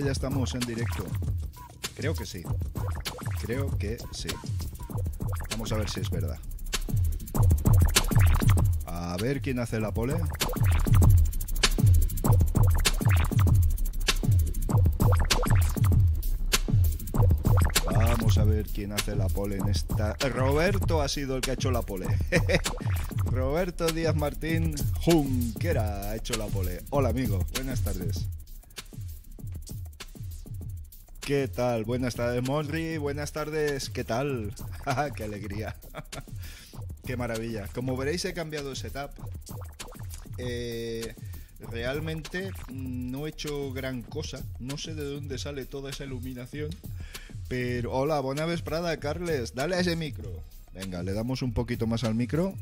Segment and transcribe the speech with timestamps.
[0.00, 1.04] ya estamos en directo.
[1.94, 2.42] Creo que sí.
[3.42, 4.28] Creo que sí.
[5.50, 6.38] Vamos a ver si es verdad.
[8.86, 10.14] A ver quién hace la pole.
[17.84, 20.14] Vamos a ver quién hace la pole en esta.
[20.14, 22.06] Roberto ha sido el que ha hecho la pole.
[23.30, 24.74] Roberto Díaz Martín
[25.04, 26.82] Junquera ha hecho la pole.
[26.90, 28.26] Hola amigo, buenas tardes.
[31.30, 31.84] ¿Qué tal?
[31.84, 32.98] Buenas tardes, Monri.
[32.98, 33.88] Buenas tardes.
[33.88, 34.52] ¿Qué tal?
[35.14, 35.76] ¡Qué alegría!
[37.06, 37.68] ¡Qué maravilla!
[37.72, 39.12] Como veréis, he cambiado de setup.
[40.38, 41.14] Eh,
[41.70, 44.42] realmente no he hecho gran cosa.
[44.58, 46.70] No sé de dónde sale toda esa iluminación.
[47.46, 49.54] Pero, hola, buena vez Prada, Carles.
[49.54, 50.32] Dale a ese micro.
[50.74, 52.54] Venga, le damos un poquito más al micro.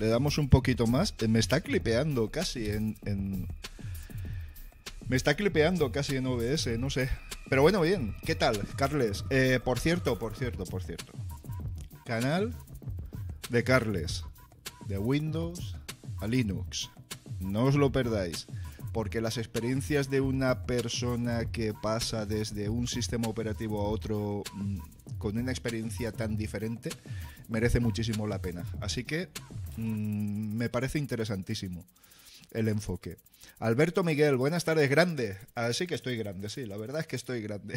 [0.00, 1.12] Le damos un poquito más.
[1.20, 3.46] Eh, me está clipeando casi en, en...
[5.10, 7.10] Me está clipeando casi en OBS, no sé.
[7.48, 8.14] Pero bueno, bien.
[8.24, 9.24] ¿Qué tal, Carles?
[9.30, 11.12] Eh, por cierto, por cierto, por cierto.
[12.04, 12.54] Canal
[13.48, 14.22] de Carles.
[14.86, 15.74] De Windows
[16.20, 16.90] a Linux.
[17.40, 18.46] No os lo perdáis.
[18.92, 24.78] Porque las experiencias de una persona que pasa desde un sistema operativo a otro mm,
[25.18, 26.90] con una experiencia tan diferente
[27.48, 28.62] merece muchísimo la pena.
[28.80, 29.28] Así que
[29.76, 31.84] mm, me parece interesantísimo
[32.52, 33.16] el enfoque.
[33.58, 35.36] Alberto Miguel, buenas tardes, grande.
[35.54, 37.74] Así que estoy grande, sí, la verdad es que estoy grande.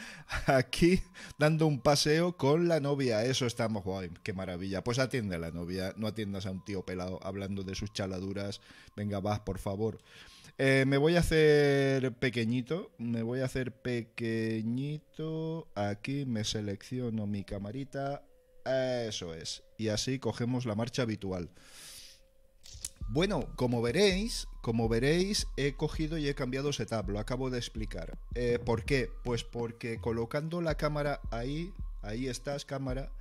[0.46, 1.02] Aquí
[1.38, 4.82] dando un paseo con la novia, eso estamos guay, qué maravilla.
[4.82, 8.60] Pues atiende a la novia, no atiendas a un tío pelado hablando de sus chaladuras.
[8.96, 9.98] Venga, vas, por favor.
[10.58, 15.68] Eh, me voy a hacer pequeñito, me voy a hacer pequeñito.
[15.74, 18.22] Aquí me selecciono mi camarita.
[18.64, 19.62] Eso es.
[19.76, 21.50] Y así cogemos la marcha habitual.
[23.08, 28.18] Bueno, como veréis, como veréis, he cogido y he cambiado setup, lo acabo de explicar.
[28.34, 29.10] Eh, ¿Por qué?
[29.22, 31.72] Pues porque colocando la cámara ahí,
[32.02, 33.12] ahí estás, cámara,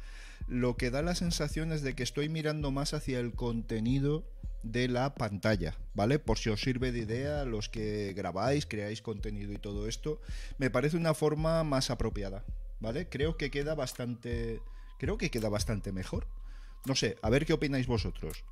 [0.47, 4.23] lo que da la sensación es de que estoy mirando más hacia el contenido
[4.63, 6.17] de la pantalla, ¿vale?
[6.17, 10.19] Por si os sirve de idea, los que grabáis, creáis contenido y todo esto,
[10.57, 12.43] me parece una forma más apropiada,
[12.79, 13.07] ¿vale?
[13.07, 14.61] Creo que queda bastante,
[14.97, 16.27] creo que queda bastante mejor.
[16.85, 18.43] No sé, a ver qué opináis vosotros.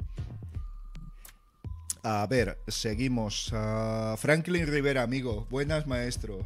[2.05, 3.49] A ver, seguimos.
[3.53, 5.47] Uh, Franklin Rivera, amigo.
[5.49, 6.43] Buenas, maestro.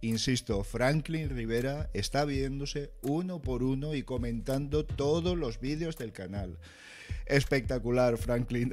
[0.00, 6.58] Insisto, Franklin Rivera está viéndose uno por uno y comentando todos los vídeos del canal.
[7.26, 8.70] Espectacular, Franklin.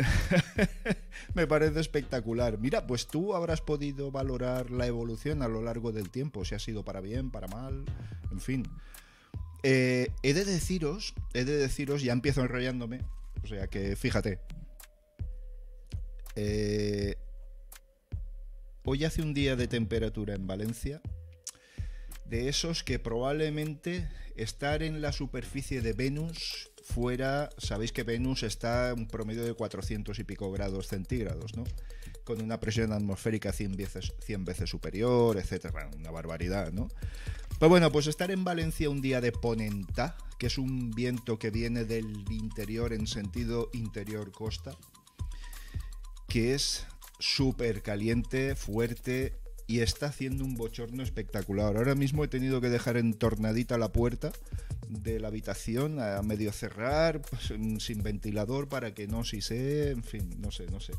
[1.34, 2.58] Me parece espectacular.
[2.60, 6.60] Mira, pues tú habrás podido valorar la evolución a lo largo del tiempo, si ha
[6.60, 7.84] sido para bien, para mal,
[8.32, 8.64] en fin.
[9.64, 13.02] Eh, he de deciros, he de deciros, ya empiezo enrollándome,
[13.44, 14.40] o sea que fíjate,
[16.36, 17.16] eh,
[18.86, 21.02] hoy hace un día de temperatura en Valencia,
[22.26, 28.94] de esos que probablemente estar en la superficie de Venus fuera, sabéis que Venus está
[28.96, 31.64] un promedio de 400 y pico grados centígrados, ¿no?
[32.24, 36.88] Con una presión atmosférica 100 veces, 100 veces superior, etcétera, una barbaridad, ¿no?
[37.60, 41.52] Pues bueno, pues estar en Valencia un día de ponenta, que es un viento que
[41.52, 44.76] viene del interior en sentido interior costa,
[46.32, 46.88] que es
[47.20, 49.38] súper caliente, fuerte
[49.68, 51.76] y está haciendo un bochorno espectacular.
[51.76, 54.32] Ahora mismo he tenido que dejar entornadita la puerta
[54.88, 57.52] de la habitación a medio cerrar, pues,
[57.84, 60.94] sin ventilador para que no si sé, en fin, no sé, no sé.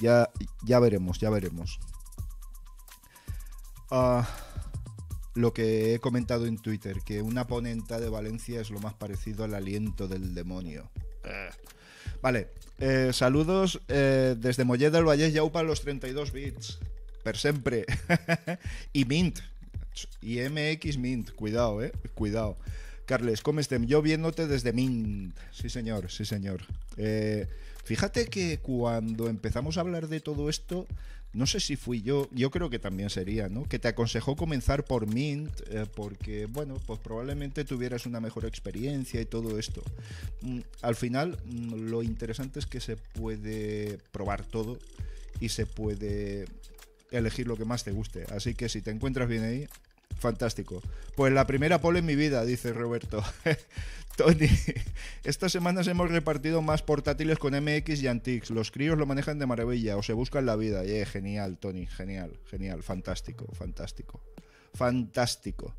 [0.00, 0.30] Ya,
[0.62, 1.78] ya veremos, ya veremos.
[3.90, 4.26] Ah,
[5.34, 9.44] lo que he comentado en Twitter, que una ponenta de Valencia es lo más parecido
[9.44, 10.90] al aliento del demonio.
[11.22, 11.50] Ah.
[12.24, 12.48] Vale,
[12.78, 16.78] eh, saludos eh, desde Mollet del Vallès Yaupa los 32 bits.
[17.22, 17.84] Per siempre.
[18.94, 19.40] y Mint.
[20.22, 21.32] Y MX Mint.
[21.32, 21.92] Cuidado, eh.
[22.14, 22.56] Cuidado.
[23.04, 23.86] Carles, ¿cómo estén?
[23.86, 25.36] Yo viéndote desde Mint.
[25.52, 26.62] Sí, señor, sí, señor.
[26.96, 27.46] Eh,
[27.84, 30.86] fíjate que cuando empezamos a hablar de todo esto,
[31.34, 33.64] no sé si fui yo, yo creo que también sería, ¿no?
[33.64, 39.20] Que te aconsejó comenzar por Mint, eh, porque, bueno, pues probablemente tuvieras una mejor experiencia
[39.20, 39.82] y todo esto.
[40.42, 44.78] Mm, al final, mm, lo interesante es que se puede probar todo
[45.40, 46.46] y se puede
[47.10, 48.24] elegir lo que más te guste.
[48.30, 49.66] Así que si te encuentras bien ahí,
[50.18, 50.82] fantástico.
[51.16, 53.22] Pues la primera pole en mi vida, dice Roberto.
[54.16, 54.48] Tony,
[55.24, 58.50] estas semanas hemos repartido más portátiles con MX y Antix.
[58.50, 60.84] Los críos lo manejan de maravilla o se buscan la vida.
[60.84, 64.20] Eh, genial, Tony, genial, genial, fantástico, fantástico,
[64.72, 65.74] fantástico.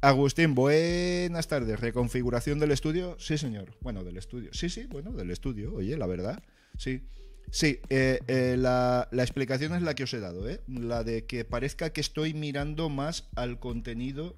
[0.00, 1.80] Agustín, buenas tardes.
[1.80, 3.16] ¿Reconfiguración del estudio?
[3.18, 3.74] Sí, señor.
[3.80, 4.50] Bueno, del estudio.
[4.52, 5.74] Sí, sí, bueno, del estudio.
[5.74, 6.42] Oye, la verdad,
[6.78, 7.02] sí.
[7.50, 10.60] Sí, eh, eh, la, la explicación es la que os he dado, ¿eh?
[10.66, 14.36] La de que parezca que estoy mirando más al contenido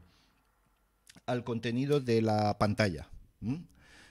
[1.29, 3.09] al contenido de la pantalla.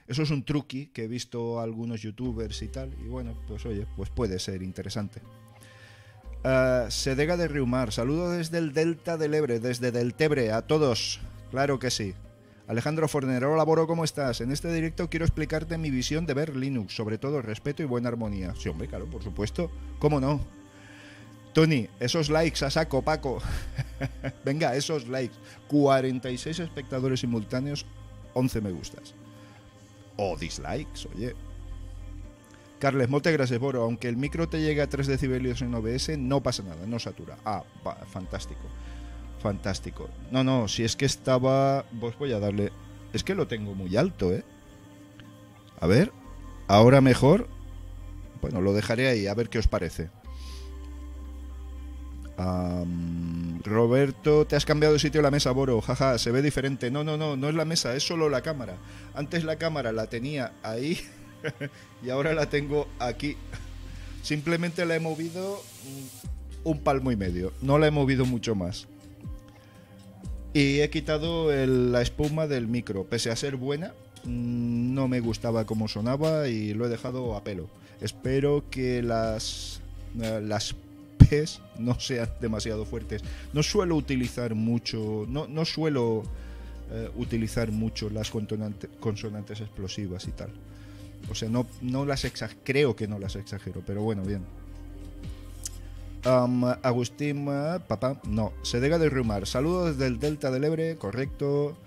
[0.08, 3.66] Eso es un truqui que he visto a algunos youtubers y tal, y bueno, pues
[3.66, 5.22] oye, pues puede ser interesante.
[6.46, 11.80] Uh, Sedega de Riumar, saludo desde el Delta del Ebre, desde Deltebre, a todos, claro
[11.80, 12.14] que sí.
[12.68, 14.42] Alejandro Fornero, hola Boro, ¿cómo estás?
[14.42, 18.10] En este directo quiero explicarte mi visión de ver Linux, sobre todo respeto y buena
[18.10, 18.54] armonía.
[18.58, 20.42] Sí, hombre, claro, por supuesto, ¿cómo no?
[21.54, 23.40] Tony, esos likes a saco, Paco.
[24.46, 25.34] Venga, esos likes.
[25.70, 27.86] 46 espectadores simultáneos,
[28.34, 29.16] 11 me gustas.
[30.18, 31.36] O dislikes, oye.
[32.80, 33.84] Carles, molte gracias, Boro.
[33.84, 37.38] Aunque el micro te llegue a 3 decibelios en OBS, no pasa nada, no satura.
[37.46, 37.64] Ah,
[38.12, 38.68] fantástico.
[39.40, 40.10] Fantástico.
[40.32, 41.86] No, no, si es que estaba...
[42.00, 42.72] Pues voy a darle...
[43.14, 44.44] Es que lo tengo muy alto, ¿eh?
[45.80, 46.12] A ver.
[46.68, 47.48] Ahora mejor.
[48.42, 50.10] Bueno, lo dejaré ahí, a ver qué os parece.
[53.64, 55.82] Roberto, te has cambiado de sitio la mesa, Boro.
[55.82, 56.92] Jaja, se ve diferente.
[56.92, 58.78] No, no, no, no es la mesa, es solo la cámara.
[59.16, 61.00] Antes la cámara la tenía ahí
[62.04, 63.38] y ahora la tengo aquí.
[64.22, 65.62] Simplemente la he movido
[66.64, 67.54] un palmo y medio.
[67.62, 68.88] No la he movido mucho más.
[70.58, 73.04] Y he quitado el, la espuma del micro.
[73.04, 73.94] Pese a ser buena,
[74.26, 77.70] no me gustaba cómo sonaba y lo he dejado a pelo.
[78.02, 79.82] Espero que las,
[80.16, 80.74] las
[81.20, 83.22] P's no sean demasiado fuertes.
[83.54, 86.24] No suelo utilizar mucho, no, no suelo
[86.90, 90.50] eh, utilizar mucho las consonantes, consonantes explosivas y tal.
[91.30, 94.42] O sea, no, no las exagero, creo que no las exagero, pero bueno, bien.
[96.24, 99.48] Agustín, uh, papá, no, se deja de rumar.
[99.48, 101.78] Saludos desde el Delta del Ebre, correcto.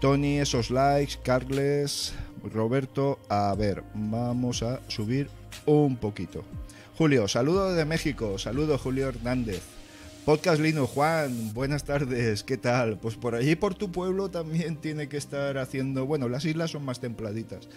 [0.00, 2.14] Tony, esos likes, Carles,
[2.52, 3.18] Roberto.
[3.28, 5.28] A ver, vamos a subir
[5.64, 6.44] un poquito.
[6.98, 9.62] Julio, saludo de México, saludo Julio Hernández.
[10.26, 12.98] Podcast Lino, Juan, buenas tardes, ¿qué tal?
[12.98, 16.04] Pues por allí, por tu pueblo, también tiene que estar haciendo.
[16.04, 17.68] Bueno, las islas son más templaditas,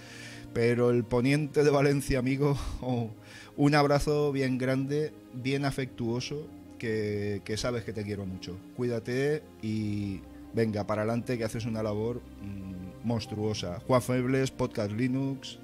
[0.52, 2.58] pero el poniente de Valencia, amigo,
[3.56, 6.48] un abrazo bien grande, bien afectuoso,
[6.78, 8.58] que, que, sabes que te quiero mucho.
[8.76, 10.22] Cuídate y
[10.54, 13.80] venga, para adelante, que haces una labor mmm, monstruosa.
[13.82, 15.60] Juan Febles, Podcast Linux,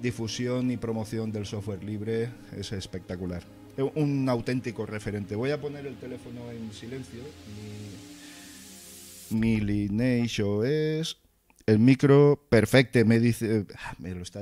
[0.00, 3.42] difusión y promoción del software libre, es espectacular.
[3.94, 5.36] Un auténtico referente.
[5.36, 7.22] Voy a poner el teléfono en silencio.
[9.30, 11.16] Mi, mi Lineage es
[11.68, 13.66] el micro perfecto, me dice,
[13.98, 14.40] me lo está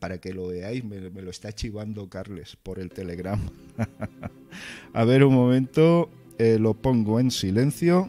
[0.00, 3.38] para que lo veáis, me, lo está chivando Carles por el Telegram.
[4.94, 6.08] a ver un momento,
[6.38, 8.08] eh, lo pongo en silencio.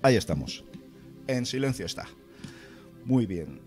[0.00, 0.64] Ahí estamos.
[1.26, 2.08] En silencio está.
[3.04, 3.60] Muy bien.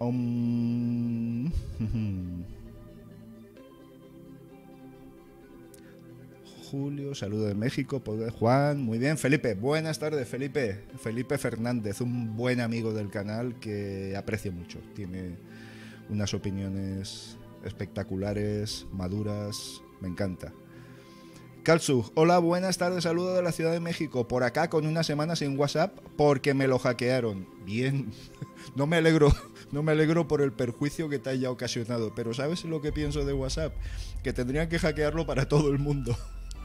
[6.72, 8.02] Julio, saludo de México,
[8.38, 14.14] Juan, muy bien, Felipe, buenas tardes, Felipe, Felipe Fernández, un buen amigo del canal que
[14.16, 15.36] aprecio mucho, tiene
[16.08, 20.54] unas opiniones espectaculares, maduras, me encanta.
[21.62, 25.36] Kalsug, hola, buenas tardes, saludo de la Ciudad de México, por acá con una semana
[25.36, 27.46] sin WhatsApp porque me lo hackearon.
[27.66, 28.12] Bien,
[28.76, 29.30] no me alegro,
[29.72, 33.26] no me alegro por el perjuicio que te haya ocasionado, pero ¿sabes lo que pienso
[33.26, 33.74] de WhatsApp?
[34.24, 36.16] Que tendrían que hackearlo para todo el mundo.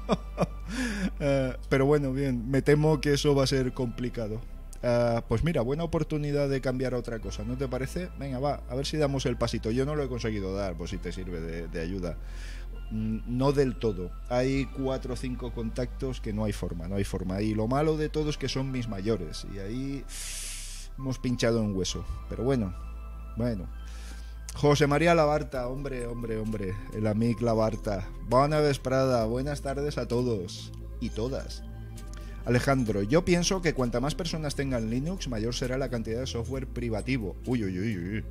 [0.10, 4.42] Uh, pero bueno, bien, me temo que eso va a ser complicado.
[4.84, 8.10] Uh, pues mira, buena oportunidad de cambiar a otra cosa, ¿no te parece?
[8.20, 9.72] Venga, va, a ver si damos el pasito.
[9.72, 12.18] Yo no lo he conseguido dar, pues si te sirve de, de ayuda.
[12.92, 14.12] Mm, no del todo.
[14.30, 17.42] Hay cuatro o cinco contactos que no hay forma, no hay forma.
[17.42, 19.46] Y lo malo de todo es que son mis mayores.
[19.54, 20.06] Y ahí
[20.98, 22.06] hemos pinchado en hueso.
[22.30, 22.74] Pero bueno,
[23.36, 23.68] bueno.
[24.58, 28.10] José María Labarta, hombre, hombre, hombre, el amic Labarta.
[28.28, 31.62] Buena vesprada, buenas tardes a todos y todas.
[32.44, 36.66] Alejandro, yo pienso que cuanta más personas tengan Linux, mayor será la cantidad de software
[36.66, 37.36] privativo.
[37.46, 38.26] Uy, uy, uy, uy.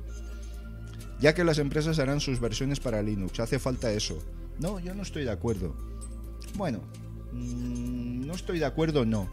[1.21, 4.19] Ya que las empresas harán sus versiones para Linux, hace falta eso.
[4.59, 5.75] No, yo no estoy de acuerdo.
[6.55, 6.81] Bueno,
[7.31, 9.29] mmm, no estoy de acuerdo, no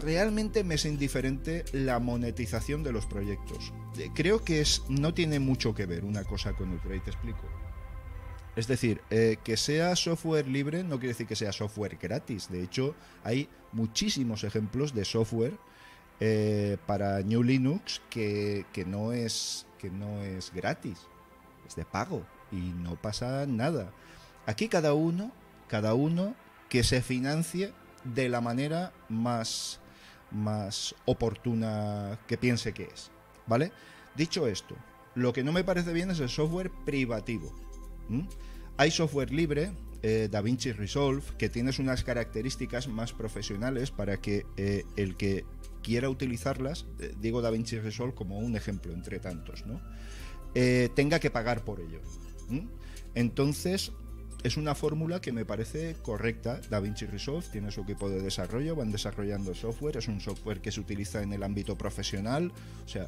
[0.00, 3.72] realmente me es indiferente la monetización de los proyectos.
[4.14, 7.48] Creo que es, no tiene mucho que ver una cosa con otra y te explico.
[8.56, 12.48] Es decir, eh, que sea software libre no quiere decir que sea software gratis.
[12.50, 15.56] De hecho, hay muchísimos ejemplos de software
[16.20, 20.98] eh, para New Linux que, que, no es, que no es gratis.
[21.66, 23.92] Es de pago y no pasa nada.
[24.46, 25.32] Aquí cada uno,
[25.66, 26.36] cada uno
[26.68, 27.72] que se financie
[28.04, 29.80] de la manera más,
[30.30, 33.10] más oportuna que piense que es.
[33.46, 33.72] ¿Vale?
[34.16, 34.76] Dicho esto,
[35.14, 37.52] lo que no me parece bien es el software privativo.
[38.76, 44.84] Hay software libre, eh, DaVinci Resolve, que tienes unas características más profesionales para que eh,
[44.96, 45.44] el que
[45.82, 49.80] quiera utilizarlas, eh, digo DaVinci Resolve como un ejemplo entre tantos, ¿no?
[50.94, 52.00] tenga que pagar por ello.
[53.16, 53.90] Entonces,
[54.44, 56.60] es una fórmula que me parece correcta.
[56.68, 60.80] DaVinci Resolve tiene su equipo de desarrollo, van desarrollando software, es un software que se
[60.80, 62.52] utiliza en el ámbito profesional,
[62.84, 63.06] o sea,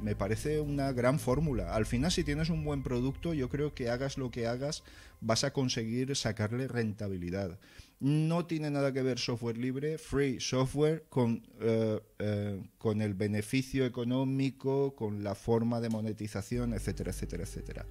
[0.00, 1.74] me parece una gran fórmula.
[1.74, 4.82] Al final, si tienes un buen producto, yo creo que hagas lo que hagas,
[5.20, 7.58] vas a conseguir sacarle rentabilidad.
[8.00, 13.84] No tiene nada que ver software libre, free software, con, eh, eh, con el beneficio
[13.84, 17.86] económico, con la forma de monetización, etcétera, etcétera, etcétera.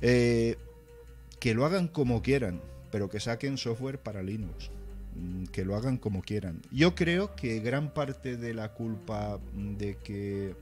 [0.00, 0.56] Eh,
[1.40, 4.70] que lo hagan como quieran, pero que saquen software para Linux.
[5.18, 6.62] Mm, que lo hagan como quieran.
[6.70, 10.54] Yo creo que gran parte de la culpa de que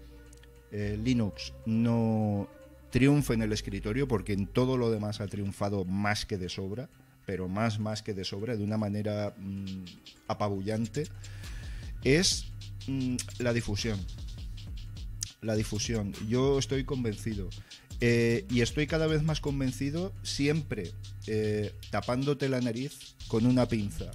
[0.73, 2.49] eh, Linux no
[2.91, 6.89] triunfe en el escritorio, porque en todo lo demás ha triunfado más que de sobra,
[7.27, 9.85] pero más, más que de sobra, de una manera mm,
[10.29, 11.05] apabullante,
[12.05, 12.47] es
[12.87, 13.99] mm, la difusión.
[15.43, 16.13] La difusión.
[16.29, 17.51] Yo estoy convencido.
[18.01, 20.93] Eh, y estoy cada vez más convencido, siempre
[21.27, 24.11] eh, tapándote la nariz con una pinza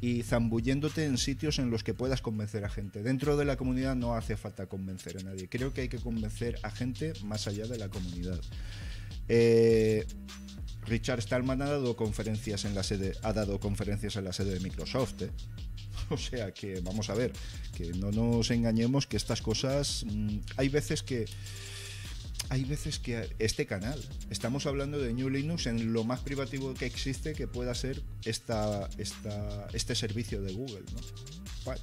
[0.00, 3.02] y zambulléndote en sitios en los que puedas convencer a gente.
[3.02, 5.48] Dentro de la comunidad no hace falta convencer a nadie.
[5.48, 8.40] Creo que hay que convencer a gente más allá de la comunidad.
[9.28, 10.06] Eh,
[10.86, 14.60] Richard Stallman ha dado conferencias en la sede, ha dado conferencias en la sede de
[14.60, 15.22] Microsoft.
[16.10, 17.32] O sea que vamos a ver,
[17.76, 21.26] que no nos engañemos que estas cosas mm, hay veces que
[22.50, 26.86] hay veces que este canal, estamos hablando de New Linux en lo más privativo que
[26.86, 30.84] existe que pueda ser esta, esta, este servicio de Google.
[30.92, 31.00] ¿no?
[31.64, 31.82] Bueno.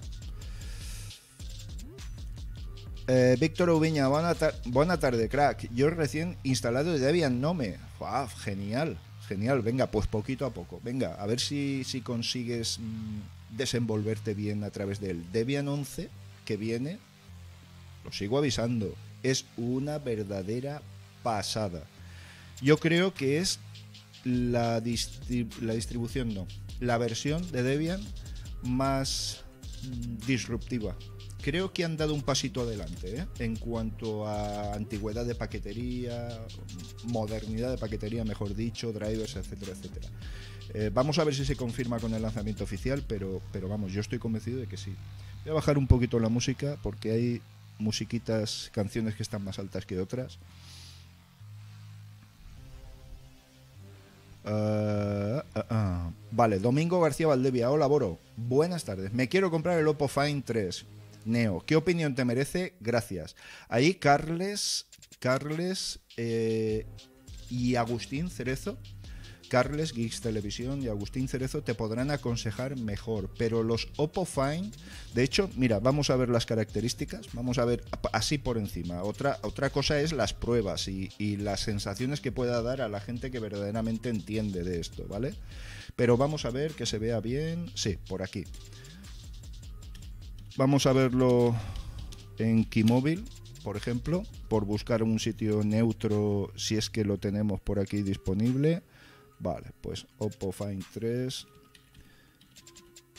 [3.08, 5.70] Eh, Víctor Ubiña, buena, tarde, crack.
[5.72, 7.78] Yo recién instalado Debian Nome.
[8.00, 9.62] Wow, genial, genial.
[9.62, 10.82] Venga, pues poquito a poco.
[10.84, 16.10] Venga, a ver si, si consigues mm, desenvolverte bien a través del Debian 11
[16.46, 16.98] que viene.
[18.04, 18.96] Lo sigo avisando
[19.32, 20.82] es una verdadera
[21.24, 21.84] pasada.
[22.62, 23.60] Yo creo que es
[24.24, 24.82] la,
[25.62, 26.48] la distribución, no,
[26.80, 28.02] la versión de Debian
[28.64, 29.44] más
[30.26, 30.96] disruptiva.
[31.42, 33.26] Creo que han dado un pasito adelante ¿eh?
[33.38, 36.40] en cuanto a antigüedad de paquetería,
[37.04, 40.08] modernidad de paquetería, mejor dicho, drivers, etcétera, etcétera.
[40.74, 44.02] Eh, vamos a ver si se confirma con el lanzamiento oficial, pero, pero vamos, yo
[44.02, 44.96] estoy convencido de que sí.
[45.44, 47.42] Voy a bajar un poquito la música porque hay
[47.80, 50.40] musiquitas, canciones que están más altas que otras.
[54.46, 56.12] Ah, ah, ah.
[56.32, 57.72] Vale, Domingo García Valdevia.
[57.72, 58.20] Hola, Boro.
[58.38, 59.14] Buenas tardes.
[59.14, 60.86] Me quiero comprar el Oppo Find 3
[61.26, 61.64] Neo.
[61.66, 62.74] ¿Qué opinión te merece?
[62.80, 63.36] Gracias.
[63.68, 64.86] Ahí Carles,
[65.20, 66.86] Carles eh,
[67.50, 68.78] y Agustín Cerezo
[69.50, 74.74] Carles, Geeks Televisión y Agustín Cerezo te podrán aconsejar mejor, pero los Oppo Find,
[75.14, 79.04] de hecho, mira, vamos a ver las características, vamos a ver así por encima.
[79.04, 83.30] Otra, otra cosa es las pruebas y, las sensaciones que pueda dar a la gente
[83.30, 85.34] que verdaderamente entiende de esto, ¿vale?
[85.96, 88.46] Pero vamos a ver que se vea bien, sí, por aquí.
[90.58, 91.56] Vamos a verlo
[92.38, 93.24] en Keymobile,
[93.64, 98.84] por ejemplo, por buscar un sitio neutro si es que lo tenemos por aquí disponible.
[99.40, 101.48] Vale, pues Oppo Find 3.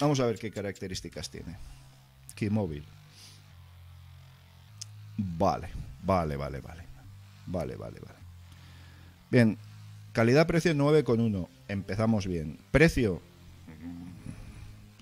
[0.01, 1.57] Vamos a ver qué características tiene.
[2.35, 2.85] Keymobile.
[5.17, 5.69] Vale,
[6.03, 6.85] vale, vale, vale.
[7.47, 8.19] Vale, vale, vale.
[9.31, 9.57] Bien,
[10.13, 11.49] calidad-precio 9,1.
[11.69, 12.59] Empezamos bien.
[12.71, 13.23] Precio.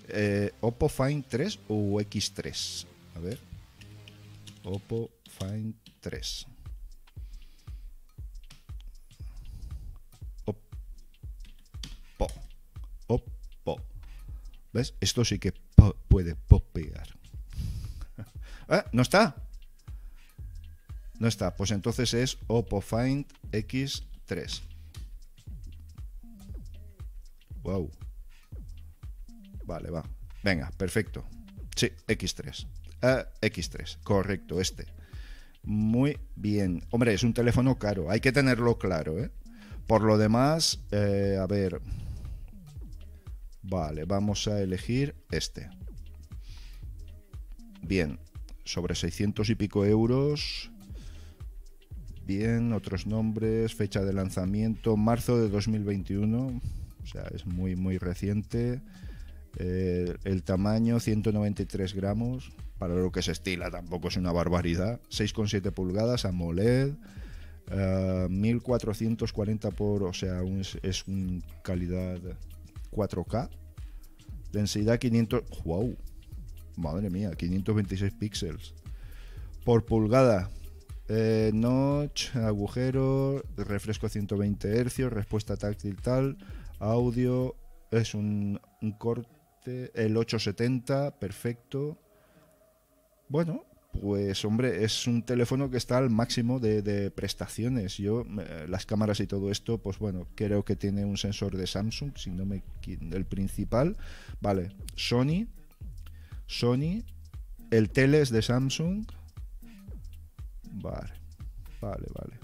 [0.07, 2.85] Eh, Oppo Find 3 o X3.
[3.15, 3.39] A ver.
[4.63, 6.47] Oppo Find 3.
[14.75, 14.93] ¿Ves?
[14.99, 15.53] Esto sí que
[16.09, 17.07] puede popear.
[18.67, 18.83] ¿Eh?
[18.91, 19.37] ¿No está?
[21.17, 21.55] No está.
[21.55, 24.61] Pues entonces es Oppo Find X3.
[27.63, 27.89] Wow.
[29.63, 30.03] Vale, va.
[30.43, 31.23] Venga, perfecto.
[31.73, 32.67] Sí, X3.
[33.01, 34.87] Eh, X3, correcto, este.
[35.63, 36.83] Muy bien.
[36.89, 39.31] Hombre, es un teléfono caro, hay que tenerlo claro, ¿eh?
[39.87, 41.79] Por lo demás, eh, a ver,
[43.67, 45.69] Vale, vamos a elegir este.
[47.81, 48.19] Bien,
[48.63, 50.71] sobre 600 y pico euros.
[52.27, 56.61] Bien, otros nombres, fecha de lanzamiento, marzo de 2021.
[57.03, 58.81] O sea, es muy, muy reciente.
[59.57, 62.51] Eh, el tamaño, 193 gramos.
[62.77, 64.99] Para lo que se estila tampoco es una barbaridad.
[65.09, 66.93] 6,7 pulgadas, AMOLED.
[68.29, 70.41] 1440 por, o sea,
[70.83, 72.19] es un calidad
[72.91, 73.49] 4K.
[74.51, 75.95] Densidad 500, wow,
[76.77, 78.73] madre mía, 526 píxeles
[79.65, 80.49] por pulgada.
[81.07, 86.37] Eh, notch, agujero, refresco 120 Hz, respuesta táctil tal,
[86.79, 87.55] audio,
[87.91, 88.59] es un,
[88.97, 91.99] corte, el 870, perfecto.
[93.27, 93.65] Bueno,
[94.01, 97.97] pues hombre, es un teléfono que está al máximo de, prestaciones.
[97.97, 98.25] Yo,
[98.67, 102.31] las cámaras y todo esto, pues bueno, creo que tiene un sensor de Samsung, si
[102.31, 103.97] no me el principal.
[104.41, 105.47] Vale, Sony,
[106.47, 107.03] Sony,
[107.71, 109.05] el tele es de Samsung.
[110.71, 111.13] Vale,
[111.81, 112.39] vale, vale.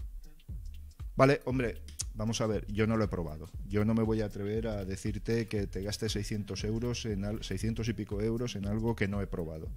[1.15, 1.81] Vale, hombre,
[2.15, 3.49] vamos a ver, yo no lo he probado.
[3.67, 7.87] Yo no me voy a atrever a decirte que te gastes 600 euros en 600
[7.89, 9.67] y pico euros en algo que no he probado.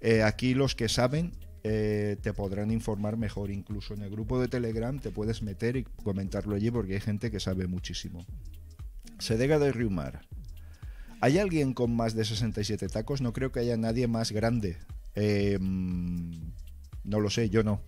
[0.00, 3.50] Eh, aquí los que saben eh, te podrán informar mejor.
[3.50, 7.30] Incluso en el grupo de Telegram te puedes meter y comentarlo allí porque hay gente
[7.30, 8.24] que sabe muchísimo.
[9.18, 10.22] Sedega de Riumar.
[11.20, 13.20] ¿Hay alguien con más de 67 tacos?
[13.20, 14.78] No creo que haya nadie más grande.
[15.14, 16.30] Em,
[17.04, 17.82] no lo sé, yo no.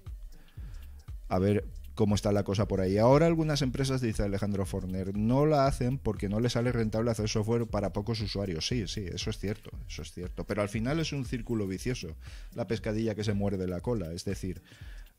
[1.29, 2.99] A ver, cómo está la cosa por ahí.
[2.99, 7.29] Ahora algunas empresas, dice Alejandro Forner, no la hacen porque no les sale rentable hacer
[7.29, 8.67] software para pocos usuarios.
[8.67, 10.45] Sí, sí, eso es cierto, eso es cierto.
[10.45, 12.17] Pero al final es un círculo vicioso,
[12.55, 14.13] la pescadilla que se muerde la cola.
[14.13, 14.63] Es decir,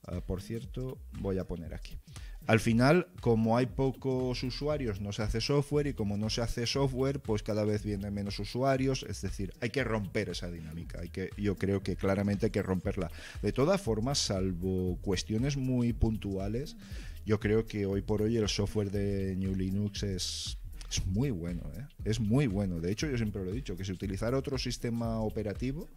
[0.08, 1.98] ah, por cierto, voy a poner aquí.
[2.46, 6.68] Al final, como hay pocos usuarios, no se hace software y como no se hace
[6.68, 9.06] software, pues cada vez vienen menos usuarios.
[9.08, 11.00] Es decir, hay que romper esa dinámica.
[11.00, 13.10] Hay que, yo creo que claramente hay que romperla.
[13.42, 16.76] De todas formas, salvo cuestiones muy puntuales,
[17.26, 20.58] yo creo que hoy por hoy el software de New Linux es,
[20.92, 21.62] es muy bueno.
[21.78, 21.88] ¿eh?
[22.04, 22.82] Es muy bueno.
[22.82, 25.88] De hecho, yo siempre lo he dicho, que si utilizara otro sistema operativo,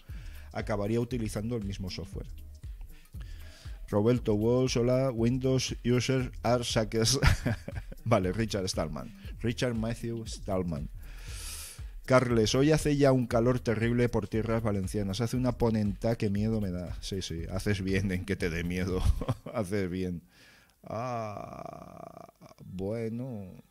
[0.52, 2.28] acabaría utilizando el mismo software.
[3.88, 7.18] Roberto Walsh, hola, Windows User are Sackers.
[8.04, 9.14] vale, Richard Stallman.
[9.40, 10.88] Richard Matthew Stallman.
[12.06, 15.20] Carles, hoy hace ya un calor terrible por tierras valencianas.
[15.20, 16.96] Hace una ponenta que miedo me da.
[17.00, 19.02] Sí, sí, haces bien en que te dé miedo.
[19.54, 20.22] haces bien.
[20.84, 22.32] Ah,
[22.64, 23.65] bueno.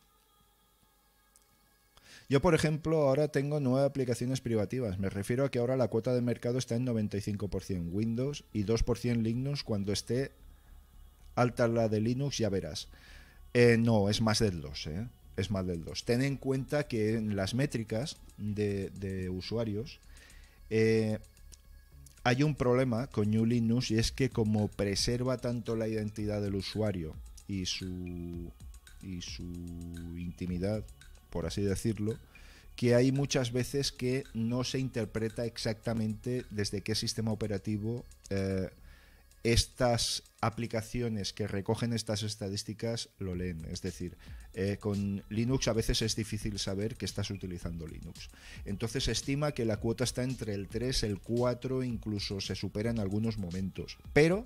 [2.28, 4.98] Yo, por ejemplo, ahora tengo nueve aplicaciones privativas.
[4.98, 9.22] Me refiero a que ahora la cuota de mercado está en 95% Windows y 2%
[9.22, 9.62] Linux.
[9.62, 10.32] Cuando esté
[11.36, 12.88] alta la de Linux, ya verás.
[13.54, 15.08] Eh, no, es más del 2, ¿eh?
[15.36, 16.04] Es más del 2.
[16.04, 20.00] Ten en cuenta que en las métricas de, usuarios
[20.68, 21.18] eh,
[22.24, 26.56] hay un problema con New Linux y es que como preserva tanto la identidad del
[26.56, 27.14] usuario
[27.46, 28.50] y su,
[29.02, 29.44] y su
[30.18, 30.84] intimidad
[31.30, 32.18] por así decirlo,
[32.76, 38.68] que hay muchas veces que no se interpreta exactamente desde qué sistema operativo eh,
[39.42, 43.64] estas aplicaciones que recogen estas estadísticas lo leen.
[43.70, 44.18] Es decir,
[44.54, 48.28] eh, con Linux a veces es difícil saber que estás utilizando Linux.
[48.64, 52.90] Entonces se estima que la cuota está entre el 3, el 4, incluso se supera
[52.90, 53.98] en algunos momentos.
[54.12, 54.44] Pero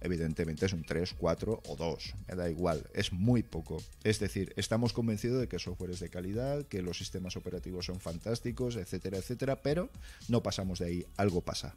[0.00, 3.82] evidentemente es un 3, 4 o 2, me da igual, es muy poco.
[4.04, 7.86] Es decir, estamos convencidos de que el software es de calidad, que los sistemas operativos
[7.86, 9.90] son fantásticos, etcétera, etcétera, pero
[10.28, 11.74] no pasamos de ahí, algo pasa.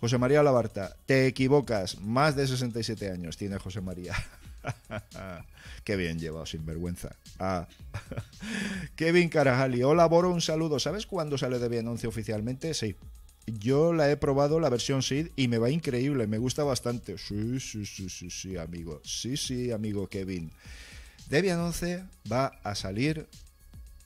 [0.00, 4.14] José María Labarta, te equivocas, más de 67 años tiene José María.
[5.84, 7.16] Qué bien llevado, sin vergüenza.
[7.38, 7.66] Ah.
[8.96, 10.78] Kevin Carajali, hola Boro, un saludo.
[10.78, 12.74] ¿Sabes cuándo sale de anuncio oficialmente?
[12.74, 12.94] Sí,
[13.58, 17.18] yo la he probado la versión SID y me va increíble, me gusta bastante.
[17.18, 19.00] Sí, sí, sí, sí, sí, amigo.
[19.04, 20.50] Sí, sí, amigo Kevin.
[21.28, 23.26] Debian 11 va a salir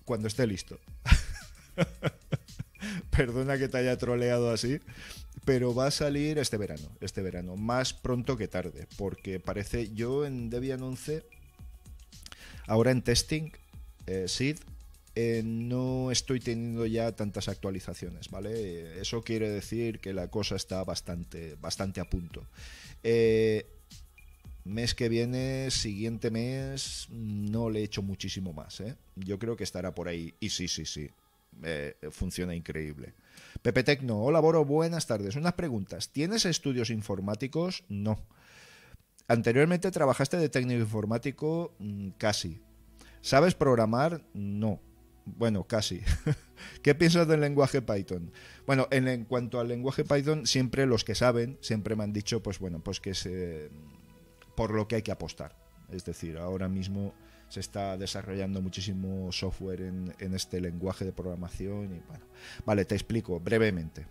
[0.05, 0.79] cuando esté listo.
[3.11, 4.81] Perdona que te haya troleado así,
[5.45, 10.25] pero va a salir este verano, este verano, más pronto que tarde, porque parece yo
[10.25, 11.25] en Debian 11
[12.67, 13.51] ahora en testing
[14.07, 14.59] eh, SID
[15.15, 19.01] eh, no estoy teniendo ya tantas actualizaciones, ¿vale?
[19.01, 22.47] Eso quiere decir que la cosa está bastante, bastante a punto.
[23.03, 23.67] Eh,
[24.65, 28.97] mes que viene, siguiente mes, no le he hecho muchísimo más, ¿eh?
[29.17, 30.35] Yo creo que estará por ahí.
[30.41, 31.11] Y sí, sí, sí.
[32.11, 33.13] funciona increíble.
[33.61, 35.37] Pepe Tecno, hola Boro, buenas tardes.
[35.37, 36.09] Unas preguntas.
[36.09, 37.85] ¿Tienes estudios informáticos?
[37.89, 38.19] No.
[39.29, 42.61] Anteriormente trabajaste de técnico informático, mm, casi.
[43.21, 44.23] ¿Sabes programar?
[44.35, 44.81] No.
[45.25, 46.03] Bueno, casi.
[46.83, 48.33] ¿Qué piensas del lenguaje Python?
[48.67, 52.59] Bueno, en, cuanto al lenguaje Python, siempre los que saben, siempre me han dicho, pues
[52.59, 53.29] bueno, pues que es
[54.57, 55.57] por lo que hay que apostar.
[55.91, 57.15] Es decir, ahora mismo
[57.49, 62.25] se está desarrollando muchísimo software en, en este lenguaje de programación y bueno.
[62.65, 64.07] Vale, te explico brevemente.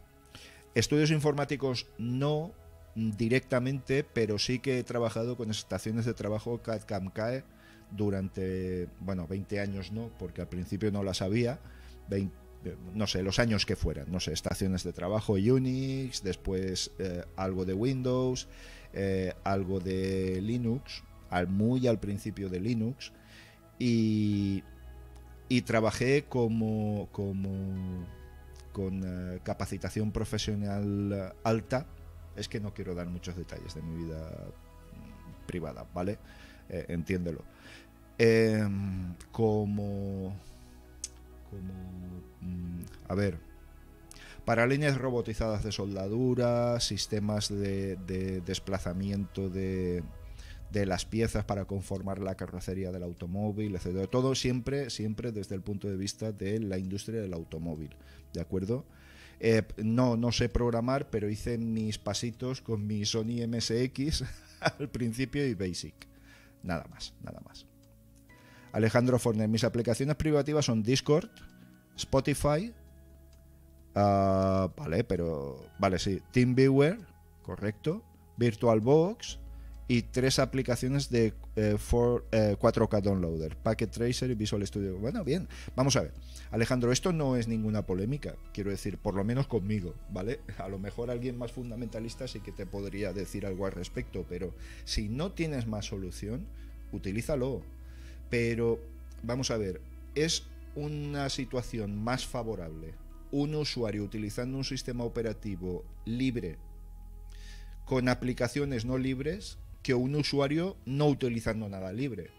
[0.75, 2.53] Estudios informáticos no,
[2.95, 7.43] directamente, pero sí que he trabajado con estaciones de trabajo CAD-CAM-CAE
[7.91, 11.59] durante, bueno, 20 años no, porque al principio no las había,
[12.93, 17.65] no sé, los años que fueran, no sé, estaciones de trabajo Unix, después eh, algo
[17.65, 18.47] de Windows,
[18.93, 23.11] eh, algo de Linux, al, muy al principio de Linux,
[23.79, 24.63] y,
[25.65, 28.05] trabajé como, como
[28.71, 31.87] con eh, capacitación profesional alta.
[32.35, 34.31] Es que no quiero dar muchos detalles de mi vida
[35.45, 36.19] privada, ¿vale?
[36.69, 37.43] entiéndelo.
[38.23, 40.29] Em, como,
[42.39, 43.39] mm, a ver,
[44.45, 47.95] para líneas robotizadas de soldadura, sistemas de,
[48.45, 50.03] desplazamiento de,
[50.71, 54.05] las piezas para conformar la carrocería del automóvil, etcétera.
[54.05, 57.89] Todo siempre, siempre desde el punto de vista de la industria del automóvil,
[58.33, 58.85] ¿de acuerdo?
[59.39, 64.25] Eh, no, no sé programar, pero hice mis pasitos con mi Sony MSX
[64.59, 65.95] al principio y Basic.
[66.61, 67.70] Nada más, nada más.
[68.71, 69.47] Alejandro Forner.
[69.47, 71.29] Mis aplicaciones privativas son Discord,
[71.95, 72.73] Spotify,
[73.95, 76.97] ah, vale, pero vale, sí, TeamViewer,
[77.43, 78.03] correcto,
[78.37, 79.39] VirtualBox
[79.87, 84.97] y tres aplicaciones de 4K eh, eh, Downloader, Packet Tracer y Visual Studio.
[84.97, 86.13] Bueno, bien, vamos a ver.
[86.49, 90.39] Alejandro, esto no es ninguna polémica, quiero decir, por lo menos conmigo, ¿vale?
[90.57, 94.55] A lo mejor alguien más fundamentalista sí que te podría decir algo al respecto, pero
[94.85, 96.47] si no tienes más solución,
[96.93, 97.61] utilízalo
[98.31, 98.79] pero,
[99.21, 99.81] vamos a ver,
[100.15, 102.95] es una situación más favorable
[103.31, 106.57] un usuario utilizando un sistema operativo libre
[107.85, 112.29] con aplicaciones no libres que un usuario no utilizando nada libre.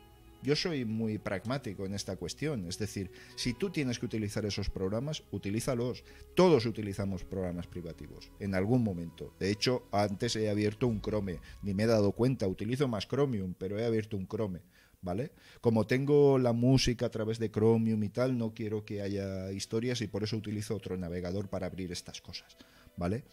[0.42, 4.70] Yo soy muy pragmático en esta cuestión, es decir, si tú tienes que utilizar esos
[4.70, 6.02] programas, utilízalos.
[6.34, 9.32] Todos utilizamos programas privativos en algún momento.
[9.38, 13.54] De hecho, antes he abierto un Chrome, ni me he dado cuenta, utilizo más Chromium,
[13.56, 14.60] pero he abierto un Chrome.
[15.02, 15.32] ¿Vale?
[15.60, 20.00] Como tengo la música a través de Chromium y tal, no quiero que haya historias
[20.00, 22.56] y por eso utilizo otro navegador para abrir estas cosas,
[22.96, 23.24] ¿vale?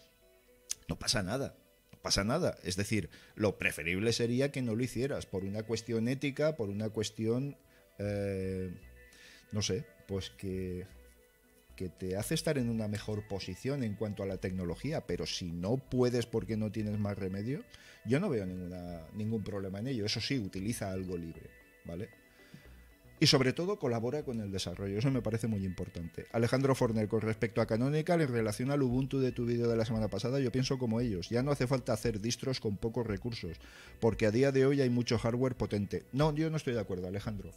[0.88, 1.56] No pasa nada,
[1.92, 2.58] no pasa nada.
[2.64, 6.90] Es decir, lo preferible sería que no lo hicieras por una cuestión ética, por una
[6.90, 7.56] cuestión,
[8.00, 8.74] eh,
[9.52, 10.88] no sé, pues que
[11.80, 15.50] que te hace estar en una mejor posición en cuanto a la tecnología, pero si
[15.50, 17.64] no puedes porque no tienes más remedio,
[18.04, 20.06] yo no veo ninguna, ningún problema en ello.
[20.06, 21.59] Eso sí, utiliza algo libre.
[23.22, 26.28] Y sobre todo colabora con el desarrollo, eso me parece muy importante.
[26.32, 29.84] Alejandro Forner, con respecto a Canonical, en relación al Ubuntu de tu vídeo de la
[29.84, 33.58] semana pasada, yo pienso como ellos, ya no hace falta hacer distros con pocos recursos,
[34.00, 36.06] porque a día de hoy hay mucho hardware potente.
[36.14, 37.52] No, yo no estoy de acuerdo, Alejandro.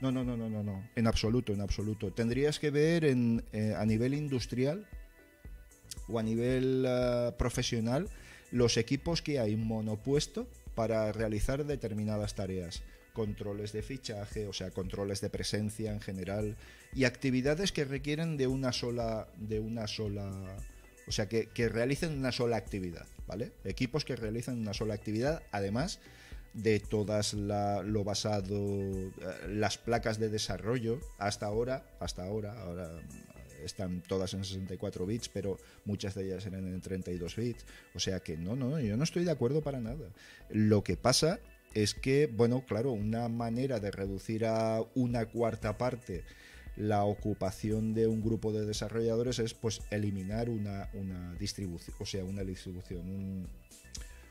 [0.00, 2.10] No, no, no, no, no, no, en absoluto, en absoluto.
[2.10, 4.86] Tendrías que ver en, eh, a nivel industrial
[6.08, 8.08] o a nivel eh, profesional
[8.50, 15.20] los equipos que hay monopuesto para realizar determinadas tareas controles de fichaje, o sea, controles
[15.20, 16.56] de presencia en general
[16.94, 20.30] y actividades que requieren de una sola, de una sola,
[21.06, 23.52] o sea, que, realicen una sola actividad, ¿vale?
[23.64, 26.00] Equipos que realicen una sola actividad, además
[26.54, 29.10] de todas lo basado, eh,
[29.48, 32.90] las placas de desarrollo hasta ahora, hasta ahora, ahora
[33.64, 37.64] están todas en 64 bits, pero muchas de ellas eran en 32 bits.
[37.94, 40.08] O sea que no, no, yo no estoy de acuerdo para nada.
[40.50, 41.40] Lo que pasa
[41.74, 46.24] es que, bueno, claro, una manera de reducir a una cuarta parte
[46.76, 50.88] la ocupación de un grupo de desarrolladores es pues eliminar una,
[51.38, 53.46] distribución, o sea, una distribución,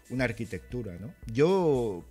[0.09, 1.13] una arquitectura, ¿no?
[1.31, 2.03] Yo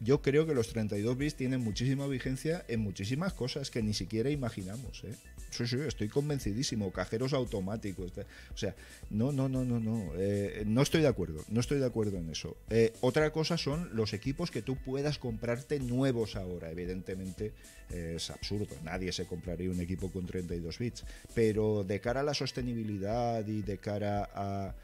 [0.00, 4.30] yo creo que los 32 bits tienen muchísima vigencia en muchísimas cosas que ni siquiera
[4.30, 5.02] imaginamos.
[5.04, 5.14] ¿eh?
[5.50, 6.92] Sí, sí, estoy convencidísimo.
[6.92, 8.12] Cajeros automáticos.
[8.54, 8.74] O sea,
[9.10, 10.12] no, no, no, no, no.
[10.16, 11.42] Eh, no estoy de acuerdo.
[11.48, 12.56] No estoy de acuerdo en eso.
[12.70, 16.70] Eh, otra cosa son los equipos que tú puedas comprarte nuevos ahora.
[16.70, 17.52] Evidentemente
[17.90, 18.76] es absurdo.
[18.84, 21.04] Nadie se compraría un equipo con 32 bits.
[21.34, 24.74] Pero de cara a la sostenibilidad y de cara a,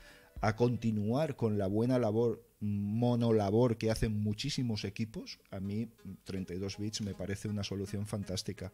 [0.41, 5.89] a continuar con la buena labor monolabor que hacen muchísimos equipos, a mí
[6.25, 8.73] 32 bits me parece una solución fantástica.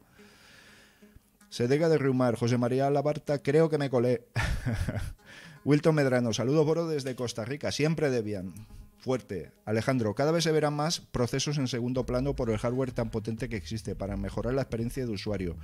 [1.49, 2.37] Se deja de rumar.
[2.37, 4.25] José María Labarta, creo que me colé.
[5.65, 8.55] Wilton Medrano, saludos Boro desde Costa Rica, siempre de bien.
[8.99, 9.51] Fuerte.
[9.65, 13.49] Alejandro, cada vez se verán más procesos en segundo plano por el hardware tan potente
[13.49, 15.57] que existe para mejorar la experiencia de usuario.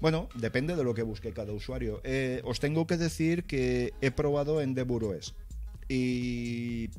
[0.00, 2.00] Bueno, depende de lo que busque cada usuario.
[2.04, 5.34] Eh, os tengo que decir que he probado en DeburOS
[5.88, 6.90] y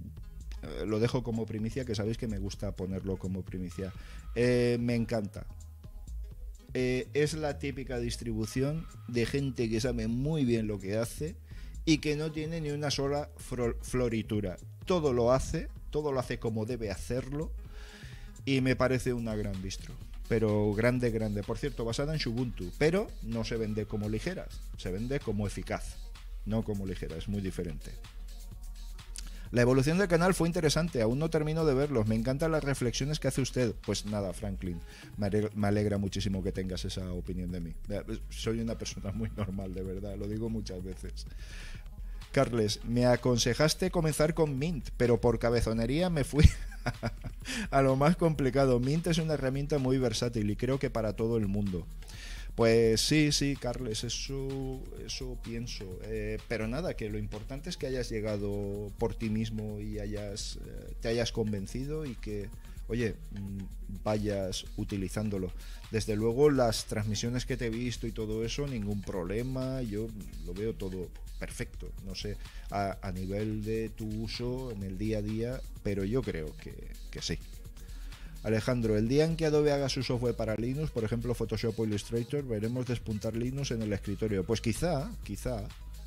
[0.86, 3.92] lo dejo como primicia, que sabéis que me gusta ponerlo como primicia.
[4.36, 5.46] Eh, me encanta.
[6.74, 11.36] Eh, es la típica distribución de gente que sabe muy bien lo que hace
[11.86, 13.30] y que no tiene ni una sola
[13.82, 14.58] floritura.
[14.86, 17.52] todo lo hace, todo lo hace como debe hacerlo
[18.46, 19.94] y me parece una gran distro.
[20.30, 21.44] Pero grande, grande.
[21.44, 22.72] Por cierto, basada en Ubuntu.
[22.78, 25.98] Pero no se vende como ligeras, se vende como eficaz,
[26.46, 27.92] no como ligera, es muy diferente.
[29.52, 32.08] La evolución del canal fue interesante, aún no termino de verlos.
[32.08, 33.74] Me encantan las reflexiones que hace usted.
[33.86, 34.80] Pues nada, Franklin,
[35.18, 37.74] me alegra, muchísimo que tengas esa opinión de mí.
[38.30, 41.26] Soy una persona muy normal, de verdad, lo digo muchas veces.
[42.32, 46.46] Carles, me aconsejaste comenzar con Mint, pero por cabezonería me fui
[47.72, 48.80] a lo más complicado.
[48.80, 51.88] Mint es una herramienta muy versátil y creo que para todo el mundo.
[52.58, 55.86] Pues sí, sí, Carles, eso, eso pienso.
[56.06, 60.58] Eh, pero nada, que lo importante es que hayas llegado por ti mismo y hayas,
[60.65, 62.50] eh, te hayas convencido y que,
[62.88, 65.52] oye, mm, vayas utilizándolo.
[65.91, 69.84] Desde luego, las transmisiones que te he visto y todo eso, ningún problema.
[69.84, 70.08] Yo
[70.48, 71.91] lo veo todo perfecto.
[72.08, 72.38] No sé,
[72.72, 76.74] a, nivel de tu uso en el día a día, pero yo creo que,
[77.12, 77.38] que sí.
[78.43, 81.86] Alejandro, el día en que Adobe haga su software para Linux, por ejemplo Photoshop o
[81.86, 84.43] Illustrator, veremos despuntar Linux en el escritorio.
[84.45, 85.63] Pues quizá, quizá,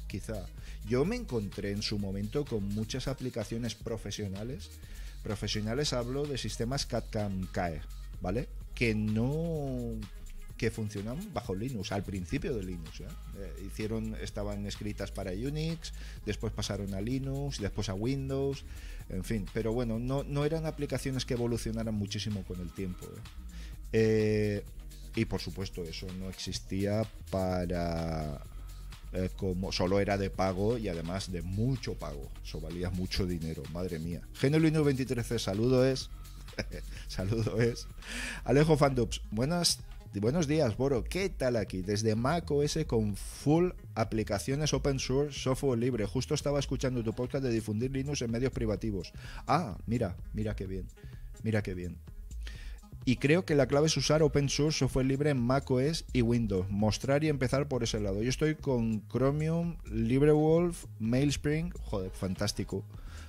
[0.06, 0.46] quizá.
[0.88, 4.70] Yo me encontré en su momento con muchas aplicaciones profesionales.
[5.22, 7.82] Profesionales hablo de sistemas CAD-CAM CAE,
[8.22, 8.48] ¿vale?
[8.74, 9.98] Que no
[10.60, 13.00] que funcionan bajo Linux, al principio de Linux.
[13.00, 13.06] ¿eh?
[13.38, 15.94] Eh, hicieron, estaban escritas para Unix,
[16.26, 18.66] después pasaron a Linux, después a Windows,
[19.10, 23.06] en fin, pero bueno, no, no eran aplicaciones que evolucionaran muchísimo con el tiempo.
[23.92, 24.64] ¿eh?
[25.16, 28.40] y por supuesto, eso no existía para
[29.36, 32.30] como solo era de pago y además de mucho pago.
[32.44, 34.22] Eso valía mucho dinero, madre mía.
[34.40, 36.10] Linux 23 saludo es.
[37.08, 37.88] saludo es.
[38.44, 39.80] Alejo Fandups, buenas
[40.18, 41.04] Buenos días, Boro.
[41.04, 41.82] ¿Qué tal aquí?
[41.82, 46.04] Desde Mac OS con full aplicaciones open source, software libre.
[46.04, 49.12] Justo estaba escuchando tu podcast de difundir Linux en medios privativos.
[49.46, 50.88] Ah, mira, mira qué bien.
[51.44, 51.96] Mira qué bien.
[53.04, 56.22] Y creo que la clave es usar open source, software libre en Mac OS y
[56.22, 56.68] Windows.
[56.68, 58.20] Mostrar y empezar por ese lado.
[58.20, 61.70] Yo estoy con Chromium, LibreWolf, Mailspring.
[61.70, 62.84] Joder, fantástico.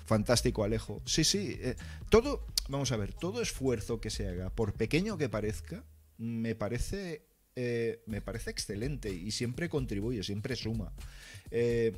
[0.06, 1.00] Fantástico, Alejo.
[1.06, 1.60] Sí, sí.
[1.62, 1.76] Eh,
[2.10, 5.84] todo, vamos a ver, todo esfuerzo que se haga, por pequeño que parezca,
[6.22, 10.94] me parece, eh, me parece excelente y siempre contribuye, siempre suma.
[11.50, 11.98] Eh,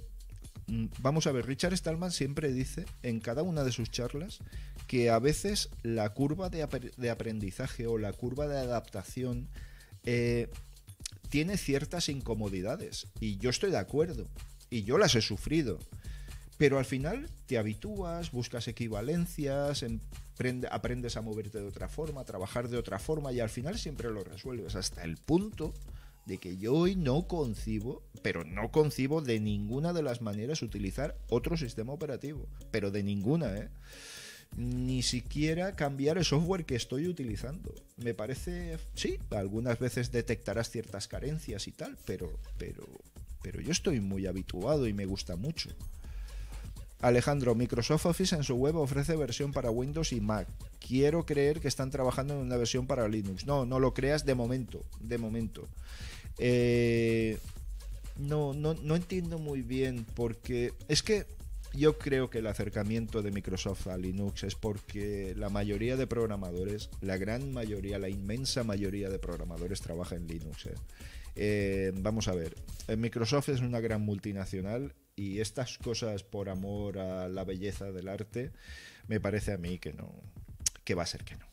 [0.67, 4.39] mm, vamos a ver, Richard Stallman siempre dice en cada una de sus charlas
[4.87, 6.63] que a veces la curva de,
[7.09, 9.49] aprendizaje o la curva de adaptación
[10.05, 10.49] eh,
[11.29, 14.29] tiene ciertas incomodidades y yo estoy de acuerdo
[14.69, 15.79] y yo las he sufrido.
[16.57, 19.83] Pero al final te habitúas, buscas equivalencias,
[20.71, 24.09] aprendes a moverte de otra forma, a trabajar de otra forma y al final siempre
[24.09, 25.73] lo resuelves hasta el punto
[26.25, 31.17] de que yo hoy no concibo, pero no concibo de ninguna de las maneras utilizar
[31.29, 33.69] otro sistema operativo, pero de ninguna, ¿eh?
[34.55, 37.73] Ni siquiera cambiar el software que estoy utilizando.
[37.97, 42.87] Me parece, sí, algunas veces detectarás ciertas carencias y tal, pero, pero,
[43.41, 45.71] pero yo estoy muy habituado y me gusta mucho.
[47.03, 50.47] Alejandro, Microsoft Office en su web ofrece versión para Windows y Mac.
[50.79, 53.45] Quiero creer que están trabajando en una versión para Linux.
[53.45, 54.85] No, no lo creas de momento.
[55.01, 55.67] De momento.
[56.37, 57.37] Eh,
[58.17, 61.25] no, no, no entiendo muy bien porque es que
[61.73, 66.89] yo creo que el acercamiento de Microsoft a Linux es porque la mayoría de programadores,
[67.01, 70.67] la gran mayoría, la inmensa mayoría de programadores trabaja en Linux.
[70.67, 70.75] ¿eh?
[71.35, 72.55] Eh, vamos a ver,
[72.97, 78.51] Microsoft es una gran multinacional y estas cosas por amor a la belleza del arte,
[79.07, 80.13] me parece a mí que no,
[80.83, 81.45] que va a ser que no.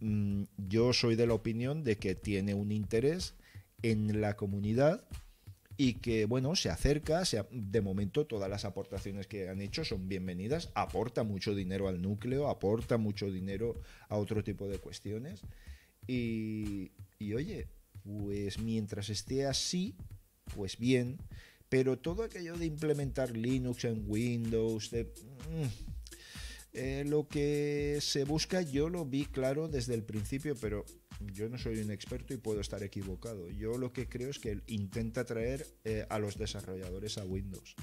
[0.00, 3.34] Mm, yo soy de la opinión de que tiene un interés
[3.82, 5.04] en la comunidad
[5.76, 10.70] y que bueno, se acerca, de momento todas las aportaciones que han hecho son bienvenidas,
[10.74, 15.42] aporta mucho dinero al núcleo, aporta mucho dinero a otro tipo de cuestiones
[16.06, 17.68] y, y oye,
[18.04, 19.94] pues mientras esté así,
[20.54, 21.18] pues bien,
[21.72, 25.66] pero todo aquello de implementar Linux en Windows, de, mm,
[26.74, 30.84] eh, lo que se busca yo lo vi claro desde el principio, pero
[31.32, 33.48] yo no soy un experto y puedo estar equivocado.
[33.48, 37.74] Yo lo que creo es que intenta traer eh, a los desarrolladores a Windows.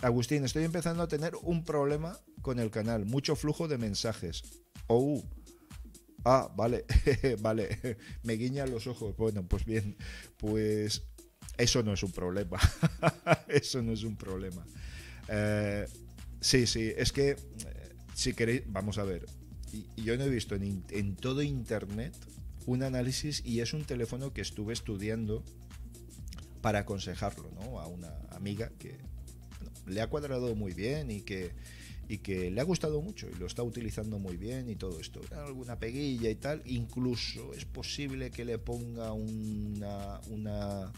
[0.00, 4.42] Agustín, estoy empezando a tener un problema con el canal, mucho flujo de mensajes.
[4.88, 5.22] Oh,
[6.24, 6.84] ah, vale,
[7.38, 9.16] vale, me guiñan los ojos.
[9.16, 9.96] Bueno, pues bien,
[10.36, 11.04] pues
[11.58, 12.58] eso no es un problema.
[13.48, 14.64] Eso no es un problema.
[15.28, 15.86] Eh,
[16.40, 17.36] sí, sí, es que eh,
[18.14, 19.26] si queréis, vamos a ver.
[19.96, 22.14] Yo no he visto en, todo Internet
[22.64, 25.42] un análisis y es un teléfono que estuve estudiando
[26.62, 27.80] para aconsejarlo ¿no?
[27.80, 28.96] a una amiga que
[29.86, 31.50] le ha cuadrado muy bien y que,
[32.08, 35.20] y que le ha gustado mucho y lo está utilizando muy bien y todo esto.
[35.32, 40.92] Alguna peguilla y tal, incluso es posible que le ponga una, una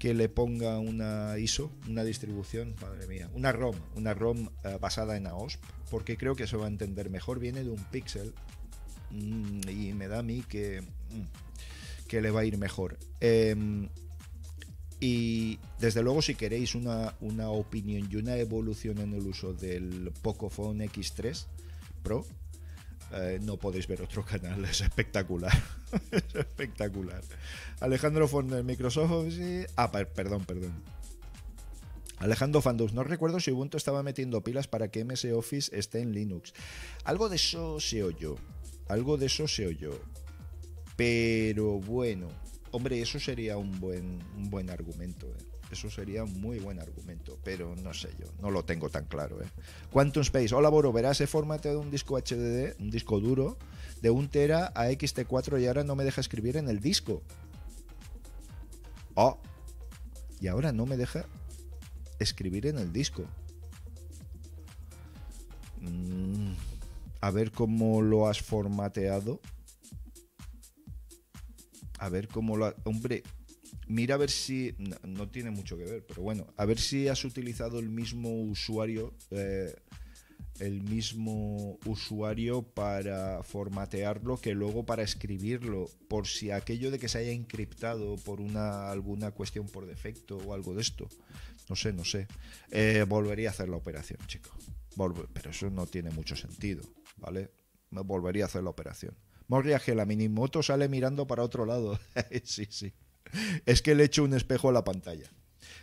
[0.00, 5.14] que le ponga una ISO, una distribución, madre mía, una ROM, una ROM eh, basada
[5.14, 7.38] en AOSP, porque creo que se va a entender mejor.
[7.38, 8.32] Viene de un Pixel
[9.10, 12.98] mm, y me da a mí que, mm, que le va a ir mejor.
[13.20, 13.90] Em,
[15.00, 20.12] y desde luego, si queréis una, una, opinión y una evolución en el uso del
[20.22, 21.44] Pocophone X3
[22.02, 22.24] Pro,
[23.12, 25.56] eh, no podéis ver otro canal, es espectacular.
[26.10, 27.22] es espectacular.
[27.80, 29.34] Alejandro Forner, Microsoft.
[29.76, 30.72] Ah, perdón, perdón.
[32.18, 36.12] Alejandro Fandus, no recuerdo si Ubuntu estaba metiendo pilas para que MS Office esté en
[36.12, 36.52] Linux.
[37.04, 38.36] Algo de eso se oyó.
[38.88, 39.98] Algo de eso se oyó.
[40.96, 42.28] Pero bueno,
[42.72, 45.28] hombre, eso sería un buen, un buen argumento.
[45.28, 45.49] ¿eh?
[45.70, 49.40] Eso sería un muy buen argumento, pero no sé yo, no lo tengo tan claro.
[49.40, 49.46] ¿eh?
[49.92, 53.56] Quantum Space, hola Boro, verás, he formateado un disco HDD, un disco duro,
[54.02, 57.22] de un tera a XT4 y ahora no me deja escribir en el disco.
[59.14, 59.38] Oh,
[60.40, 61.24] y ahora no me deja
[62.18, 63.24] escribir en el disco.
[65.80, 66.52] Mm,
[67.20, 69.40] a ver cómo lo has formateado.
[71.98, 72.66] A ver cómo lo...
[72.66, 72.74] Ha...
[72.84, 73.22] Hombre,
[73.90, 77.24] mira a ver si, no, tiene mucho que ver, pero bueno, a ver si has
[77.24, 79.74] utilizado el mismo usuario, eh,
[80.60, 87.18] el mismo usuario para formatearlo que luego para escribirlo, por si aquello de que se
[87.18, 91.08] haya encriptado por una alguna cuestión por defecto o algo de esto.
[91.68, 92.26] No sé, no sé.
[92.70, 94.50] Eh, volvería a hacer la operación, chico.
[95.32, 96.82] pero eso no tiene mucho sentido,
[97.16, 97.50] ¿vale?
[97.90, 99.16] Me volvería a hacer la operación.
[99.84, 101.98] que la minimoto sale mirando para otro lado.
[102.44, 102.92] sí, sí
[103.66, 105.28] es que le echo un espejo a la pantalla.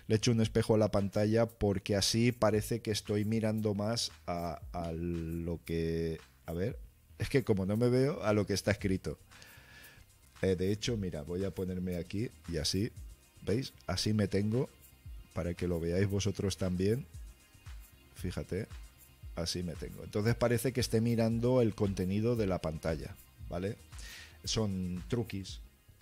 [0.07, 4.59] Le echo un espejo a la pantalla porque así parece que estoy mirando más a,
[4.93, 6.19] lo que...
[6.45, 6.79] A ver,
[7.19, 9.17] es que como no me veo, a lo que está escrito.
[10.41, 12.91] Eh, de hecho, mira, voy a ponerme aquí y así,
[13.45, 13.73] ¿veis?
[13.85, 14.69] Así me tengo
[15.33, 17.05] para que lo veáis vosotros también.
[18.15, 18.67] Fíjate,
[19.35, 20.03] así me tengo.
[20.03, 23.13] Entonces parece que esté mirando el contenido de la pantalla,
[23.49, 23.75] ¿vale?
[24.45, 25.59] Son truquis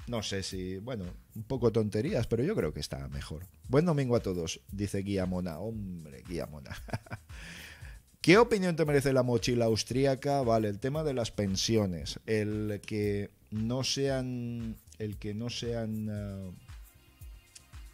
[0.07, 3.45] no sé si, bueno, un poco tonterías, pero yo creo que está mejor.
[3.67, 5.59] Buen domingo a todos, dice Guía Mona.
[5.59, 6.71] Hombre, Guía Mona.
[8.21, 10.41] ¿Qué opinión te merece la mochila austríaca?
[10.41, 12.19] Vale, el tema de las pensiones.
[12.25, 14.77] El que no sean.
[14.97, 16.09] El que no sean.
[16.09, 16.53] Uh,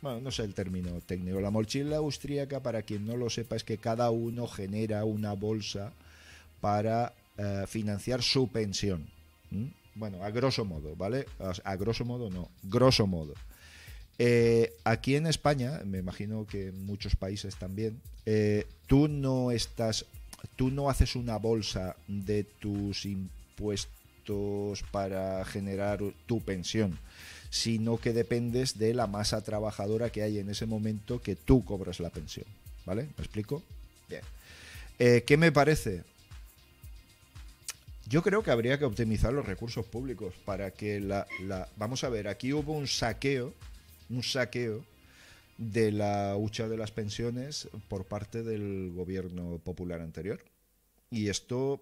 [0.02, 1.42] bueno, no sé el término técnico.
[1.42, 5.92] La mochila austríaca, para quien no lo sepa, es que cada uno genera una bolsa
[6.62, 9.08] para uh, financiar su pensión.
[9.96, 11.26] Bueno, a grosso modo, ¿vale?
[11.64, 13.34] A grosso modo no, grosso modo.
[14.18, 20.06] Eh, aquí en España, me imagino que en muchos países también, eh, tú no estás,
[20.56, 27.00] tú no haces una bolsa de tus impuestos para generar tu pensión,
[27.50, 32.00] sino que dependes de la masa trabajadora que hay en ese momento que tú cobras
[32.00, 32.46] la pensión,
[32.86, 33.04] ¿vale?
[33.18, 33.64] ¿Me explico?
[34.08, 34.22] Bien.
[35.00, 36.04] Eh, ¿Qué me parece?
[38.12, 41.26] Yo creo que habría que optimizar los recursos públicos para que la,
[41.78, 43.54] Vamos a ver, aquí hubo un saqueo,
[44.10, 44.84] un saqueo
[45.58, 50.44] de la hucha de las pensiones por parte del gobierno popular anterior.
[51.10, 51.82] Y esto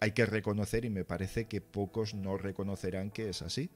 [0.00, 3.68] hay que reconocer y me parece que pocos no reconocerán que es así.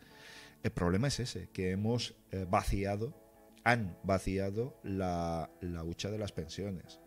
[0.63, 3.15] El problema es ese, que hemos eh, vaciado,
[3.63, 6.99] han vaciado la, la hucha de las pensiones.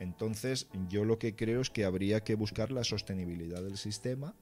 [0.00, 4.34] Entonces, yo lo que creo es que habría que buscar la sostenibilidad del sistema,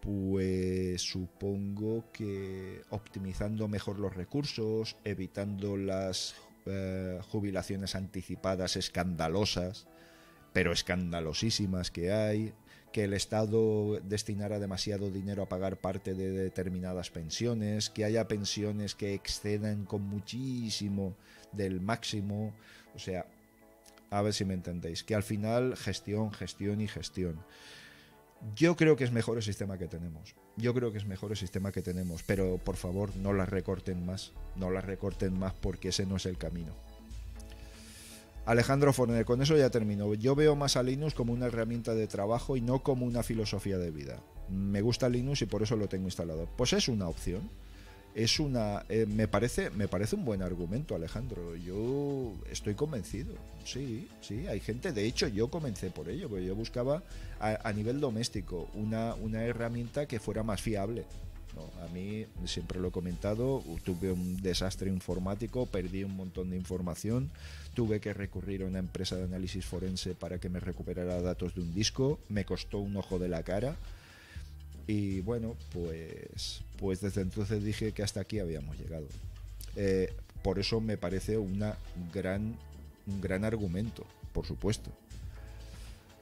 [0.00, 6.34] pues supongo que optimizando mejor los recursos, evitando las
[6.66, 9.86] eh, jubilaciones anticipadas escandalosas,
[10.52, 12.52] pero escandalosísimas que hay,
[12.92, 18.94] que el Estado destinara demasiado dinero a pagar parte de determinadas pensiones, que haya pensiones
[18.94, 21.14] que excedan con muchísimo
[21.52, 22.52] del máximo,
[22.94, 23.26] o sea,
[24.10, 25.04] a ver si me entendéis.
[25.04, 27.40] Que al final gestión, gestión y gestión.
[28.54, 30.34] Yo creo que es mejor el sistema que tenemos.
[30.56, 32.22] Yo creo que es mejor el sistema que tenemos.
[32.22, 34.32] Pero por favor, no las recorten más.
[34.56, 36.74] No las recorten más porque ese no es el camino.
[38.46, 40.12] Alejandro Forner, con eso ya termino.
[40.14, 43.78] Yo veo más a Linux como una herramienta de trabajo y no como una filosofía
[43.78, 44.20] de vida.
[44.48, 46.48] Me gusta Linux y por eso lo tengo instalado.
[46.56, 47.48] Pues es una opción
[48.14, 51.56] es una eh, me parece me parece un buen argumento Alejandro.
[51.56, 53.34] Yo estoy convencido.
[53.64, 57.02] Sí sí hay gente de hecho yo comencé por ello porque yo buscaba
[57.38, 61.04] a, nivel doméstico una, una herramienta que fuera más fiable
[61.82, 67.30] A mí, siempre lo he comentado, tuve un desastre informático, perdí un montón de información,
[67.74, 71.62] tuve que recurrir a una empresa de análisis forense para que me recuperara datos de
[71.62, 73.76] un disco, me costó un ojo de la cara
[74.90, 79.06] y bueno, pues, pues desde entonces dije que hasta aquí habíamos llegado.
[79.76, 80.12] Eh,
[80.42, 81.76] por eso me parece una
[82.12, 82.56] gran,
[83.06, 84.90] un gran argumento, por supuesto.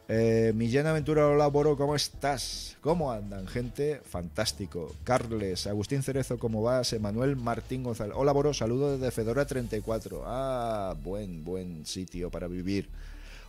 [0.07, 2.77] Eh, Millán Aventura, hola Boro, ¿cómo estás?
[2.83, 4.03] ¿Cómo andan, gente?
[4.05, 4.95] Fantástico.
[5.03, 6.93] Carles, Agustín Cerezo, ¿cómo vas?
[6.93, 8.15] Emanuel Martín González.
[8.19, 10.25] Hola Boro, saludo desde Fedora 34.
[10.27, 12.91] Ah, buen, buen sitio para vivir.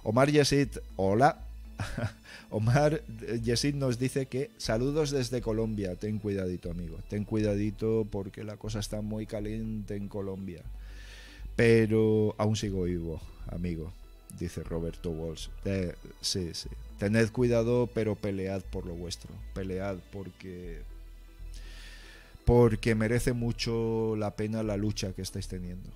[0.03, 1.48] Omar Yesid, hola.
[2.49, 3.03] Omar
[3.43, 5.95] Yesid nos dice que saludos desde Colombia.
[5.95, 6.97] Ten cuidadito, amigo.
[7.09, 10.63] Ten cuidadito porque la cosa está muy caliente en Colombia.
[11.55, 13.91] Pero aún sigo vivo, amigo
[14.37, 15.47] dice Roberto Walsh.
[16.21, 16.69] sí, sí.
[16.97, 19.33] Tened cuidado, pero pelead por lo vuestro.
[19.53, 20.81] Pelead porque.
[22.45, 25.89] Porque merece mucho la pena la lucha que estáis teniendo.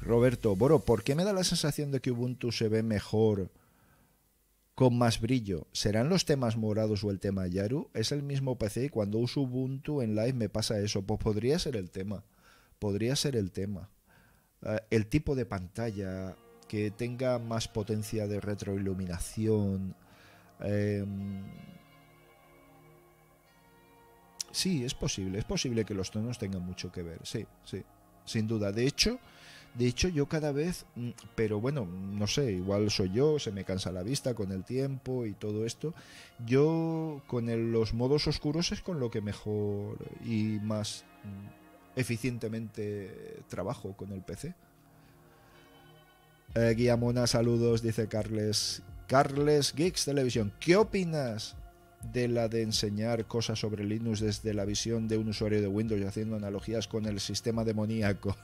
[0.00, 3.50] Roberto, Boro, ¿por qué me da la sensación de que Ubuntu se ve mejor
[4.76, 5.66] con más brillo?
[5.72, 7.90] ¿Serán los temas morados o el tema Yaru?
[7.94, 11.02] Es el mismo PC y cuando uso Ubuntu en live me pasa eso.
[11.02, 12.22] Pues podría ser el tema.
[12.78, 13.90] Podría ser el tema.
[14.62, 16.36] Eh, el tipo de pantalla,
[16.68, 19.96] que tenga más potencia de retroiluminación.
[20.60, 21.42] Em,
[24.50, 27.82] sí, es posible, es posible que los tonos tengan mucho que ver, sí, sí,
[28.24, 28.72] sin duda.
[28.72, 29.18] De hecho,
[29.78, 33.64] de hecho yo cada vez, mm, pero bueno, no sé, igual soy yo, se me
[33.64, 35.94] cansa la vista con el tiempo y todo esto.
[36.46, 43.94] Yo con los modos oscuros es con lo que mejor y más mm, eficientemente trabajo
[43.96, 44.54] con el PC.
[46.54, 48.82] Eh, Guillamona, saludos, dice Carles.
[49.08, 51.54] Carles Geeks Televisión, ¿qué opinas
[52.02, 56.00] de la de enseñar cosas sobre Linux desde la visión de un usuario de Windows
[56.00, 58.36] y haciendo analogías con el sistema demoníaco?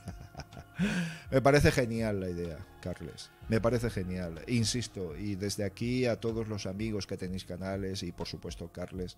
[1.31, 3.31] Me parece genial la idea, Carles.
[3.49, 4.41] Me parece genial.
[4.47, 9.17] Insisto, y desde aquí a todos los amigos que tenéis canales y por supuesto Carles,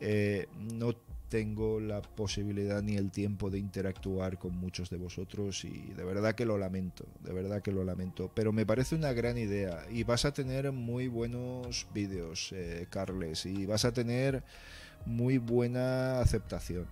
[0.00, 0.94] eh, no
[1.32, 6.34] tengo la posibilidad ni el tiempo de interactuar con muchos de vosotros y de verdad
[6.34, 10.04] que lo lamento, de verdad que lo lamento, pero me parece una gran idea y
[10.04, 14.44] vas a tener muy buenos vídeos, eh, Carles, y vas a tener
[15.06, 16.86] muy buena aceptación.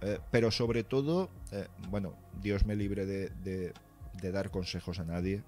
[0.00, 5.42] Eh, pero sobre todo, eh, bueno, Dios me libre de, de dar consejos a nadie,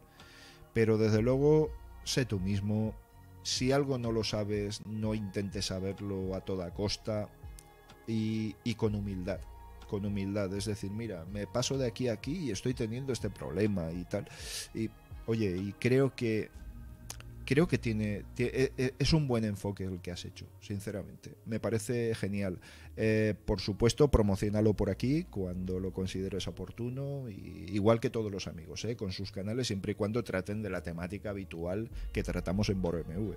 [0.74, 1.70] pero desde luego,
[2.04, 2.94] sé tú mismo,
[3.42, 7.30] si algo no lo sabes, no intentes saberlo a toda costa
[8.06, 9.40] y, con humildad
[9.88, 13.30] con humildad, es decir, mira, me paso de aquí a aquí y estoy teniendo este
[13.30, 14.26] problema y tal.
[14.74, 14.90] Y
[15.26, 16.50] oye, y creo que
[17.46, 21.36] creo que tiene, e, e, es un buen enfoque el que has hecho, sinceramente.
[21.46, 22.58] Me parece genial.
[22.96, 28.48] Eh, por supuesto, promocionalo por aquí cuando lo consideres oportuno, y, igual que todos los
[28.48, 32.68] amigos, eh, con sus canales, siempre y cuando traten de la temática habitual que tratamos
[32.68, 33.36] en BorMV.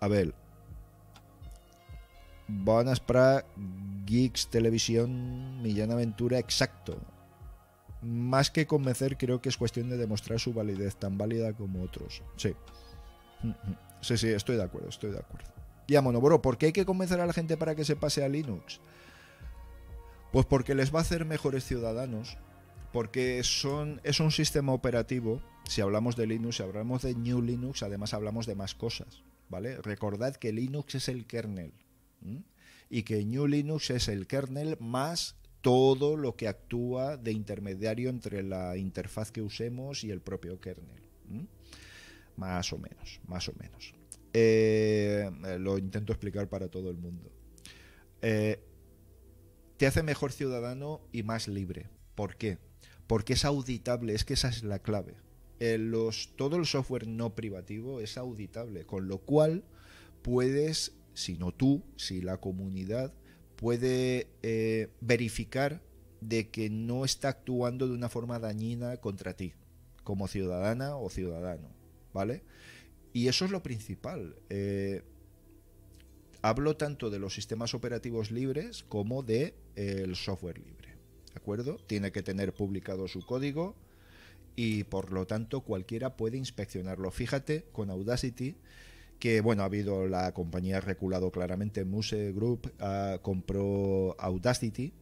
[0.00, 0.34] A ver,
[2.64, 3.44] Bones para
[4.06, 6.98] Geeks Televisión Millán Aventura exacto.
[8.02, 12.22] Más que convencer, creo que es cuestión de demostrar su validez, tan válida como otros.
[12.36, 12.54] Sí.
[14.02, 15.46] Sí, sí, estoy de acuerdo, estoy de acuerdo.
[15.86, 18.24] Y a Monoboro, ¿por qué hay que convencer a la gente para que se pase
[18.24, 18.80] a Linux?
[20.32, 22.36] Pues porque les va a hacer mejores ciudadanos,
[22.92, 25.40] porque son, es un sistema operativo.
[25.68, 29.22] Si hablamos de Linux, si hablamos de New Linux, además hablamos de más cosas.
[29.48, 29.76] ¿vale?
[29.82, 31.72] Recordad que Linux es el kernel
[32.90, 38.42] y que New Linux es el kernel más todo lo que actúa de intermediario entre
[38.42, 41.00] la interfaz que usemos y el propio kernel.
[42.36, 43.94] Más o menos, más o menos.
[44.34, 47.30] Eh, lo intento explicar para todo el mundo.
[48.22, 48.60] Eh,
[49.76, 51.88] te hace mejor ciudadano y más libre.
[52.14, 52.58] ¿Por qué?
[53.06, 55.16] Porque es auditable, es que esa es la clave.
[55.60, 59.64] Eh, los, todo el software no privativo es auditable, con lo cual
[60.22, 63.12] puedes sino tú, si la comunidad
[63.56, 65.82] puede eh, verificar
[66.20, 69.54] de que no está actuando de una forma dañina contra ti,
[70.04, 71.68] como ciudadana o ciudadano,
[72.12, 72.42] ¿vale?
[73.12, 74.36] Y eso es lo principal.
[74.48, 75.02] Eh,
[76.40, 80.96] hablo tanto de los sistemas operativos libres como de eh, el software libre,
[81.32, 81.76] ¿de acuerdo?
[81.86, 83.76] Tiene que tener publicado su código
[84.56, 87.10] y por lo tanto cualquiera puede inspeccionarlo.
[87.10, 88.56] Fíjate, con Audacity
[89.22, 92.72] que bueno, ha habido la compañía ha reculado claramente, Muse Group
[93.22, 94.92] compró Audacity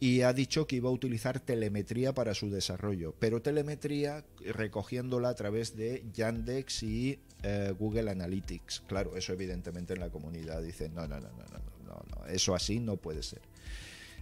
[0.00, 5.34] y ha dicho que iba a utilizar telemetría para su desarrollo, pero telemetría recogiéndola a
[5.34, 8.84] través de Yandex y eh, Google Analytics.
[8.86, 12.54] Claro, eso evidentemente en la comunidad dice, no, no, no, no, no, no, no eso
[12.54, 13.42] así no puede ser.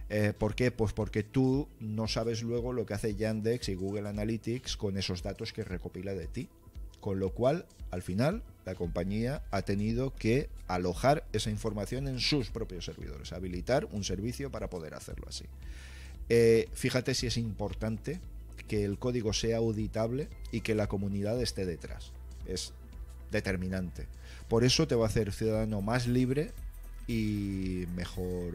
[0.09, 0.71] Eh, ¿Por qué?
[0.71, 5.23] Pues porque tú no sabes luego lo que hace Yandex y Google Analytics con esos
[5.23, 6.49] datos que recopila de ti.
[7.01, 12.51] Con lo cual, al final, la compañía ha tenido que alojar esa información en sus
[12.51, 15.45] propios servidores, habilitar un servicio para poder hacerlo así.
[16.29, 18.21] Eh, fíjate si es importante
[18.67, 22.11] que el código sea auditable y que la comunidad esté detrás.
[22.45, 22.73] Es
[23.31, 24.07] determinante.
[24.47, 26.51] Por eso te va a hacer ciudadano más libre
[27.07, 28.53] y mejor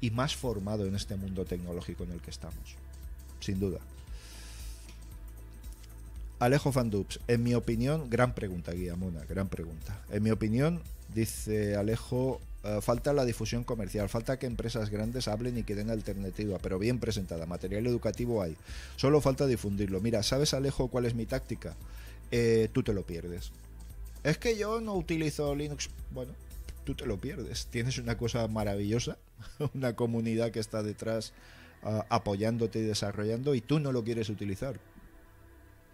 [0.00, 2.76] y más formado en este mundo tecnológico en el que estamos.
[3.40, 3.78] Sin duda.
[6.40, 10.02] Alejo Fandubs, en mi opinión, gran pregunta, Guillamona, gran pregunta.
[10.10, 10.80] En mi opinión,
[11.14, 15.90] dice Alejo, eh, falta la difusión comercial, falta que empresas grandes hablen y que den
[15.90, 17.44] alternativa, pero bien presentada.
[17.44, 18.56] Material educativo hay,
[18.96, 20.00] solo falta difundirlo.
[20.00, 21.76] Mira, ¿sabes, Alejo, cuál es mi táctica?
[22.30, 23.52] Eh, tú te lo pierdes.
[24.24, 25.90] Es que yo no utilizo Linux.
[26.10, 26.32] Bueno,
[26.84, 27.66] tú te lo pierdes.
[27.66, 29.18] Tienes una cosa maravillosa,
[29.74, 31.34] una comunidad que está detrás
[31.82, 34.80] ah, apoyándote y desarrollando y tú no lo quieres utilizar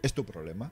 [0.03, 0.71] es tu problema.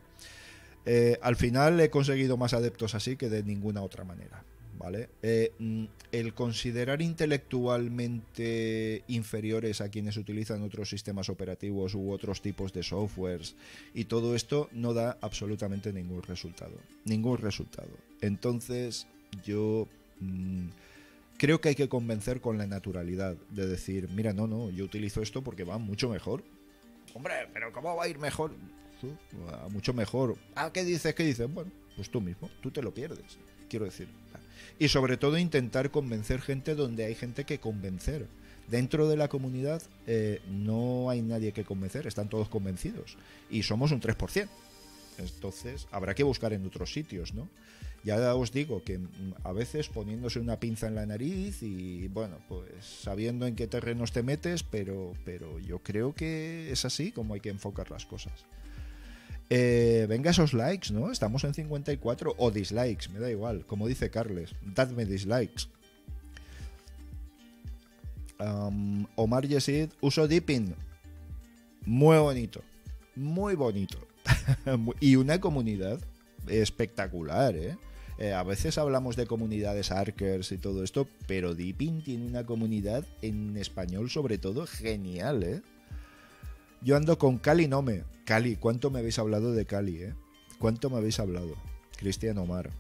[0.87, 4.45] Eh, al final he conseguido más adeptos así que de ninguna otra manera.
[4.77, 5.09] ¿Vale?
[5.23, 12.73] Eh, mm, el considerar intelectualmente inferiores a quienes utilizan otros sistemas operativos u otros tipos
[12.73, 13.55] de softwares
[13.95, 16.75] y todo esto no da absolutamente ningún resultado.
[17.05, 17.91] Ningún resultado.
[18.21, 19.07] Entonces,
[19.45, 19.87] yo
[20.19, 20.67] mm,
[21.39, 25.23] creo que hay que convencer con la naturalidad de decir, mira, no, no, yo utilizo
[25.23, 26.43] esto porque va mucho mejor.
[27.15, 28.53] Hombre, pero ¿cómo va a ir mejor?
[29.71, 30.37] Mucho mejor.
[30.55, 31.15] Ah, ¿qué dices?
[31.15, 31.53] ¿Qué dices?
[31.53, 33.39] Bueno, pues tú mismo, tú te lo pierdes,
[33.69, 34.09] quiero decir.
[34.79, 38.27] Y sobre todo intentar convencer gente donde hay gente que convencer.
[38.69, 43.17] Dentro de la comunidad eh, no hay nadie que convencer, están todos convencidos.
[43.51, 44.49] Y somos un 3%.
[45.19, 47.49] Entonces habrá que buscar en otros sitios, ¿no?
[48.05, 52.37] Ya os digo que mm, a veces poniéndose una pinza en la nariz y bueno,
[52.49, 57.35] pues sabiendo en qué terrenos te metes, pero, pero yo creo que es así como
[57.35, 58.45] hay que enfocar las cosas.
[59.51, 61.11] Eh, venga esos likes, ¿no?
[61.11, 63.67] Estamos en 54 o dislikes, me da igual.
[63.67, 65.69] Como dice Carles, dadme dislikes.
[69.17, 70.75] Omar Yesid, uso Dipping.
[71.87, 72.63] Muy bonito.
[73.15, 73.99] Muy bonito.
[75.01, 76.01] y una comunidad
[76.49, 77.77] espectacular, ¿eh?
[78.19, 78.33] ¿eh?
[78.33, 83.57] A veces hablamos de comunidades archers y todo esto, pero Deepin tiene una comunidad en
[83.57, 85.63] español sobre todo genial, ¿eh?
[86.85, 88.05] Yo ando con Cali Nome.
[88.27, 90.15] Cali, ¿cuánto me habéis hablado de Cali, eh?
[90.59, 91.55] ¿Cuánto me habéis hablado?
[91.97, 92.73] Cristian Omar.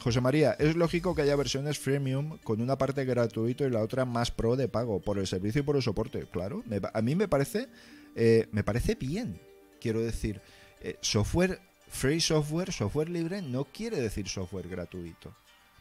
[0.00, 4.04] José María, es lógico que haya versiones freemium con una parte gratuito y la otra
[4.04, 6.26] más pro de pago por el servicio y por el soporte.
[6.30, 6.62] Claro,
[6.94, 7.66] a mí me parece,
[8.14, 9.40] eh, me parece bien.
[9.80, 10.40] Quiero decir,
[10.80, 11.58] eh, software,
[11.88, 15.34] free software, software libre no quiere decir software gratuito.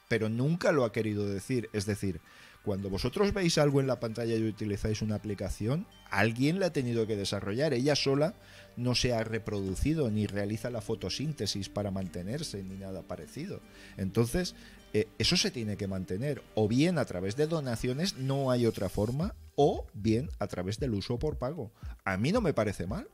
[0.10, 1.70] Pero nunca lo ha querido decir.
[1.72, 2.20] Es decir,
[2.68, 7.08] cuando vosotros veis algo en la pantalla y utilizáis una aplicación, alguien la ha tenido
[7.08, 7.74] que desarrollar.
[7.74, 8.34] Ella sola
[8.76, 13.62] no se ha reproducido ni realiza la fotosíntesis para mantenerse ni nada parecido.
[13.96, 14.54] Entonces,
[14.92, 16.44] eh, eso se tiene que mantener.
[16.56, 20.94] O bien a través de donaciones, no hay otra forma, o bien a través del
[20.94, 21.72] uso por pago.
[22.04, 23.08] A mí no me parece mal.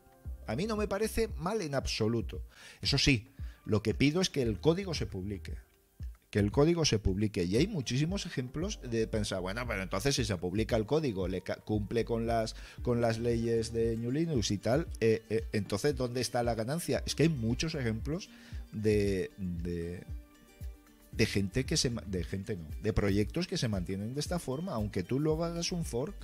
[0.47, 2.41] A mí no me parece mal en absoluto.
[2.81, 3.27] Eso sí,
[3.65, 5.57] lo que pido es que el código se publique
[6.33, 7.43] que el código se publique.
[7.43, 11.43] Y hay muchísimos ejemplos de pensar, bueno, pero entonces si se publica el código, le
[11.63, 16.21] cumple con las, con las leyes de New Linux y tal, eh, eh, entonces ¿dónde
[16.21, 17.03] está la ganancia?
[17.05, 18.31] Es que hay muchos ejemplos
[18.71, 21.91] de, de, gente que se...
[21.91, 25.71] de gente no, de proyectos que se mantienen de esta forma, aunque tú luego hagas
[25.71, 26.15] un fork.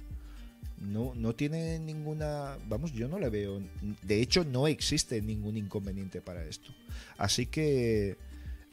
[0.80, 2.58] No, no tiene ninguna.
[2.68, 3.62] Vamos, yo no le veo.
[4.02, 6.74] De hecho, no existe ningún inconveniente para esto.
[7.20, 8.18] Así que.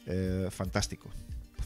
[0.07, 1.11] Eh, fantástico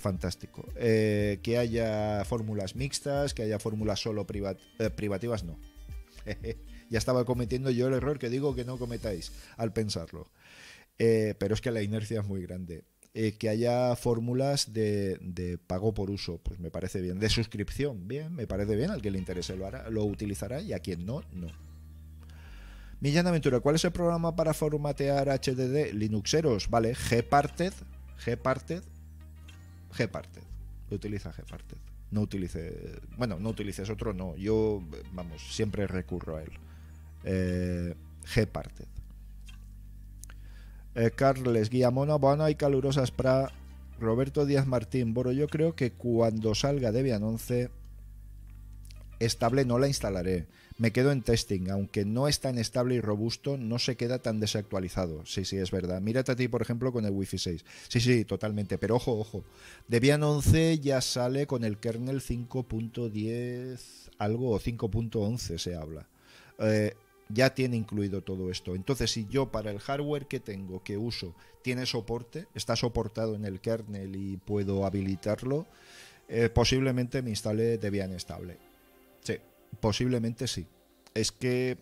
[0.01, 0.66] fantástico.
[0.76, 5.59] Eh, que haya fórmulas mixtas, que haya fórmulas solo eh, privativas, no.
[6.91, 10.26] ya estaba cometiendo yo el error que digo que no cometáis al pensarlo.
[10.97, 12.84] Pero es que la inercia es muy grande.
[13.12, 17.18] que haya fórmulas de, pago por uso, pues me parece bien.
[17.18, 18.91] De suscripción, bien, me parece bien.
[18.91, 21.49] Al que le interese lo, hará, lo utilizará y a quien no, no.
[23.01, 25.95] Millán Aventura, ¿cuál es el programa para formatear HDD?
[25.95, 27.72] Linuxeros, vale, Gparted,
[28.25, 28.83] Gparted
[29.97, 30.43] Gparted.
[30.91, 31.79] Utiliza Gparted.
[32.11, 33.01] No utilice.
[33.16, 34.37] Bueno, no utilices otro, no.
[34.37, 36.51] Yo, vamos, siempre recurro a él.
[37.25, 37.95] Eh,
[38.35, 38.87] Gparted.
[40.97, 43.53] Eh, Carles Guillamona, bueno, hay calurosas para
[44.01, 45.14] Roberto Díaz Martín.
[45.14, 47.71] Bueno, yo creo que cuando salga Debian 11
[49.21, 50.49] estable no la instalaré.
[50.81, 54.41] Me quedo en testing, aunque no es tan estable y robusto, no se queda tan
[54.41, 55.26] desactualizado.
[55.26, 56.01] Sí, sí, es verdad.
[56.01, 57.64] Mírate a ti, por ejemplo, con el Wi-Fi 6.
[57.89, 58.78] Sí, sí, totalmente.
[58.78, 59.45] Pero ojo, ojo.
[59.89, 63.78] Debian 11 ya sale con el kernel 5.10
[64.16, 66.09] algo o 5.11 se habla.
[66.59, 66.95] Eh,
[67.28, 68.74] ya tiene incluido todo esto.
[68.74, 73.45] Entonces, si yo para el hardware que tengo, que uso, tiene soporte, está soportado en
[73.45, 75.66] el kernel y puedo habilitarlo,
[76.26, 78.70] eh, posiblemente me instale Debian estable.
[79.79, 80.66] Posiblemente sí.
[81.14, 81.79] Es que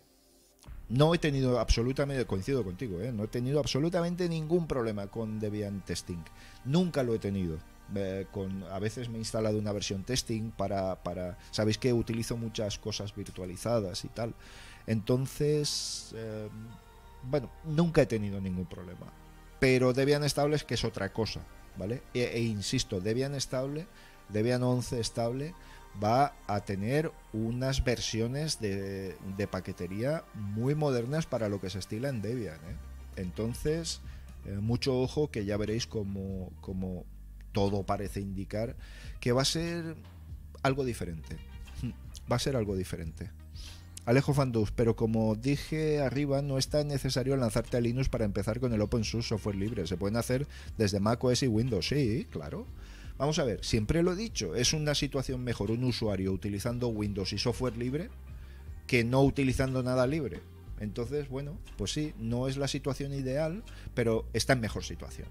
[0.89, 3.11] no he tenido absolutamente, coincido contigo, ¿eh?
[3.11, 6.23] no he tenido absolutamente ningún problema con Debian Testing.
[6.65, 7.59] Nunca lo he tenido.
[7.95, 8.27] Eh,
[8.71, 13.15] a veces me he instalado una versión testing para, para, sabéis que utilizo muchas cosas
[13.15, 14.33] virtualizadas y tal.
[14.85, 16.49] Entonces, eh,
[17.23, 19.11] bueno, nunca he tenido ningún problema.
[19.59, 21.41] Pero Debian estable es que es otra cosa,
[21.77, 22.03] ¿vale?
[22.13, 23.87] E, e insisto, Debian estable,
[24.29, 25.53] Debian 11 estable
[26.01, 29.15] va a tener unas versiones de,
[29.51, 32.55] paquetería muy modernas para lo que se estila en Debian.
[32.55, 32.75] ¿eh?
[33.15, 34.01] Entonces,
[34.45, 37.05] eh, mucho ojo que ya veréis como, como
[37.51, 38.75] todo parece indicar
[39.19, 39.95] que va a ser
[40.63, 41.37] algo diferente.
[42.31, 43.31] Va a ser algo diferente.
[44.05, 48.59] Alejo Fandus, pero como dije arriba, no es tan necesario lanzarte a Linux para empezar
[48.59, 49.85] con el open source software libre.
[49.85, 51.87] Se pueden hacer desde macOS y Windows.
[51.87, 52.65] Sí, claro.
[53.19, 57.33] Vamos a ver, siempre lo he dicho, es una situación mejor un usuario utilizando Windows
[57.33, 58.09] y software libre
[58.87, 60.39] que no utilizando nada libre.
[60.79, 63.61] Entonces, bueno, pues sí, no es la situación ideal,
[63.93, 65.27] pero está en mejor situación.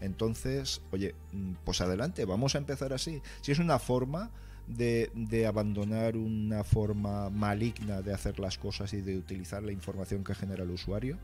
[0.00, 3.20] Entonces, oye, mm, pues adelante, vamos a empezar así.
[3.42, 4.30] Si es una forma
[4.68, 5.10] de,
[5.44, 10.62] abandonar una forma maligna de hacer las cosas y de utilizar la información que genera
[10.62, 11.18] el usuario,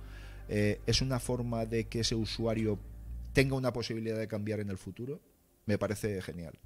[0.49, 2.81] eh, es una forma de que ese usuario
[3.33, 5.21] tenga una posibilidad de cambiar en el futuro,
[5.71, 6.59] me parece genial.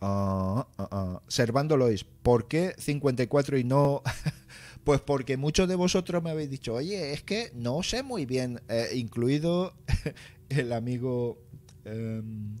[0.00, 1.22] Ah, ah.
[1.26, 4.02] Servando Lois, ¿por qué 54 y no?
[4.84, 8.60] pues porque muchos de vosotros me habéis dicho, oye, es que no sé muy bien,
[8.68, 9.74] eh, incluido
[10.48, 11.38] el amigo,
[11.84, 12.56] em,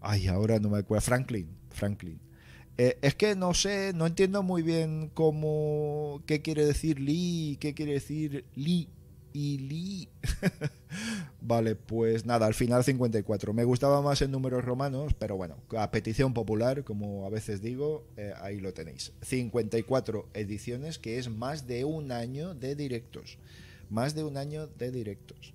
[0.00, 2.20] ay, ahora no me acuerdo, Franklin, Franklin.
[2.76, 7.74] Eh, es que no sé, no entiendo muy bien cómo, qué quiere decir Li, qué
[7.74, 8.88] quiere decir Li
[11.40, 13.52] vale, pues nada, al final 54.
[13.52, 18.04] Me gustaba más en números romanos, pero bueno, a petición popular, como a veces digo,
[18.16, 19.12] eh, ahí lo tenéis.
[19.22, 23.38] 54 ediciones, que es más de un año de directos.
[23.90, 25.54] Más de un año de directos.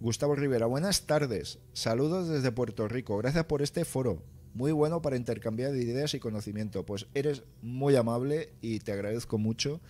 [0.00, 1.58] Gustavo Rivera, buenas tardes.
[1.74, 3.18] Saludos desde Puerto Rico.
[3.18, 4.22] Gracias por este foro.
[4.54, 6.84] Muy bueno para intercambiar ideas y conocimiento.
[6.84, 9.80] Pues eres muy amable y te agradezco mucho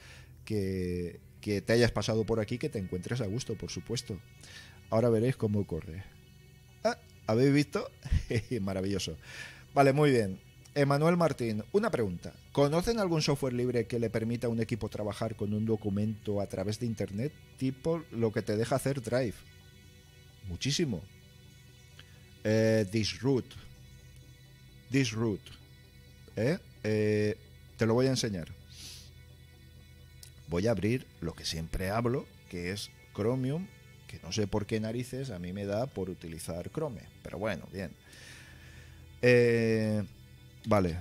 [0.44, 4.18] que, que te hayas pasado por aquí, que te encuentres a gusto, por supuesto.
[4.88, 6.05] Ahora veréis cómo ocurre.
[6.84, 7.90] Ah, ¿Habéis visto?
[8.62, 9.18] Maravilloso.
[9.74, 10.40] Vale, muy bien.
[10.74, 12.32] Emanuel Martín, una pregunta.
[12.53, 16.47] ¿Conocen algún software libre que le permita a un equipo trabajar con un documento a
[16.47, 19.34] través de Internet, tipo lo que te deja hacer Drive?
[20.49, 21.03] Muchísimo.
[22.45, 23.47] Eh, Disroot.
[24.90, 25.40] Disroot.
[26.36, 26.59] ¿Eh?
[26.84, 27.36] ¿Eh?
[27.76, 28.61] Te lo voy a enseñar
[30.49, 33.66] voy a abrir lo que siempre hablo, que es Chromium,
[34.07, 37.03] que no sé por qué narices a mí me da por utilizar Chrome.
[37.22, 37.90] Pero bueno, bien.
[39.22, 40.03] Eh,
[40.66, 40.99] vale.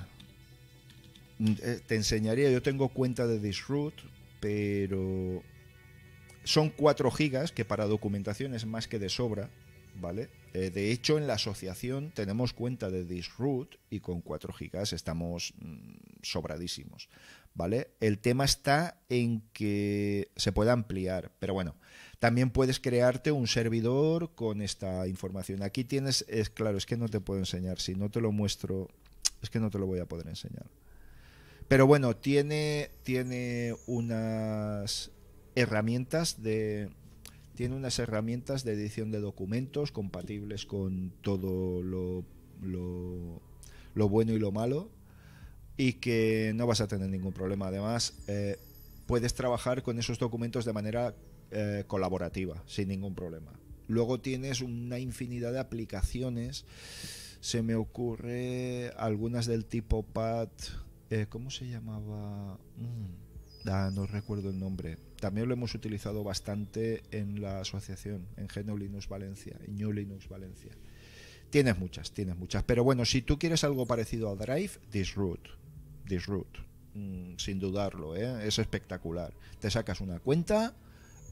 [1.39, 3.95] Mm, eh, te enseñaría, yo tengo cuenta de Disroot,
[4.39, 5.43] pero
[6.43, 9.49] son 4 gigas, que para documentación es más que de sobra,
[9.99, 10.29] ¿vale?
[10.53, 15.53] Eh, de hecho, en la asociación tenemos cuenta de Disroot y con 4 gigas estamos
[15.59, 17.09] mm, sobradísimos.
[17.53, 17.91] ¿Vale?
[17.99, 21.75] El tema está en que se puede ampliar, pero bueno,
[22.19, 25.63] también puedes crearte un servidor con esta información.
[25.63, 28.87] Aquí tienes, es claro, es que no te puedo enseñar, si no te lo muestro,
[29.41, 30.65] es que no te lo voy a poder enseñar.
[31.67, 35.11] Pero bueno, tiene, tiene unas
[35.55, 36.89] herramientas de
[37.55, 42.25] tiene unas herramientas de edición de documentos compatibles con todo lo,
[42.61, 44.89] lo bueno y lo malo
[45.81, 47.69] y que no vas a tener ningún problema.
[47.69, 48.59] Además, eh,
[49.07, 51.15] puedes trabajar con esos documentos de manera
[51.49, 53.51] eh, colaborativa, sin ningún problema.
[53.87, 56.65] Luego tienes una infinidad de aplicaciones.
[57.39, 60.49] Se me ocurre algunas del tipo PAD.
[61.09, 62.59] Eh, ¿Cómo se llamaba?
[62.77, 64.99] Mm, ah, no recuerdo el nombre.
[65.19, 70.29] También lo hemos utilizado bastante en la asociación, en GNU Linux Valencia, en New Linux
[70.29, 70.73] Valencia.
[71.49, 72.61] Tienes muchas, tienes muchas.
[72.65, 75.60] Pero bueno, si tú quieres algo parecido a Drive, Disroot.
[76.05, 76.71] Disroot.
[76.93, 78.47] Mm, sin dudarlo, ¿eh?
[78.47, 79.33] es espectacular.
[79.59, 80.73] Te sacas una cuenta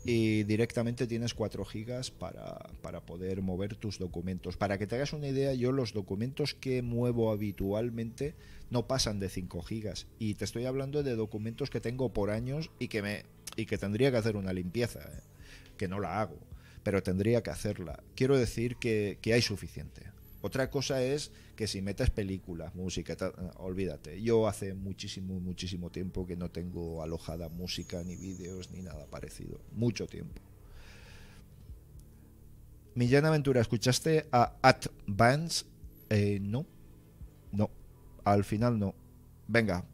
[0.05, 4.55] y directamente tienes 4 gigas para, para, poder mover tus documentos.
[4.55, 8.35] Para que te hagas una idea, yo los documentos que muevo habitualmente
[8.69, 10.07] no pasan de 5 gigas.
[10.17, 13.23] Y te estoy hablando de documentos que tengo por años y que, me,
[13.57, 15.21] y que tendría que hacer una limpieza, ¿eh?
[15.77, 16.37] que no la hago,
[16.83, 18.01] pero tendría que hacerla.
[18.15, 20.03] Quiero decir que, que hay suficiente.
[20.41, 23.17] Otra cosa es que si metes películas, música,
[23.57, 24.21] olvídate.
[24.21, 29.59] Yo hace muchísimo, muchísimo tiempo que no tengo alojada música, ni vídeos, ni nada parecido.
[29.73, 30.41] Mucho tiempo.
[32.95, 35.65] Millán Aventura, ¿escuchaste a At Bands?
[36.09, 36.65] Eh, no,
[37.51, 37.69] no,
[38.23, 38.95] al final no.
[39.47, 39.85] Venga,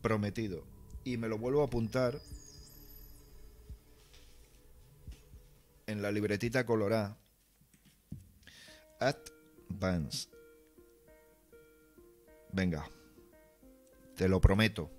[0.00, 0.64] prometido.
[1.04, 2.20] Y me lo vuelvo a apuntar
[5.86, 7.16] en la libretita colorada.
[9.00, 9.37] At
[9.68, 10.28] Vans.
[12.52, 12.88] Venga,
[14.16, 14.90] te lo prometo.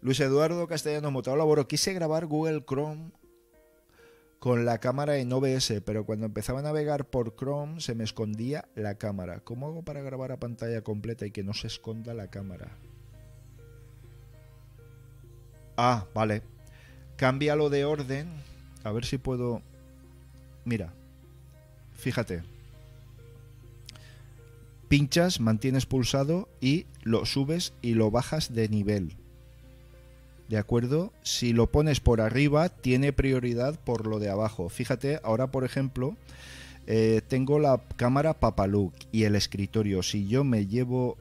[0.00, 1.66] Luis Eduardo Castellano Laboro.
[1.66, 3.10] Quise grabar Google Chrome
[4.38, 8.68] con la cámara en OBS, pero cuando empezaba a navegar por Chrome se me escondía
[8.74, 9.40] la cámara.
[9.40, 12.76] ¿Cómo hago para grabar a pantalla completa y que no se esconda la cámara?
[15.76, 16.42] Ah, vale.
[17.16, 18.28] Cámbialo de orden.
[18.84, 19.62] A ver si puedo...
[20.64, 20.92] Mira,
[21.94, 22.53] fíjate
[24.88, 29.16] pinchas, mantienes pulsado y lo subes y lo bajas de nivel.
[30.48, 31.12] ¿De acuerdo?
[31.22, 34.68] Si lo pones por arriba, tiene prioridad por lo de abajo.
[34.68, 36.16] Fíjate, ahora por ejemplo,
[36.86, 40.02] eh, tengo la cámara Papalook y el escritorio.
[40.02, 41.16] Si yo me llevo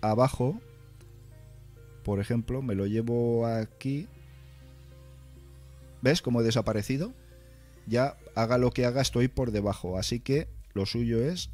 [0.00, 0.60] abajo,
[2.04, 4.06] por ejemplo, me lo llevo aquí.
[6.00, 7.12] ¿Ves cómo he desaparecido?
[7.86, 9.98] Ya haga lo que haga, estoy por debajo.
[9.98, 11.50] Así que lo suyo es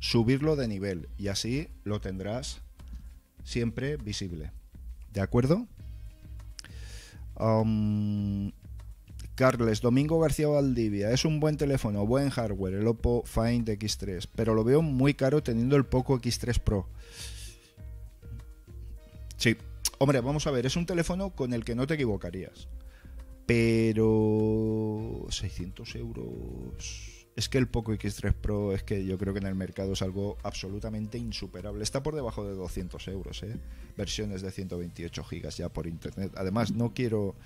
[0.00, 2.60] subirlo de nivel y así lo tendrás
[3.44, 4.52] siempre visible.
[5.12, 5.66] ¿De acuerdo?
[7.38, 8.52] Um,
[9.34, 14.54] Carles, Domingo García Valdivia, es un buen teléfono, buen hardware, el Oppo Find X3, pero
[14.54, 16.88] lo veo muy caro teniendo el Poco X3 Pro.
[19.36, 19.56] Sí,
[19.98, 22.66] hombre, vamos a ver, es un teléfono con el que no te equivocarías,
[23.46, 29.46] pero 600 euros es que el Poco X3 Pro es que yo creo que en
[29.46, 31.84] el mercado es algo absolutamente insuperable.
[31.84, 33.54] Está por debajo de 200 euros, ¿eh?
[33.96, 36.32] Versiones de 128 gigas ya por internet.
[36.36, 37.36] Además, no quiero,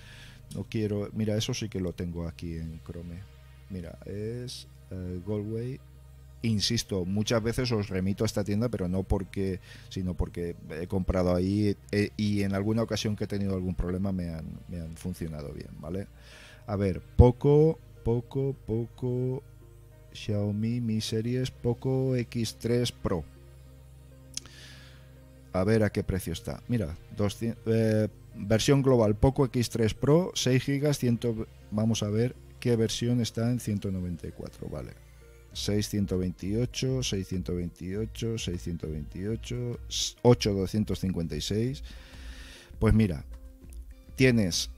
[0.55, 3.21] no quiero, mira, eso sí que lo tengo aquí en Chrome.
[3.69, 5.79] Mira, es uh, Goldway.
[6.41, 11.35] Insisto, muchas veces os remito a esta tienda, pero no porque, sino porque he comprado
[11.35, 14.97] ahí eh, y en alguna ocasión que he tenido algún problema me han, me han
[14.97, 16.07] funcionado bien, ¿vale?
[16.67, 19.43] A ver, poco, poco, poco,
[20.13, 23.25] Xiaomi Mi Series Poco X3 Pro.
[25.53, 26.63] A ver a qué precio está.
[26.69, 26.97] Mira,
[27.67, 33.61] eh, versión global Poco X3 Pro, 6 GB, vamos a ver qué versión está en
[33.61, 34.93] 194, vale.
[35.53, 39.79] 628, 628, 628,
[40.23, 41.85] 8256.
[42.79, 43.25] Pues mira,
[44.17, 44.71] tienes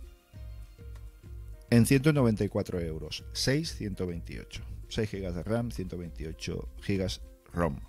[1.71, 4.74] en 194 euros, 628.
[4.95, 7.21] 6 GB de RAM, 128 GB
[7.53, 7.81] ROM.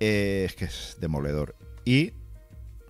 [0.00, 1.54] Eh, es que es demoledor.
[1.84, 2.12] Y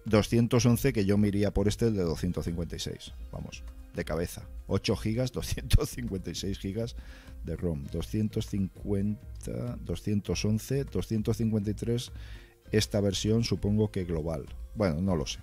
[0.07, 3.12] 211 que yo me iría por este de 256.
[3.33, 3.62] Vamos,
[3.95, 4.49] de cabeza.
[4.68, 6.95] 8 GB, 256 GB
[7.45, 7.85] de ROM.
[7.87, 9.20] 250,
[9.85, 12.12] 211, 253
[12.72, 14.47] esta versión supongo que global.
[14.74, 15.39] Bueno, no lo sé.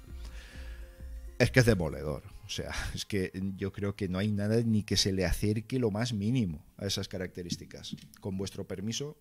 [1.40, 2.24] Es que es demoledor.
[2.54, 5.80] O sea, es que yo creo que no hay nada ni que se le acerque
[5.80, 7.96] lo más mínimo a esas características.
[8.20, 9.18] Con vuestro permiso.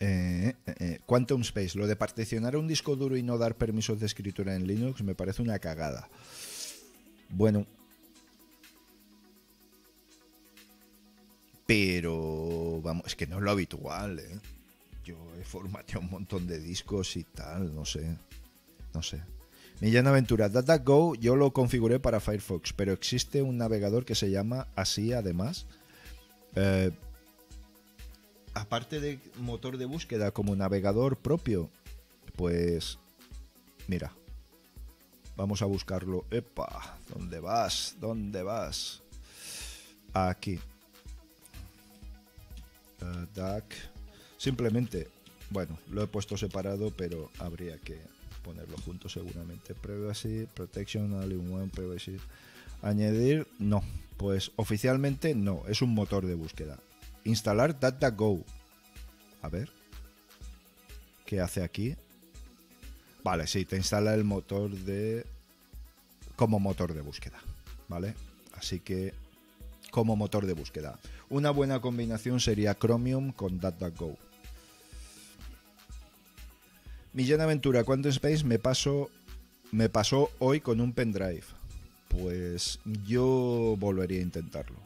[0.00, 3.98] Eh, eh, eh, Quantum Space, lo de particionar un disco duro y no dar permisos
[4.00, 6.10] de escritura en Linux me parece una cagada.
[7.30, 7.66] Bueno,
[11.66, 14.40] Pero, vamos, es que no es lo habitual, ¿eh?
[15.04, 18.16] Yo he formateado un montón de discos y tal, no sé.
[18.92, 19.22] No sé.
[19.80, 24.68] Millán Aventura, DataGo yo lo configuré para Firefox, pero existe un navegador que se llama
[24.76, 25.66] así además.
[26.54, 26.92] Eh,
[28.54, 31.70] aparte de motor de búsqueda como navegador propio,
[32.36, 32.98] pues
[33.88, 34.12] mira,
[35.36, 36.24] vamos a buscarlo.
[36.30, 37.96] Epa, ¿dónde vas?
[38.00, 39.02] ¿Dónde vas?
[40.12, 40.60] Aquí.
[43.34, 43.64] DAC.
[44.36, 45.08] Simplemente,
[45.50, 47.98] bueno, lo he puesto separado, pero habría que
[48.42, 49.74] ponerlo junto seguramente.
[49.74, 52.18] Privacy, Protection, All in One, Privacy.
[52.82, 53.82] Añadir, no.
[54.16, 56.78] Pues oficialmente no, es un motor de búsqueda.
[57.24, 58.44] Instalar DataGo.
[59.42, 59.70] A ver.
[61.26, 61.96] ¿Qué hace aquí?
[63.24, 65.24] Vale, sí, te instala el motor de...
[66.36, 67.40] como motor de búsqueda.
[67.88, 68.14] ¿Vale?
[68.52, 69.14] Así que
[69.90, 70.98] como motor de búsqueda.
[71.34, 74.16] Una buena combinación sería Chromium con DuckDuckGo.
[77.12, 79.10] Millán Aventura, ¿cuánto Space me pasó,
[79.72, 81.42] me pasó hoy con un pendrive?
[82.06, 82.78] Pues
[83.08, 84.76] yo volvería a intentarlo.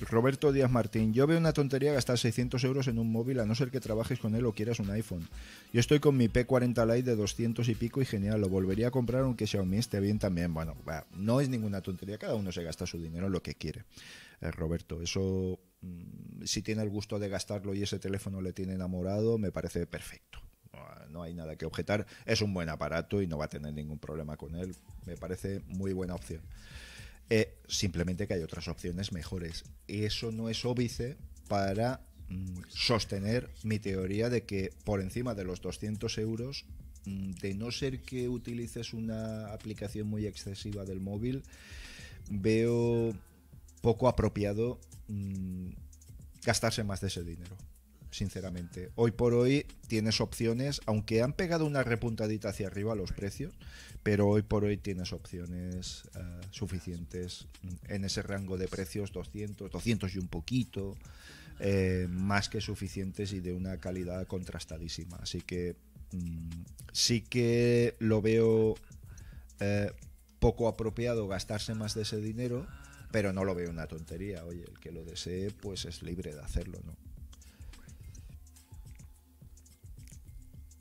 [0.00, 3.54] Roberto Díaz Martín, yo veo una tontería gastar 600 euros en un móvil a no
[3.54, 5.28] ser que trabajes con él o quieras un iPhone.
[5.74, 8.90] Yo estoy con mi P40 Lite de 200 y pico y genial, lo volvería a
[8.90, 10.54] comprar aunque Xiaomi esté bien también.
[10.54, 10.74] Bueno,
[11.18, 13.84] no es ninguna tontería, cada uno se gasta su dinero en lo que quiere.
[14.40, 18.74] Eh, Roberto, eso, mm, si tiene el gusto de gastarlo y ese teléfono le tiene
[18.74, 20.40] enamorado, me parece perfecto.
[21.10, 23.98] No hay nada que objetar, es un buen aparato y no va a tener ningún
[23.98, 24.74] problema con él.
[25.06, 26.42] Me parece muy buena opción.
[27.30, 29.64] Eh, simplemente que hay otras opciones mejores.
[29.86, 31.16] Eso no es óbice
[31.48, 36.64] para mm, sostener mi teoría de que por encima de los 200 euros,
[37.04, 41.42] mm, de no ser que utilices una aplicación muy excesiva del móvil,
[42.30, 43.14] veo
[43.80, 45.70] poco apropiado mm,
[46.44, 47.56] gastarse más de ese dinero
[48.10, 48.90] sinceramente.
[48.94, 53.54] Hoy por hoy tienes opciones, aunque han pegado una repuntadita hacia arriba los precios,
[54.02, 57.46] pero hoy por hoy tienes opciones eh, suficientes
[57.88, 60.96] en ese rango de precios 200, 200 y un poquito,
[61.60, 65.16] eh, más que suficientes y de una calidad contrastadísima.
[65.18, 65.76] Así que
[66.12, 66.50] mm,
[66.92, 68.76] sí que lo veo
[69.60, 69.92] eh,
[70.38, 72.66] poco apropiado gastarse más de ese dinero,
[73.10, 74.44] pero no lo veo una tontería.
[74.44, 76.96] Oye, el que lo desee, pues es libre de hacerlo, ¿no?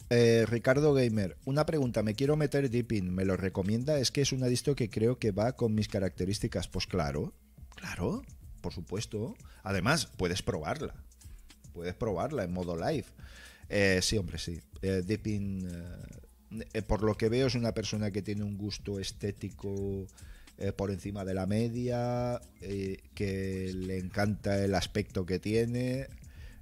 [0.10, 4.00] Eh, Ricardo Gamer, una pregunta, me quiero meter Deepin, ¿me lo recomienda?
[4.00, 6.70] Es que es una distro que creo que va con mis características.
[6.70, 7.34] Pues claro,
[7.76, 8.24] claro,
[8.62, 9.36] por supuesto.
[9.64, 10.96] Además, puedes probarla.
[11.74, 13.06] Puedes probarla en modo live.
[13.68, 14.62] Eh, sí, hombre, sí.
[14.82, 15.68] Eh, Deepin,
[16.88, 20.08] por lo que veo, es una persona que tiene un gusto estético
[20.76, 22.42] por encima de la media,
[23.14, 26.08] que le encanta el aspecto que tiene.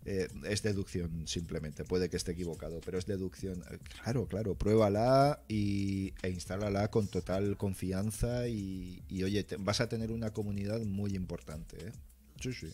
[0.07, 3.63] Eh, es deducción simplemente, puede que esté equivocado, pero es deducción.
[3.71, 10.11] Eh, claro, claro, pruébala y, e instálala con total confianza y, oye, vas a tener
[10.11, 11.87] una comunidad muy importante.
[11.87, 11.91] ¿eh?
[12.39, 12.67] Sí, sí.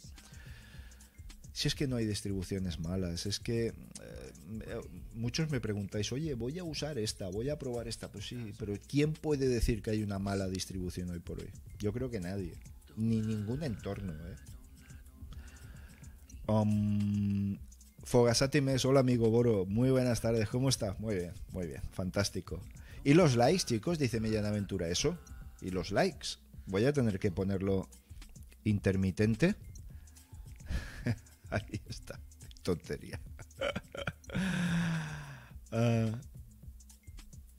[1.54, 3.74] Si es que no hay distribuciones malas, es que
[5.14, 8.74] muchos me preguntáis, oye, voy a usar esta, voy a probar esta, pues sí, pero
[8.88, 11.50] ¿quién puede decir que hay una mala distribución hoy por hoy?
[11.80, 12.54] Yo creo que nadie,
[12.96, 14.36] ni ningún entorno, ¿eh?
[16.48, 17.58] Um,
[18.04, 20.96] Fogasati Mes, hola amigo Boro, muy buenas tardes, ¿cómo está?
[21.00, 22.60] Muy bien, muy bien, fantástico.
[23.04, 24.00] ¿Y los likes, chicos?
[24.00, 25.18] Dice Millán Aventura, ¿eso?
[25.62, 26.30] ¿Y los likes?
[26.66, 27.88] Voy a tener que ponerlo
[28.64, 29.56] intermitente.
[31.52, 32.20] Ahí está,
[32.64, 33.20] tontería.
[35.74, 36.12] Ah,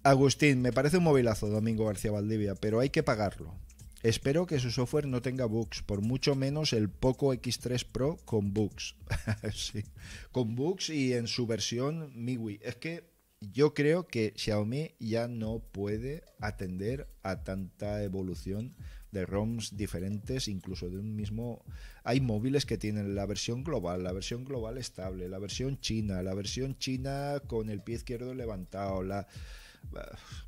[0.03, 3.55] Agustín, me parece un movilazo Domingo García Valdivia, pero hay que pagarlo.
[4.03, 8.53] Espero que su software no tenga bugs, por mucho menos el Poco X3 Pro con
[8.53, 8.97] bugs.
[9.55, 9.84] sí,
[10.30, 12.61] con bugs y en su versión MIUI.
[12.62, 18.74] Es que yo creo que Xiaomi ya no puede atender a tanta evolución
[19.13, 21.65] de ROMs diferentes, incluso de un mismo...
[22.03, 26.35] Hay móviles que tienen la versión global, la versión global estable, la versión china, la
[26.35, 29.29] versión china con el pie izquierdo levantado, la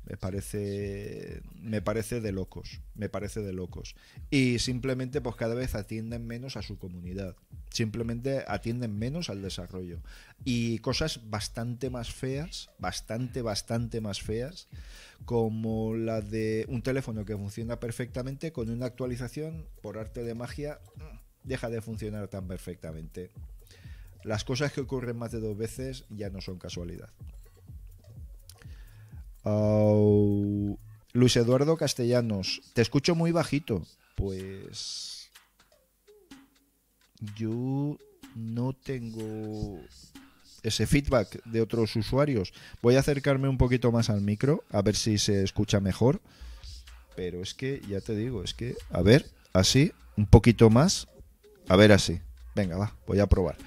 [0.05, 3.95] me parece me parece de locos me parece de locos.
[4.29, 7.35] Y simplemente pues cada vez atienden menos a su comunidad
[7.69, 10.01] simplemente atienden menos al desarrollo.
[10.45, 14.67] Y cosas bastante más feas bastante bastante más feas
[15.25, 20.79] como la de un teléfono que funciona perfectamente con una actualización por arte de magia
[21.43, 23.31] deja de funcionar tan perfectamente.
[24.23, 27.09] Las cosas que ocurren más de dos veces ya no son casualidad
[31.13, 33.83] Luis Eduardo Castellanos, te escucho muy bajito.
[34.15, 35.29] Pues
[37.35, 37.97] yo
[38.35, 39.79] no tengo
[40.63, 42.53] ese feedback de otros usuarios.
[42.81, 46.21] Voy a acercarme un poquito más al micro, a ver si se escucha mejor.
[47.15, 51.07] Pero es que, ya te digo, es que, a ver, así, un poquito más.
[51.69, 52.19] A ver, así.
[52.55, 53.57] Venga, va, voy a probar.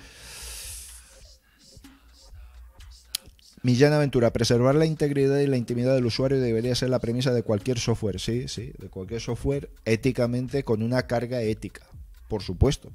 [3.62, 7.42] Millán Aventura, preservar la integridad y la intimidad del usuario debería ser la premisa de
[7.42, 11.82] cualquier software, sí, sí, de cualquier software éticamente con una carga ética,
[12.28, 12.90] por supuesto.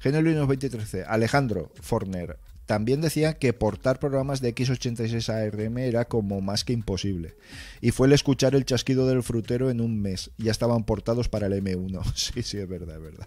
[0.00, 6.40] Genuino 2013, Alejandro Forner, también decía que portar programas de X86 a ARM era como
[6.40, 7.36] más que imposible.
[7.80, 10.32] Y fue el escuchar el chasquido del frutero en un mes.
[10.36, 12.02] Ya estaban portados para el M1.
[12.14, 13.26] Sí, sí, es verdad, es verdad.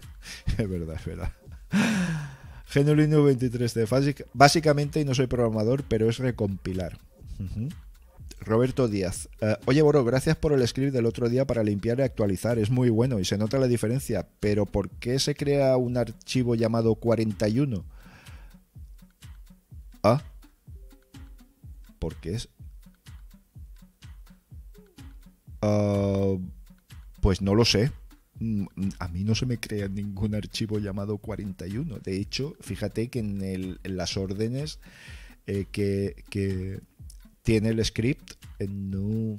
[0.58, 1.32] Es verdad, es verdad.
[2.70, 4.26] Genolino 23C.
[4.32, 6.98] Básicamente, y no soy programador, pero es recompilar.
[8.40, 9.28] Roberto Díaz.
[9.40, 12.58] Eh, Oye, Boro, gracias por el script del otro día para limpiar y actualizar.
[12.58, 14.28] Es muy bueno y se nota la diferencia.
[14.38, 17.84] Pero ¿por qué se crea un archivo llamado 41?
[20.04, 20.22] Ah.
[21.98, 22.48] Porque es.
[25.60, 26.36] Ah,
[27.20, 27.90] pues no lo sé.
[28.40, 28.64] Mm,
[28.98, 31.98] a mí no se me crea ningún archivo llamado 41.
[31.98, 34.78] De hecho, fíjate que en, las órdenes
[35.46, 36.80] eh, que,
[37.42, 39.36] tiene el script, eh, no,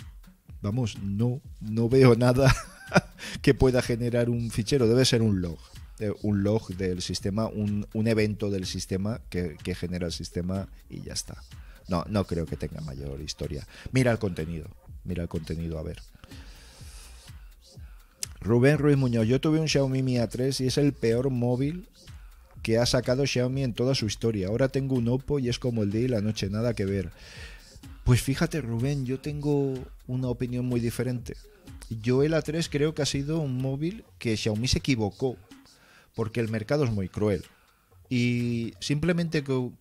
[0.62, 2.54] vamos, no, no veo nada
[3.42, 4.88] que pueda generar un fichero.
[4.88, 5.60] Debe ser un log.
[6.00, 11.02] Eh, un log del sistema, un, evento del sistema que, que genera el sistema y
[11.02, 11.44] ya está.
[11.88, 13.68] No, no creo que tenga mayor historia.
[13.92, 14.68] Mira el contenido.
[15.04, 15.98] Mira el contenido, a ver.
[18.42, 21.88] Rubén Ruiz Muñoz, yo tuve un Xiaomi Mi A3 y es el peor móvil
[22.64, 24.48] que ha sacado Xiaomi en toda su historia.
[24.48, 27.12] Ahora tengo un Oppo y es como el día y la noche, nada que ver.
[28.04, 29.76] Pues fíjate Rubén, yo tengo
[30.08, 31.38] una opinión muy diferente.
[32.02, 35.38] Yo el A3 creo que ha sido un móvil que Xiaomi se equivocó,
[36.16, 37.44] porque el mercado es muy cruel.
[38.14, 39.72] Y simplemente con,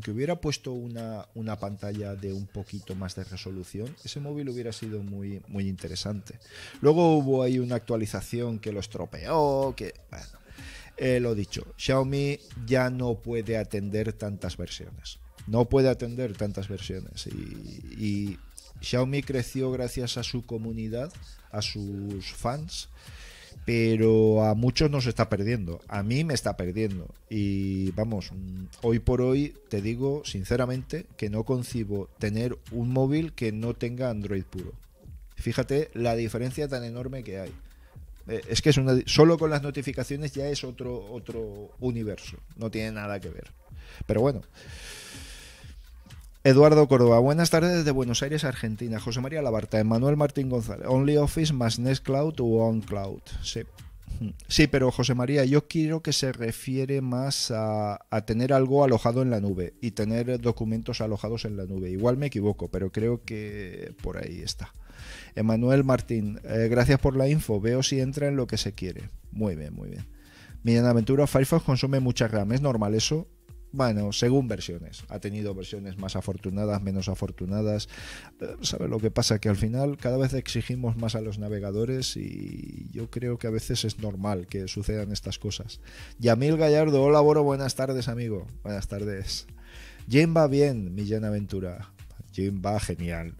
[0.00, 1.26] que hubiera puesto una,
[1.58, 6.38] pantalla de un poquito más de resolución, ese móvil hubiera sido muy, muy interesante.
[6.80, 9.94] Luego hubo ahí una actualización que lo estropeó, que...
[10.96, 15.18] Eh, lo dicho, Xiaomi ya no puede atender tantas versiones.
[15.48, 17.26] No puede atender tantas versiones.
[17.26, 18.38] y
[18.80, 21.12] Xiaomi creció gracias a su comunidad,
[21.50, 22.90] a sus fans
[23.64, 25.80] pero a muchos nos está perdiendo.
[25.88, 27.08] A mí me está perdiendo.
[27.30, 28.32] Y vamos,
[28.82, 34.10] hoy por hoy te digo sinceramente que no concibo tener un móvil que no tenga
[34.10, 34.72] Android puro.
[35.36, 37.52] Fíjate la diferencia tan enorme que hay.
[38.28, 42.36] Eh, es que es una, solo con las notificaciones ya es otro, otro universo.
[42.56, 43.50] No tiene nada que ver.
[44.06, 44.42] Pero bueno.
[46.44, 48.98] Eduardo Córdoba, buenas tardes desde Buenos Aires, Argentina.
[48.98, 53.20] José María Labarta, Emanuel Martín González, Only Office más Nextcloud o OnCloud.
[53.42, 53.60] Sí.
[54.48, 59.30] Sí, pero José María, yo quiero que se refiere más a, tener algo alojado en
[59.30, 61.90] la nube y tener documentos alojados en la nube.
[61.90, 64.74] Igual me equivoco, pero creo que por ahí está.
[65.36, 67.60] Emanuel Martín, eh, gracias por la info.
[67.60, 69.10] Veo si entra en lo que se quiere.
[69.30, 70.06] Muy bien, muy bien.
[70.64, 72.52] Mi aventura Firefox consume mucha RAM.
[72.52, 73.28] ¿Es normal eso?
[73.72, 75.04] Bueno, según versiones.
[75.08, 77.88] Ha tenido versiones más afortunadas, menos afortunadas.
[78.40, 79.38] Eh, ¿Sabe lo que pasa?
[79.38, 83.50] Que al final cada vez exigimos más a los navegadores y yo creo que a
[83.50, 85.80] veces es normal que sucedan estas cosas.
[86.18, 88.46] Yamil Gallardo, hola Boro, buenas tardes amigo.
[88.62, 89.46] Buenas tardes.
[90.08, 91.92] Jim va bien, Millán Aventura.
[92.32, 93.34] Jim va genial.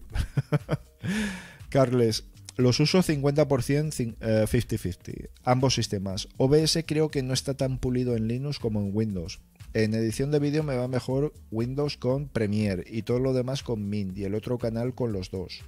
[1.69, 2.25] Carles,
[2.55, 4.15] los uso 50%
[4.47, 6.27] 50-50, ambos sistemas.
[6.37, 9.41] OBS creo que no está tan pulido en Linux como en Windows.
[9.73, 13.89] En edición de vídeo me va mejor Windows con Premiere y todo lo demás con
[13.89, 15.61] Mint y el otro canal con los dos.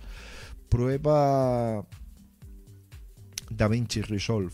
[0.69, 1.87] Prueba
[3.49, 4.53] DaVinci Resolve.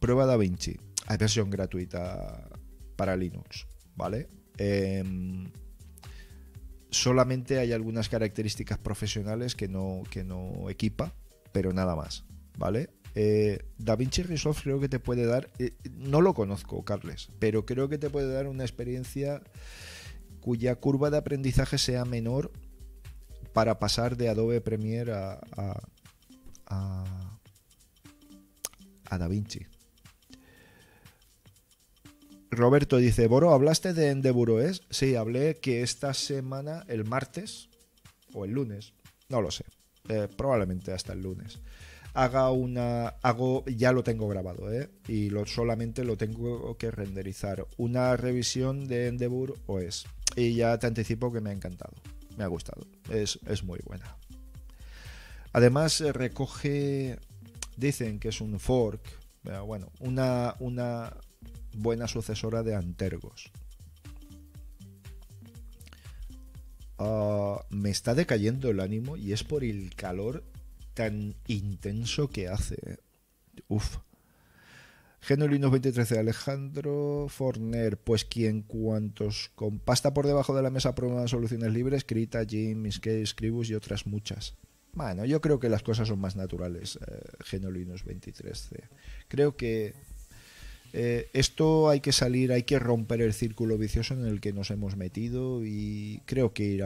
[0.00, 0.76] Prueba DaVinci.
[1.06, 2.48] Hay versión gratuita
[2.96, 4.28] para Linux, ¿vale?
[4.56, 5.52] Em,
[6.90, 11.14] solamente hay algunas características profesionales que no, que no equipa,
[11.52, 12.24] pero nada más,
[12.58, 12.90] ¿vale?
[13.20, 17.88] Eh, DaVinci Resolve creo que te puede dar, eh, no lo conozco, Carles, pero creo
[17.88, 19.42] que te puede dar una experiencia
[20.40, 22.52] cuya curva de aprendizaje sea menor
[23.52, 25.40] para pasar de Adobe Premiere a,
[26.66, 27.04] a,
[29.06, 29.66] a, DaVinci.
[32.52, 34.82] Roberto dice, Boro, ¿hablaste de Endeburoes?
[34.90, 37.68] Sí, hablé que esta semana, el martes
[38.32, 38.92] o el lunes,
[39.28, 39.64] no lo sé,
[40.08, 41.58] eh, probablemente hasta el lunes
[42.14, 44.90] haga una hago ya lo tengo grabado ¿eh?
[45.06, 47.66] y lo solamente lo tengo que renderizar.
[47.76, 50.06] Una revisión de Endeavour OS
[50.36, 51.94] y ya te anticipo que me ha encantado
[52.36, 52.86] me ha gustado.
[53.10, 54.16] Es, muy buena.
[55.52, 57.18] Además eh, recoge
[57.76, 59.00] dicen que es un fork
[59.64, 61.16] bueno una una
[61.74, 63.50] buena sucesora de Antergos.
[66.98, 70.44] Ah, me está decayendo el ánimo y es por el calor
[70.98, 72.98] tan intenso que hace.
[73.68, 73.98] Uf.
[75.20, 80.96] Genolinos 23 de Alejandro Forner, pues quien cuantos con pasta por debajo de la mesa
[80.96, 84.56] prueban soluciones libres, Krita, Jim, Miskey, Scribus y otras muchas.
[84.92, 88.88] Bueno, yo creo que las cosas son más naturales, eh, Genolinos 23C.
[89.28, 89.94] Creo que
[90.92, 94.70] eh, esto hay que salir, hay que romper el círculo vicioso en el que nos
[94.70, 96.84] hemos metido y creo que ir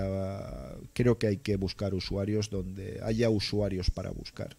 [0.93, 4.57] creo que hay que buscar usuarios donde haya usuarios para buscar.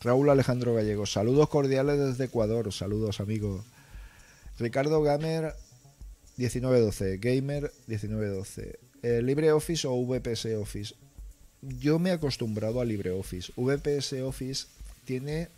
[0.00, 3.64] Raúl Alejandro Gallego, saludos cordiales desde Ecuador, saludos amigo.
[4.58, 5.54] Ricardo Gamer
[6.36, 8.78] 1912, Gamer 1912.
[9.02, 10.94] Eh, ¿LibreOffice o VPS Office?
[11.62, 13.52] Yo me he acostumbrado a LibreOffice.
[13.56, 14.66] VPS Office
[15.04, 15.48] tiene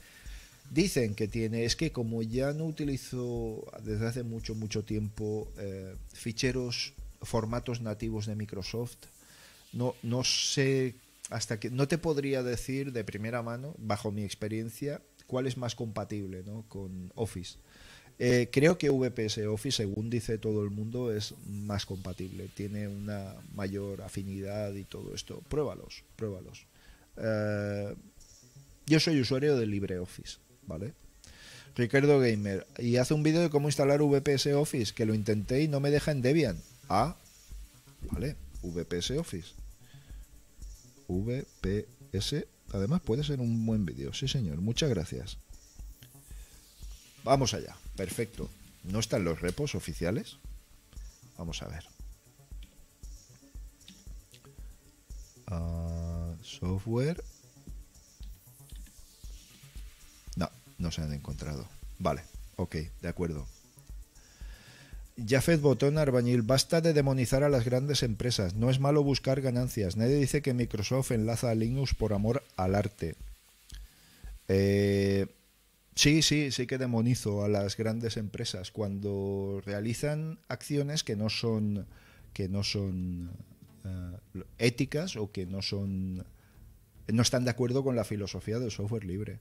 [0.70, 5.94] Dicen que tiene, es que como ya no utilizo desde hace mucho, mucho tiempo eh,
[6.12, 6.92] ficheros,
[7.22, 8.98] formatos nativos de Microsoft,
[9.72, 10.94] no, no sé
[11.30, 15.74] hasta que, no te podría decir de primera mano, bajo mi experiencia, cuál es más
[15.74, 16.64] compatible ¿no?
[16.68, 17.58] con Office.
[18.18, 23.34] Eh, creo que VPS Office, según dice todo el mundo, es más compatible, tiene una
[23.54, 25.40] mayor afinidad y todo esto.
[25.48, 26.66] Pruébalos, pruébalos.
[27.16, 27.94] Eh,
[28.86, 30.38] yo soy usuario de LibreOffice.
[30.68, 30.94] ¿Vale?
[31.74, 35.68] Ricardo Gamer, y hace un vídeo de cómo instalar VPS Office, que lo intenté y
[35.68, 36.60] no me deja en Debian.
[36.88, 37.16] Ah,
[38.12, 39.54] vale, VPS Office.
[41.08, 45.38] VPS, además puede ser un buen vídeo, sí señor, muchas gracias.
[47.24, 48.48] Vamos allá, perfecto.
[48.84, 50.38] ¿No están los repos oficiales?
[51.36, 51.84] Vamos a ver.
[55.46, 57.22] Ah, software
[60.78, 61.68] no se han encontrado.
[61.98, 62.22] Vale,
[62.56, 63.46] ok, de acuerdo.
[65.26, 68.54] Jafet Botón Arbañil, basta de demonizar a las grandes empresas.
[68.54, 69.96] No es malo buscar ganancias.
[69.96, 73.16] Nadie dice que Microsoft enlaza a Linux por amor al arte.
[74.46, 75.26] Eh,
[75.94, 81.86] sí, sí, sí que demonizo a las grandes empresas cuando realizan acciones que no son
[82.32, 83.30] que no son
[83.84, 86.24] eh, éticas o que no son
[87.08, 89.38] no están de acuerdo con la filosofía del software libre.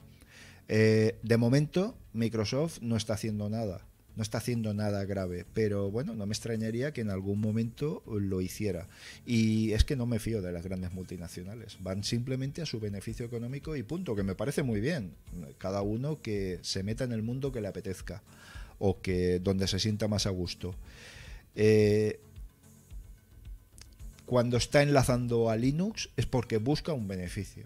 [0.70, 3.82] Eh, de momento, Microsoft no está haciendo nada.
[4.16, 8.42] No está haciendo nada grave, pero bueno, no me extrañaría que en algún momento lo
[8.42, 8.88] hiciera.
[9.28, 11.78] Y es que no me fío de las grandes multinacionales.
[11.82, 15.14] Van simplemente a su beneficio económico y punto, que me parece muy bien.
[15.60, 18.24] Cada uno que se meta en el mundo que le apetezca
[18.80, 20.74] o que donde se sienta más a gusto.
[21.54, 22.20] Eh,
[24.26, 27.66] cuando está enlazando a Linux es porque busca un beneficio.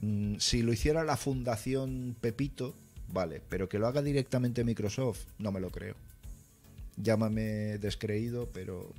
[0.00, 2.74] Mm, si lo hiciera la fundación Pepito,
[3.12, 5.94] vale, pero que lo haga directamente Microsoft, no me lo creo.
[6.96, 8.92] Llámame descreído, pero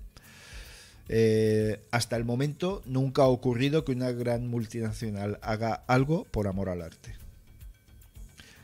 [1.09, 6.69] eh, hasta el momento nunca ha ocurrido que una gran multinacional haga algo por amor
[6.69, 7.15] al arte.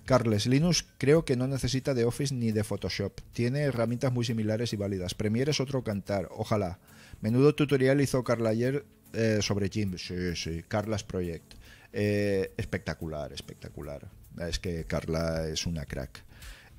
[0.06, 3.20] Carles, Linux creo que no necesita de Office ni de Photoshop.
[3.34, 5.14] Tiene herramientas muy similares y válidas.
[5.14, 6.80] Premiere es otro cantar, ojalá.
[7.20, 9.98] Menudo tutorial hizo Carla ayer eh, sobre Jim.
[9.98, 11.57] Sí, sí, Carlas Project.
[12.00, 14.08] Eh, espectacular, espectacular.
[14.48, 16.24] Es que Carla es una crack.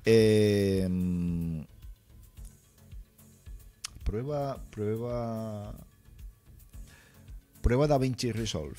[0.05, 0.87] Eh,
[4.05, 5.75] prueba, prueba,
[7.61, 8.77] prueba DaVinci Resolve.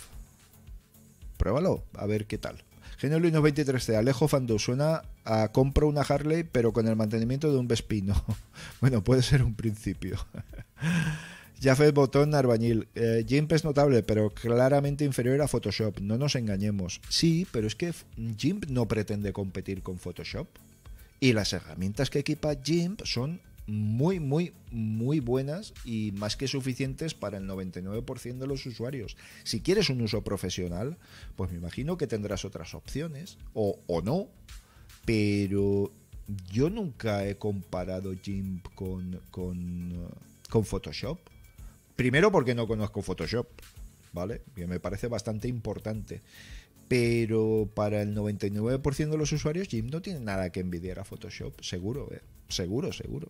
[1.36, 2.64] Pruébalo, a ver qué tal.
[2.96, 7.68] Genio 23C, Alejo Fandú, suena a compro una Harley pero con el mantenimiento de un
[7.68, 8.14] Vespino.
[8.80, 10.16] bueno, puede ser un principio.
[11.60, 12.88] Jafet Botón Arbañil.
[12.94, 16.00] Eh, es notable, pero claramente inferior a Photoshop.
[16.00, 17.00] No nos engañemos.
[17.08, 17.92] Sí, pero es que
[18.38, 20.48] GIMP no pretende competir con Photoshop.
[21.20, 27.12] Y las herramientas que equipa GIMP son muy, muy, muy buenas y más que suficientes
[27.12, 29.18] para el 99% de los usuarios.
[29.44, 30.96] Si quieres un uso profesional,
[31.36, 34.28] pues me imagino que tendrás otras opciones, o, o no,
[35.04, 35.92] pero
[36.50, 40.08] yo nunca he comparado GIMP con, con,
[40.48, 41.18] con Photoshop.
[42.00, 43.46] Primero porque no conozco Photoshop,
[44.14, 44.40] ¿vale?
[44.54, 46.22] Que me parece bastante importante.
[46.88, 51.60] Pero para el 99% de los usuarios, Jim no tiene nada que envidiar a Photoshop,
[51.60, 52.22] seguro, ¿eh?
[52.48, 53.28] Seguro, seguro.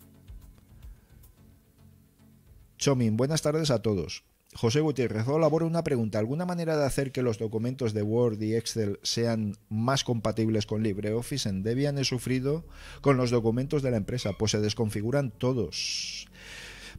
[2.79, 4.23] Chomin, buenas tardes a todos.
[4.55, 6.21] José Gutiérrez, elabora una pregunta.
[6.21, 10.85] ¿Alguna manera de hacer que los documentos de Word y Excel sean más compatibles con
[10.85, 11.49] LibreOffice?
[11.49, 12.65] En Debian he sufrido
[13.01, 16.29] con los documentos de la empresa, pues se desconfiguran todos.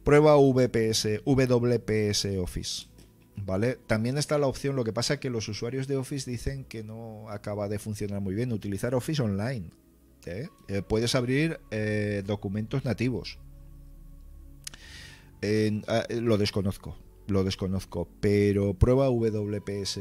[0.04, 2.86] Prueba VPS, WPS Office.
[3.36, 3.78] ¿Vale?
[3.86, 6.84] También está la opción, lo que pasa es que los usuarios de Office dicen que
[6.84, 9.70] no acaba de funcionar muy bien, utilizar Office Online.
[10.26, 10.48] ¿eh?
[10.68, 13.38] Eh, puedes abrir eh, documentos nativos.
[15.88, 16.96] Ah, lo desconozco,
[17.26, 19.98] lo desconozco, pero prueba WPS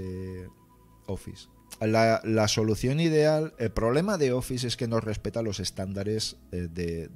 [1.07, 1.47] Office.
[1.79, 7.09] La, solución ideal, el problema de Office es que no respeta los estándares de,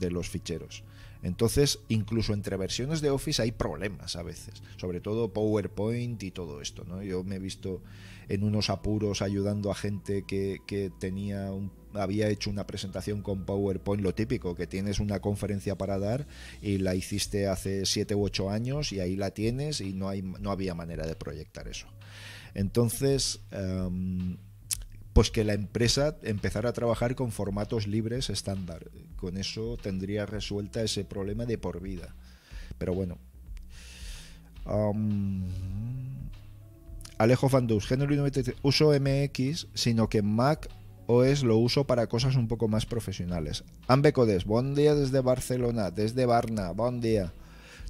[0.00, 0.82] de los ficheros.
[1.22, 6.60] Entonces, incluso entre versiones de Office hay problemas a veces, sobre todo PowerPoint y todo
[6.60, 6.84] esto.
[6.84, 7.02] ¿no?
[7.02, 7.82] Yo me he visto
[8.28, 11.50] en unos apuros ayudando a gente que, tenía
[11.92, 16.28] había hecho una presentación con PowerPoint, lo típico, que tienes una conferencia para dar
[16.62, 20.22] y la hiciste hace 7 u 8 años y ahí la tienes y no, hay,
[20.22, 21.88] no había manera de proyectar eso.
[22.54, 24.36] Entonces, em,
[25.12, 28.90] pues que la empresa empezara a trabajar con formatos libres estándar.
[29.16, 32.14] Con eso tendría resuelta ese problema de por vida.
[32.78, 33.18] Pero bueno.
[37.18, 38.14] Alejo Fandus, género
[38.62, 40.68] uso MX, sino que Mac
[41.06, 43.64] OS lo uso para cosas un poco más profesionales.
[43.88, 47.32] Ambecodes, buen día desde Barcelona, desde Varna, buen día.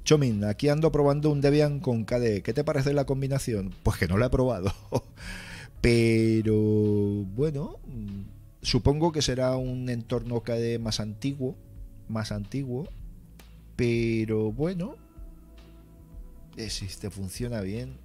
[0.03, 2.41] Chomin, aquí ando probando un Debian con KDE.
[2.41, 3.75] ¿Qué te parece la combinación?
[3.83, 4.73] Pues que no la he probado.
[5.81, 7.79] Pero bueno,
[8.61, 11.55] supongo que será un entorno KDE más antiguo,
[12.07, 12.87] más antiguo.
[13.75, 14.95] Pero bueno,
[16.57, 17.97] eh, si te funciona bien,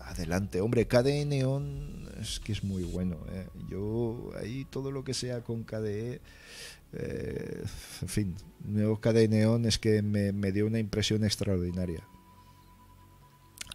[0.00, 0.60] adelante.
[0.60, 3.18] Hombre, KDE Neon es que es muy bueno.
[3.32, 3.46] ¿eh?
[3.70, 6.20] Yo ahí todo lo que sea con KDE
[6.92, 7.64] eh,
[8.02, 12.06] en fin, nuevo KDE Neon es que me, dio una impresión extraordinaria.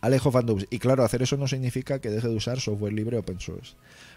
[0.01, 0.65] Alejo Fandubs.
[0.69, 3.75] Y claro, hacer eso no significa que deje de usar software libre open source.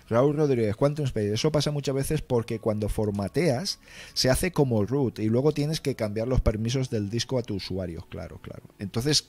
[0.09, 1.33] Raúl Rodríguez, Quantum Space.
[1.33, 3.79] Eso pasa muchas veces porque cuando formateas
[4.15, 7.55] se hace como root y luego tienes que cambiar los permisos del disco a tu
[7.55, 8.07] usuario.
[8.09, 8.63] Claro, claro.
[8.79, 9.29] Entonces,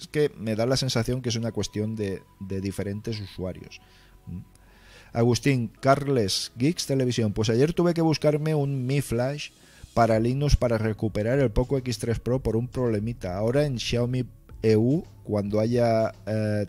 [0.00, 3.80] es que me da la sensación que es una cuestión de, de diferentes usuarios.
[4.26, 4.40] ¿Mm?
[5.12, 7.32] Agustín, Carles, Geeks Televisión.
[7.32, 9.50] Pues ayer tuve que buscarme un Mi Flash
[9.94, 13.36] para Linux para recuperar el Poco X3 Pro por un problemita.
[13.36, 14.24] Ahora en Xiaomi
[14.62, 16.66] EU, cuando haya eh,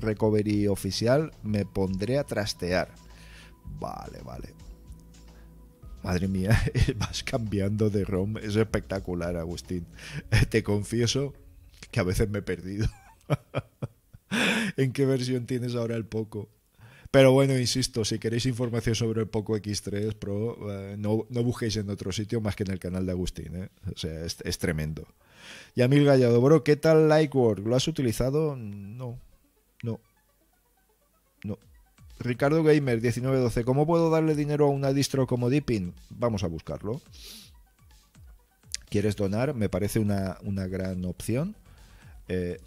[0.00, 2.88] Recovery oficial, me pondré a trastear.
[3.78, 4.54] Vale, vale.
[6.02, 6.60] Madre mía,
[6.96, 8.38] vas cambiando de ROM.
[8.38, 9.86] Es espectacular, Agustín.
[10.50, 11.32] Te confieso
[11.90, 12.88] que a veces me he perdido.
[14.76, 16.48] ¿En qué versión tienes ahora el Poco?
[17.12, 21.90] Pero bueno, insisto, si queréis información sobre el Poco X3 Pro, eh, no, busquéis en
[21.90, 23.54] otro sitio más que en el canal de Agustín.
[23.54, 23.68] ¿eh?
[23.94, 25.06] O sea, es, tremendo.
[25.76, 27.66] Yamil Gallado, bro, ¿qué tal Lightwork?
[27.66, 28.56] ¿Lo has utilizado?
[28.56, 29.18] No,
[29.82, 30.00] no,
[31.44, 31.58] no.
[32.18, 35.92] Ricardo Gamer 1912, ¿cómo puedo darle dinero a una distro como Deepin?
[36.08, 37.02] Vamos a buscarlo.
[38.88, 39.52] ¿Quieres donar?
[39.52, 41.56] Me parece una, una gran opción.
[42.28, 42.58] Eh,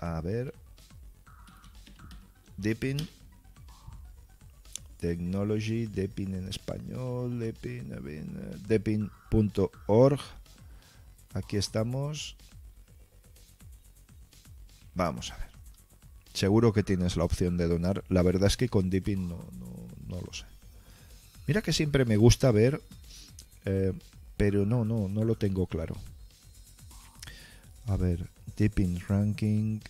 [0.00, 0.52] a ver,
[2.62, 3.08] Deepin.
[4.98, 7.90] Technology, Depin en español, Depin,
[8.68, 10.20] Depin.org.
[11.34, 12.36] Aquí estamos.
[14.94, 15.48] Vamos a ver.
[16.34, 18.04] Seguro que tienes la opción de donar.
[18.08, 19.44] La verdad es que con Deepin no,
[20.06, 20.44] no, lo sé.
[21.48, 22.80] Mira que siempre me gusta ver,
[23.64, 23.92] eh,
[24.36, 25.96] pero no, no, no lo tengo claro.
[27.86, 29.80] A ver, Deepin Ranking.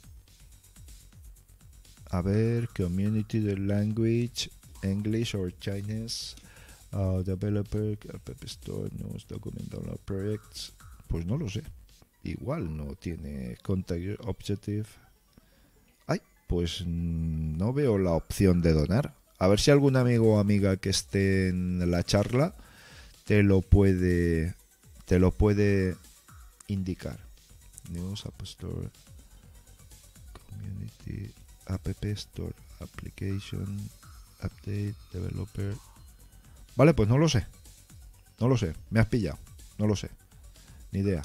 [2.13, 4.51] A ver, Community the Language,
[4.83, 6.35] English or Chinese,
[6.93, 10.75] uh, Developer, App Store, News, Document Download Projects.
[11.09, 11.63] Pues no lo sé.
[12.23, 14.85] Igual no tiene Contact Objective.
[16.07, 19.15] Ay, pues no veo la opción de donar.
[19.39, 22.55] A ver si algún amigo o amiga que esté en la charla
[23.25, 24.55] te lo puede
[25.07, 25.97] te lo puede
[26.69, 27.19] indicar.
[27.91, 28.91] News App Store
[30.51, 31.33] Community
[31.67, 33.91] App Store, Application,
[34.43, 35.77] Update, Developer.
[36.77, 37.47] Vale, pues no lo sé.
[38.41, 38.75] No lo sé.
[38.91, 39.39] Me has pillado.
[39.79, 40.11] No lo sé.
[40.91, 41.23] Ni idea.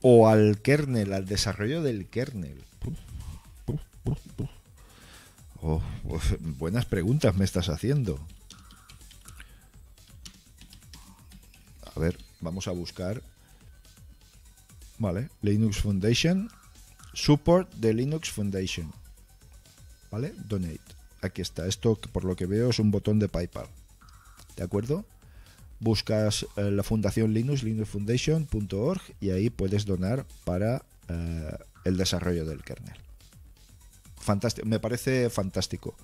[0.00, 2.64] O al kernel, al desarrollo del kernel.
[5.60, 5.80] Oh,
[6.40, 8.18] buenas preguntas me estás haciendo.
[11.94, 13.22] A ver, vamos a buscar
[15.02, 15.28] ¿vale?
[15.42, 16.48] Linux Foundation,
[17.12, 18.90] support de Linux Foundation,
[20.10, 20.32] ¿vale?
[20.48, 20.80] Donate.
[21.20, 21.66] Aquí está.
[21.66, 23.66] Esto, por lo que veo, es un botón de PayPal.
[24.56, 25.04] ¿De acuerdo?
[25.80, 32.62] Buscas eh, la fundación Linux, linuxfoundation.org, y ahí puedes donar para eh, el desarrollo del
[32.62, 32.96] kernel.
[34.16, 34.66] Fantástico.
[34.68, 35.96] Me parece fantástico.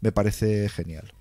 [0.00, 1.12] Me parece genial.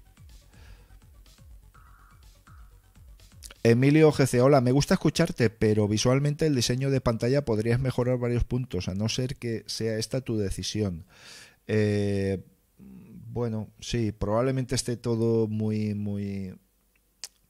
[3.70, 8.46] Emilio GC, hola, me gusta escucharte, pero visualmente el diseño de pantalla podrías mejorar varios
[8.46, 11.04] puntos, a no ser que sea esta tu decisión.
[11.68, 12.46] Eh,
[12.78, 16.58] bueno, sí, probablemente esté todo muy, muy,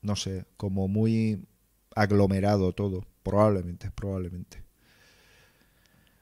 [0.02, 1.46] no sé, como muy
[1.94, 4.64] aglomerado todo, probablemente, probablemente.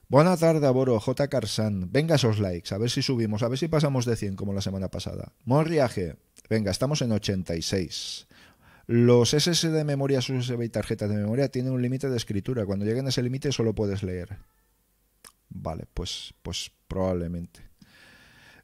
[0.09, 1.29] Buena tarde, Aboro, J.
[1.29, 1.89] Carsan.
[1.93, 4.61] Venga esos likes, a ver si subimos, a ver si pasamos de 100 como la
[4.61, 5.31] semana pasada.
[5.45, 6.17] Monriaje,
[6.49, 8.27] venga, estamos en 86.
[8.87, 12.65] Los SS de memoria, USB y tarjetas de memoria tienen un límite de escritura.
[12.65, 14.37] Cuando lleguen a ese límite solo puedes leer.
[15.49, 17.61] Vale, pues, pues probablemente.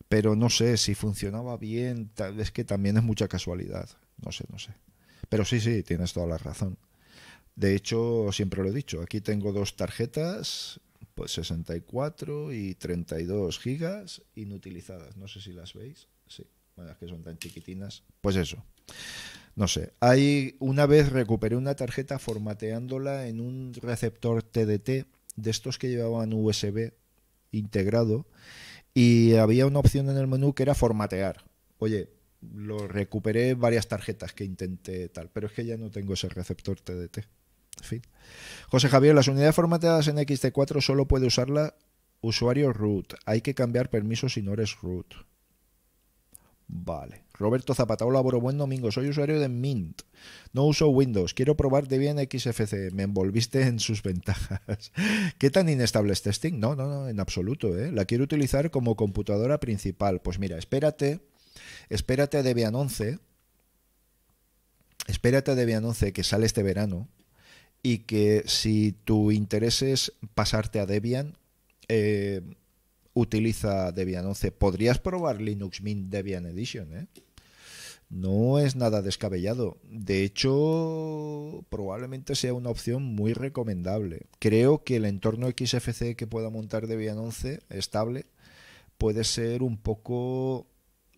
[0.08, 2.12] Pero no sé si funcionaba bien.
[2.38, 3.90] Es que también es mucha casualidad.
[4.24, 4.74] No sé, no sé.
[5.30, 6.78] Pero sí, sí, tienes toda la razón.
[7.56, 9.02] De hecho, siempre lo he dicho.
[9.02, 10.80] Aquí tengo dos tarjetas
[11.16, 15.18] pues 64 y 32 gigas inutilizadas.
[15.18, 16.08] No sé si las veis.
[16.28, 16.46] Sí,
[16.76, 18.04] bueno, es que son tan chiquitinas.
[18.22, 18.64] Pues eso.
[19.56, 19.94] No sé.
[20.00, 25.06] Hay una vez recuperé una tarjeta formateándola en un receptor TDT
[25.36, 26.94] de estos que llevaban USB
[27.52, 28.26] integrado
[28.94, 31.44] y había una opción en el menú que era formatear.
[31.80, 32.10] Oye,
[32.42, 36.80] lo recuperé varias tarjetas que intenté tal, pero es que ya no tengo ese receptor
[36.80, 37.18] TDT.
[37.18, 38.02] En fin.
[38.68, 41.76] José Javier, las unidades formateadas en XT4 solo puede usarla
[42.22, 43.14] usuario root.
[43.26, 45.14] Hay que cambiar permisos si no eres root.
[46.74, 47.26] Vale.
[47.34, 48.94] Roberto Zapata, hola, buen domingo.
[48.94, 50.04] Soy usuario de Mint.
[50.54, 51.34] No uso Windows.
[51.34, 52.94] Quiero probar Debian XFC.
[52.94, 54.94] Me envolviste en sus ventajas.
[55.38, 56.62] ¿Qué tan inestable es testing?
[56.62, 57.78] No, no, no, en absoluto.
[57.78, 57.92] ¿eh?
[57.92, 60.22] La quiero utilizar como computadora principal.
[60.22, 61.20] Pues mira, espérate.
[61.90, 63.20] Espérate a Debian 11.
[65.08, 67.10] Espérate a Debian 11 que sale este verano.
[67.84, 71.36] Y que si tu interés es pasarte a Debian,
[71.90, 72.42] eh,
[73.14, 74.52] utiliza Debian 11.
[74.52, 77.08] Podrías probar Linux Mint Debian Edition, ¿eh?
[78.12, 79.78] No es nada descabellado.
[79.84, 84.28] De hecho, probablemente sea una opción muy recomendable.
[84.40, 88.26] Creo que el entorno XFC que pueda montar Debian 11 estable
[88.98, 90.68] puede ser un poco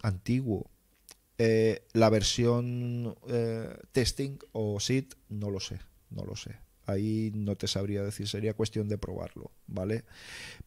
[0.03, 0.69] antiguo.
[1.39, 5.79] Eh, la versión eh, testing o SIT no lo sé,
[6.11, 6.62] no lo sé.
[6.85, 10.03] Ahí no te sabría decir, sería cuestión de probarlo, ¿vale?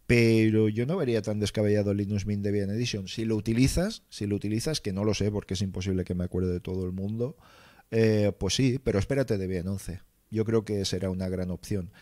[0.06, 3.08] Pero yo no vería tan descabellado Linux Mint Debian Edition.
[3.08, 6.24] Si lo utilizas, si lo utilizas, que no lo sé porque es imposible que me
[6.24, 7.36] acuerde de todo el mundo,
[7.90, 10.00] eh, pues sí, pero espérate Debian 11.
[10.30, 11.92] Yo creo que será una gran opción.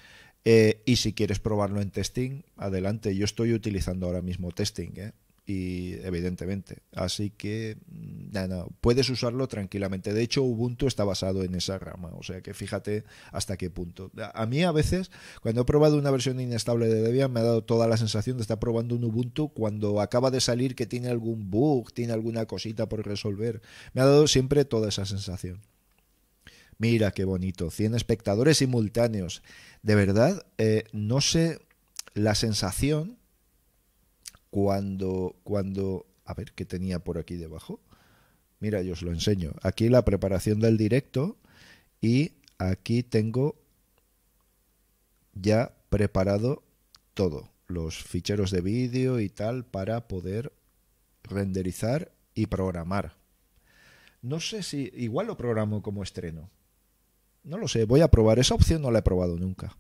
[0.45, 3.16] Eh, y si quieres probarlo en testing, adelante.
[3.16, 5.12] Yo estoy utilizando ahora mismo testing, ¿eh?
[5.47, 6.79] Y evidentemente.
[6.95, 10.12] Así que mm, puedes usarlo tranquilamente.
[10.12, 14.11] De hecho, Ubuntu está basado en esa rama, o sea que fíjate hasta qué punto.
[14.33, 15.11] A mí a veces,
[15.43, 18.43] cuando he probado una versión inestable de Debian, me ha dado toda la sensación de
[18.43, 22.89] estar probando un Ubuntu cuando acaba de salir que tiene algún bug, tiene alguna cosita
[22.89, 23.61] por resolver.
[23.93, 25.61] Me ha dado siempre toda esa sensación.
[26.79, 29.43] Mira qué bonito, 100 espectadores simultáneos.
[29.83, 31.61] De verdad, eh, no sé
[32.15, 33.19] la sensación
[34.55, 37.81] cuando, cuando, a ver qué tenía por aquí debajo.
[38.60, 39.51] Mira, yo os lo enseño.
[39.62, 41.36] Aquí la preparación del directo
[42.01, 43.56] y aquí tengo
[45.32, 46.62] ya preparado
[47.14, 50.52] todo, los ficheros de vídeo y tal para poder
[51.24, 53.16] renderizar y programar.
[54.22, 56.48] No sé si igual lo programo como estreno.
[57.43, 58.39] No lo sé, voy a probar.
[58.39, 59.76] Esa opción no la he probado nunca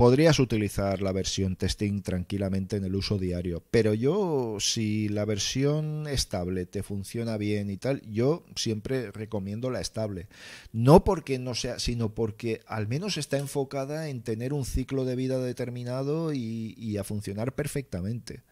[0.00, 6.06] podrías utilizar la versión testing tranquilamente en el uso diario, pero yo si la versión
[6.08, 10.28] estable te funciona bien y tal, yo siempre recomiendo la estable.
[10.72, 15.16] No porque no sea, sino porque al menos está enfocada en tener un ciclo de
[15.16, 18.42] vida determinado y, a funcionar perfectamente.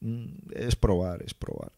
[0.00, 0.26] Mm,
[0.56, 1.70] es probar, es probar.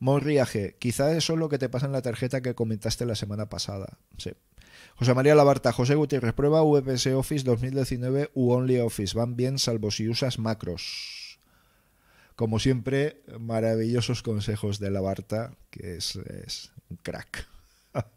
[0.00, 3.48] Morriaje, quizá eso es lo que te pasa en la tarjeta que comentaste la semana
[3.48, 3.96] pasada.
[4.18, 4.32] Sí.
[4.98, 9.16] José María Labarta, José Gutiérrez, prueba VPS Office 2019 u Only Office.
[9.16, 11.38] Van bien salvo si usas macros.
[12.34, 16.16] Como siempre, maravillosos consejos de Labarta, que es,
[16.90, 17.46] un crack.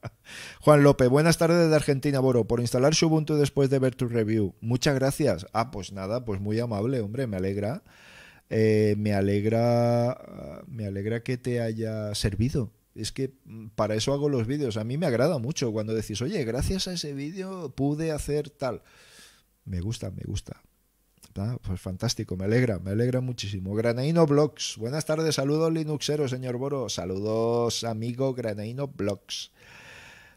[0.61, 2.45] Juan López, buenas tardes de Argentina, Boro.
[2.45, 4.55] Por instalar Ubuntu después de ver tu review.
[4.59, 5.45] Muchas gracias.
[5.53, 7.83] Ah, pues nada, pues muy amable, hombre, me alegra.
[8.49, 10.63] Eh, me alegra.
[10.65, 14.77] Me alegra que te haya servido es que mm, para eso hago los vídeos.
[14.77, 18.83] A mí me agrada mucho cuando decís, oye, gracias a ese vídeo pude hacer tal.
[19.65, 20.61] Me gusta, me gusta.
[21.35, 23.73] Ah, pues fantástico, me alegra, me alegra muchísimo.
[23.73, 26.89] Granaino Blogs, buenas tardes, saludos Linuxero, señor Boro.
[26.89, 29.51] Saludos, amigo Granaino Blogs.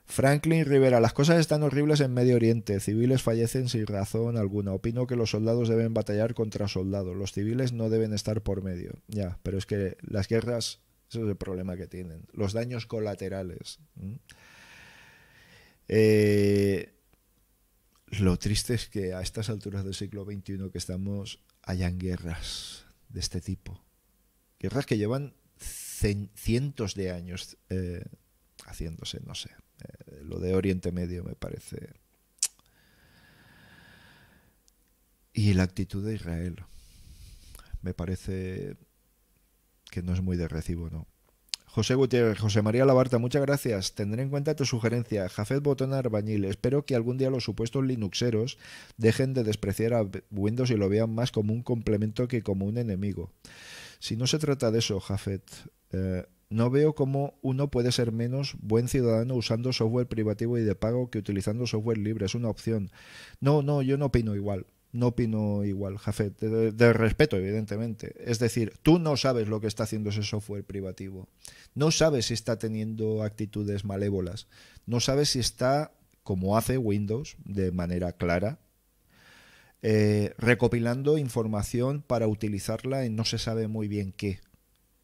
[0.06, 4.72] Franklin Rivera, las cosas están horribles en Medio Oriente, civiles fallecen sin razón alguna.
[4.72, 8.92] Opino que los soldados deben batallar contra soldados, los civiles no deben estar por medio.
[9.08, 12.26] Ya, pero es que las guerras ese es el problema que tienen.
[12.32, 13.78] Los daños colaterales.
[15.88, 16.94] Eh,
[18.08, 23.20] lo triste es que a estas alturas del siglo XXI que estamos hayan guerras de
[23.20, 23.82] este tipo.
[24.58, 28.04] Guerras que llevan cientos de años eh,
[28.66, 29.50] haciéndose, no sé.
[29.80, 31.94] Eh, lo de Oriente Medio me parece...
[35.32, 36.62] Y la actitud de Israel
[37.82, 38.76] me parece
[39.94, 41.06] que no es muy de recibo, ¿no?
[41.66, 43.94] José Gutiérrez, José María Labarta, muchas gracias.
[43.94, 45.28] Tendré en cuenta tu sugerencia.
[45.28, 48.58] Jafet Botón Arbañil, espero que algún día los supuestos Linuxeros
[48.96, 52.78] dejen de despreciar a Windows y lo vean más como un complemento que como un
[52.78, 53.32] enemigo.
[54.00, 55.42] Si no se trata de eso, Jafet,
[55.92, 60.74] eh, no veo cómo uno puede ser menos buen ciudadano usando software privativo y de
[60.74, 62.26] pago que utilizando software libre.
[62.26, 62.90] Es una opción.
[63.40, 64.66] No, no, yo no opino igual.
[64.94, 66.38] No opino igual, Jafet.
[66.38, 68.14] De, respeto, evidentemente.
[68.30, 71.28] Es decir, tú no sabes lo que está haciendo ese software privativo.
[71.74, 74.46] No sabes si está teniendo actitudes malévolas.
[74.86, 75.90] No sabes si está,
[76.22, 78.60] como hace Windows, de manera clara,
[79.82, 84.38] eh, recopilando información para utilizarla en no se sabe muy bien qué.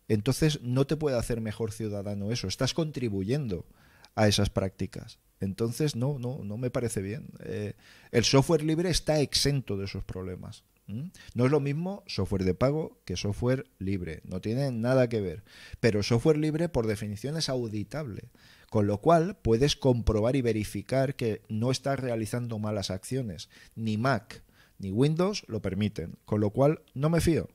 [0.06, 2.46] Entonces no te puede hacer mejor ciudadano eso.
[2.46, 3.66] Estás contribuyendo
[4.14, 5.18] a esas prácticas.
[5.40, 7.28] Entonces, no, no, no me parece bien.
[7.40, 7.74] Eh,
[8.12, 10.64] el software libre está exento de esos problemas.
[11.34, 14.22] No es lo mismo software de pago que software libre.
[14.24, 15.44] No tiene nada que ver.
[15.78, 18.30] Pero software libre, por definición, es auditable.
[18.70, 23.48] Con lo cual, puedes comprobar y verificar que no estás realizando malas acciones.
[23.74, 24.42] Ni Mac
[24.78, 26.16] ni Windows lo permiten.
[26.24, 27.48] Con lo cual, no me fío.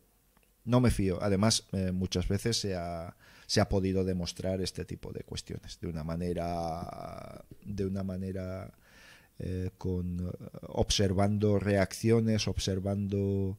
[0.64, 1.22] No me fío.
[1.22, 3.16] Además, eh, muchas veces se ha
[3.48, 8.74] se ha podido demostrar este tipo de cuestiones de una manera de una manera
[9.40, 10.32] eh, con
[10.62, 13.58] observando reacciones observando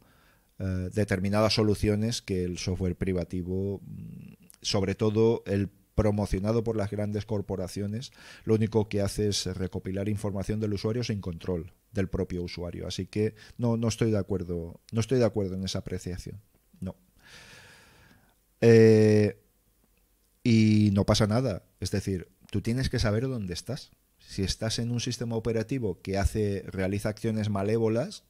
[0.59, 7.25] eh, determinadas soluciones que el software privativo mm, sobre todo el promocionado por las grandes
[7.25, 8.13] corporaciones,
[8.45, 12.87] lo único que hace es recopilar información del usuario sin control del propio usuario.
[12.87, 16.41] Así que no, no estoy de acuerdo, no estoy de acuerdo en esa apreciación.
[16.81, 16.95] No.
[18.61, 19.43] Eh,
[20.49, 21.65] y no pasa nada.
[21.81, 23.91] Es decir, tú tienes que saber dónde estás.
[24.21, 28.23] Si estás en un sistema operativo que hace, realiza acciones malévolas,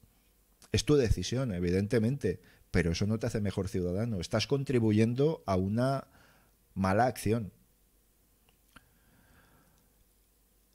[0.71, 2.41] es tu decisión, evidentemente,
[2.71, 4.19] pero eso no te hace mejor ciudadano.
[4.19, 6.07] Estás contribuyendo a una
[6.73, 7.53] mala acción.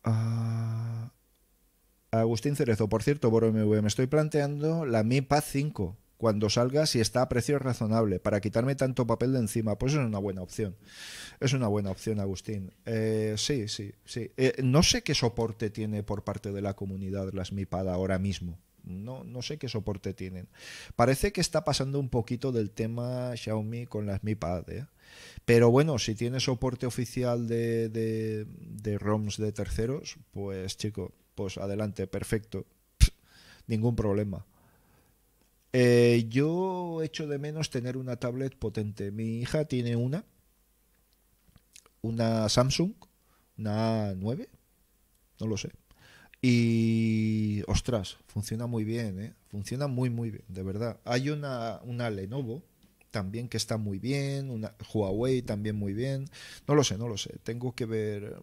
[0.04, 1.10] Ah,
[2.12, 7.00] Agustín Cerezo, por cierto, por me estoy planteando la Mi Pad 5 cuando salga si
[7.00, 9.76] está a precio razonable, para quitarme tanto papel de encima.
[9.76, 10.76] Pues es una buena opción.
[11.40, 12.72] Es una buena opción, Agustín.
[12.86, 14.30] Eh, sí, sí, sí.
[14.36, 18.60] Eh, no sé qué soporte tiene por parte de la comunidad las MIPAD ahora mismo.
[18.84, 20.46] No, no sé qué soporte tienen.
[20.94, 24.70] Parece que está pasando un poquito del tema Xiaomi con las MiPad.
[24.70, 24.86] ¿eh?
[25.44, 31.58] Pero bueno, si tiene soporte oficial de, de, de ROMs de terceros, pues chico, pues
[31.58, 32.64] adelante, perfecto.
[33.66, 34.46] ningún problema.
[35.72, 39.10] Eh, yo echo de menos tener una tablet potente.
[39.10, 40.24] Mi hija tiene una,
[42.02, 42.92] una Samsung,
[43.56, 44.48] una A9,
[45.40, 45.70] no lo sé.
[46.42, 49.34] Y, ostras, funciona muy bien, ¿eh?
[49.48, 51.00] Funciona muy, muy bien, de verdad.
[51.04, 52.62] Hay una, una Lenovo
[53.12, 56.28] también que está muy bien, una Huawei también muy bien.
[56.66, 57.38] No lo sé, no lo sé.
[57.44, 58.36] Tengo que ver.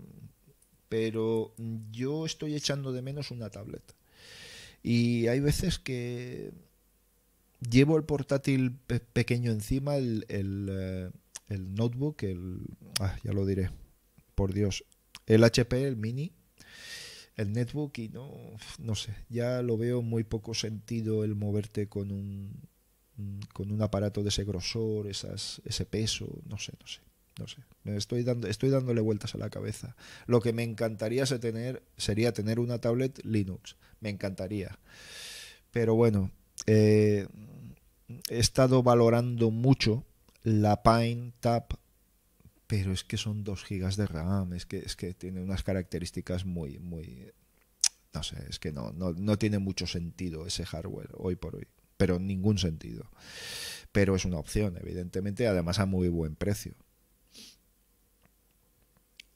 [0.88, 1.53] Pero
[1.91, 3.84] yo estoy echando de menos una tablet.
[4.81, 6.51] Y hay veces que
[7.68, 8.77] llevo el portátil
[9.14, 10.69] pequeño encima, el, el,
[11.49, 12.61] eh, notebook, el...
[12.99, 13.72] Ah, ya lo diré,
[14.36, 14.86] por Dios.
[15.26, 16.31] El HP, el mini,
[17.36, 18.31] el netbook y no,
[18.80, 22.68] no sé, ya lo veo muy poco sentido el moverte con un,
[23.53, 26.99] con un aparato de ese grosor, esas, ese peso, no sé, no sé.
[27.40, 29.95] No sé, me estoy, dando, estoy dándole vueltas a la cabeza.
[30.27, 33.77] Lo que me encantaría tener, sería tener una tablet Linux.
[34.02, 34.77] Me encantaría.
[35.72, 36.31] Pero bueno,
[36.71, 37.27] eh,
[38.29, 40.05] he estado valorando mucho
[40.43, 41.73] la Pine Tap,
[42.67, 46.45] pero es que son 2 gigas de RAM, es que, es que tiene unas características
[46.45, 47.31] muy, muy...
[48.13, 51.67] No sé, es que no, no, no tiene mucho sentido ese hardware hoy por hoy,
[51.97, 53.09] pero ningún sentido.
[53.91, 56.75] Pero es una opción, evidentemente, además a muy buen precio.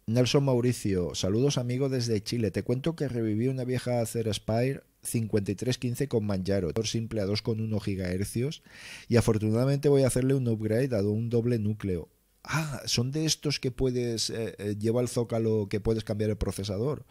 [0.05, 2.51] Nelson Mauricio, saludos amigo desde Chile.
[2.51, 8.61] Te cuento que reviví una vieja Acer Spire 5315 con Manjaro, simple a 2,1 GHz
[9.07, 12.09] y afortunadamente voy a hacerle un upgrade a un doble núcleo.
[12.43, 16.37] Ah, son de estos que puedes, eh, eh, lleva el zócalo que puedes cambiar el
[16.37, 17.05] procesador.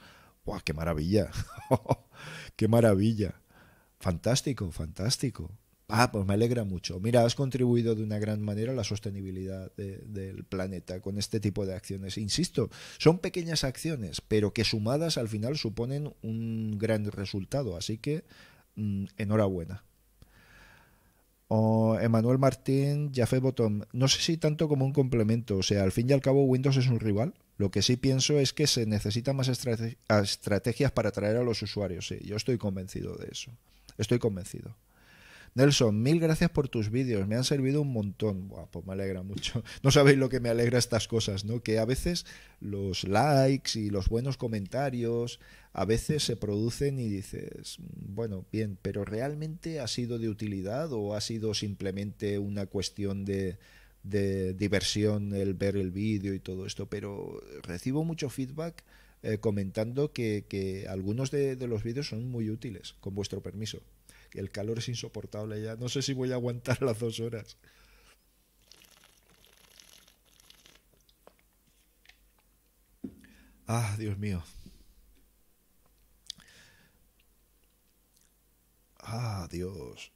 [0.45, 1.31] ¡Guau, qué maravilla!
[2.57, 3.41] ¡Qué maravilla!
[4.01, 5.51] Fantástico, fantástico.
[5.95, 7.01] Ah, pues me alegra mucho.
[7.01, 11.67] Mira, has contribuido de una gran manera a la sostenibilidad del planeta con este tipo
[11.67, 12.17] de acciones.
[12.17, 17.77] Insisto, son pequeñas acciones, pero que sumadas al final suponen un gran resultado.
[17.77, 18.25] Así que,
[18.77, 19.85] mm, enhorabuena.
[22.01, 23.87] Emanuel Martín, Jafé Botón.
[23.93, 25.59] No sé si tanto como un complemento.
[25.59, 27.35] O sea, al fin y al cabo, Windows es un rival.
[27.59, 32.09] Lo que sí pienso es que se necesitan más estrategias para atraer a los usuarios.
[32.09, 33.51] Sí, yo estoy convencido de eso.
[33.99, 34.75] Estoy convencido.
[35.55, 38.49] Nelson, mil gracias por tus vídeos, me han servido un montón.
[38.49, 39.63] Buah, pues me alegra mucho.
[39.83, 41.63] No sabéis lo que me alegra estas cosas, ¿no?
[41.63, 42.25] Que a veces
[42.61, 45.41] los likes y los buenos comentarios
[45.75, 51.15] a veces se producen y dices, bueno, bien, pero ¿realmente ha sido de utilidad o
[51.15, 53.59] ha sido simplemente una cuestión de,
[54.03, 58.83] de diversión el ver el vídeo y todo esto, pero recibo mucho feedback
[59.25, 63.81] eh, comentando que, algunos de, los vídeos son muy útiles, con vuestro permiso.
[64.35, 67.57] El calor es insoportable ya, no sé si voy a aguantar las dos horas.
[73.67, 74.43] Ah, Dios mío.
[79.03, 80.11] Ah, Dios.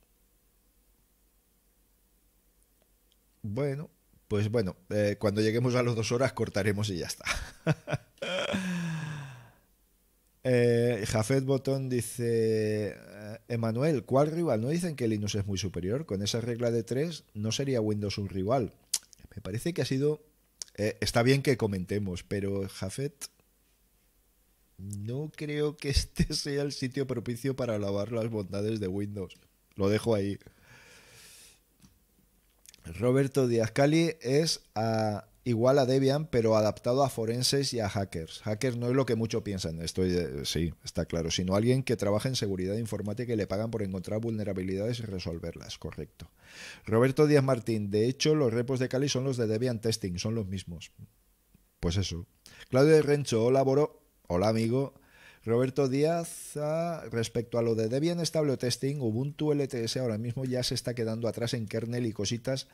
[3.43, 3.91] Bueno,
[4.29, 7.25] pues bueno, eh, cuando lleguemos a las dos horas cortaremos y ya está.
[10.49, 14.61] eh, Jafet Botón dice, eh, Emanuel, ¿cuál rival?
[14.61, 16.07] ¿No dicen que Linux es muy superior?
[16.07, 18.73] Con esa regla de tres, ¿no sería Windows un rival?
[19.35, 20.23] Me parece que ha sido...
[20.77, 23.29] Eh, está bien que comentemos, pero Jafet,
[24.79, 29.35] no creo que este sea el sitio propicio para alabar las bondades de Windows.
[29.75, 30.39] Lo dejo ahí.
[32.85, 34.61] Roberto Díaz Cali es
[35.47, 38.41] igual a Debian, pero adaptado a forenses y a hackers.
[38.43, 40.13] Hackers no es lo que muchos piensan, estoy
[40.45, 44.21] sí, está claro, sino alguien que trabaja en seguridad informática y le pagan por encontrar
[44.21, 46.29] vulnerabilidades y resolverlas, correcto.
[46.85, 50.35] Roberto Díaz Martín, de hecho, los repos de Cali son los de Debian Testing, son
[50.35, 50.91] los mismos.
[51.79, 52.27] Pues eso.
[52.69, 54.95] Claudio Rencho, hola Boro, hola amigo.
[55.45, 60.65] Roberto Díaz, ah, respecto a lo de Debian Stable Testing, Ubuntu LTS ahora mismo ya
[60.65, 62.67] se está quedando atrás en kernel y cositas,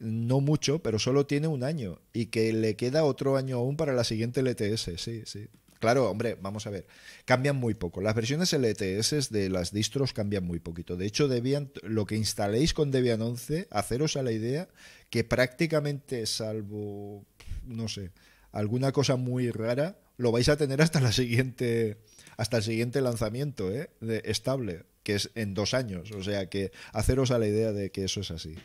[0.00, 3.92] no mucho, pero solo tiene un año y que le queda otro año aún para
[3.92, 5.48] la siguiente LTS, sí, sí.
[5.78, 6.86] Claro, hombre, vamos a ver,
[7.24, 8.02] cambian muy poco.
[8.02, 10.96] Las versiones LTS de las distros cambian muy poquito.
[10.96, 14.68] De hecho, Debian, lo que instaléis con Debian 11, haceros a la idea
[15.08, 17.24] que prácticamente, salvo,
[17.64, 18.10] no sé,
[18.52, 21.96] alguna cosa muy rara, lo vais a tener hasta la siguiente
[22.40, 23.90] hasta el siguiente lanzamiento ¿eh?
[24.00, 26.10] de estable, que es en dos años.
[26.12, 28.56] O sea que haceros a la idea de que eso es así.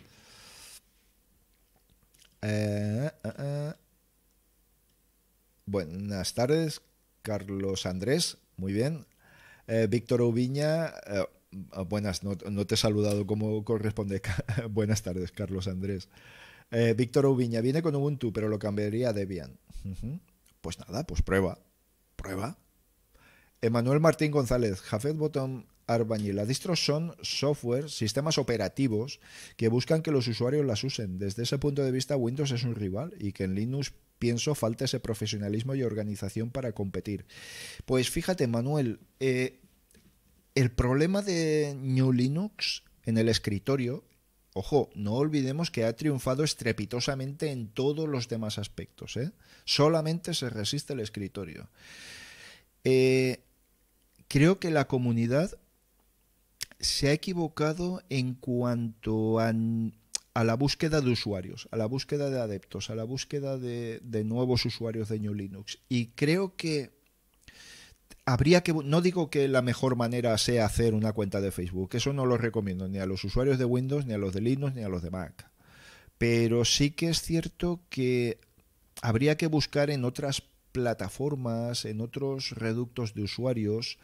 [2.48, 3.74] Eh, eh,
[5.66, 6.82] Buenas tardes,
[7.24, 8.38] Carlos Andrés.
[8.58, 9.08] Muy bien.
[9.90, 10.94] Víctor Ubiña.
[11.88, 14.22] buenas, no, te he saludado como corresponde.
[14.70, 16.08] buenas tardes, Carlos Andrés.
[16.96, 19.58] Víctor Ubiña viene con Ubuntu, pero lo cambiaría a Debian.
[20.62, 21.58] Pues nada, pues prueba.
[22.16, 22.60] Prueba.
[23.62, 26.36] Emanuel Martín González, Jafet Botón Arbañil.
[26.36, 29.20] Las distros son software, sistemas operativos
[29.58, 31.20] que buscan que los usuarios las usen.
[31.20, 34.86] Desde ese punto de vista, Windows es un rival y que en Linux pienso falta
[34.86, 37.26] ese profesionalismo y organización para competir.
[37.86, 39.60] Pues fíjate, Manuel, eh,
[40.56, 44.04] el problema de New Linux en el escritorio,
[44.54, 49.18] ojo, no olvidemos que ha triunfado estrepitosamente en todos los demás aspectos.
[49.18, 49.32] ¿eh?
[49.66, 51.70] Solamente se resiste el escritorio.
[52.84, 53.44] Eh,
[54.28, 55.58] creo que la comunidad
[56.80, 62.90] se ha equivocado en cuanto a, la búsqueda de usuarios, a la búsqueda de adeptos,
[62.90, 65.80] a la búsqueda de, nuevos usuarios de New Linux.
[65.90, 66.92] Y creo que
[68.26, 72.14] habría que, no digo que la mejor manera sea hacer una cuenta de Facebook, eso
[72.14, 74.84] no lo recomiendo ni a los usuarios de Windows, ni a los de Linux, ni
[74.84, 75.50] a los de Mac.
[76.18, 78.40] Pero sí que es cierto que
[79.02, 83.98] habría que buscar en otras plataformas, en otros reductos de usuarios,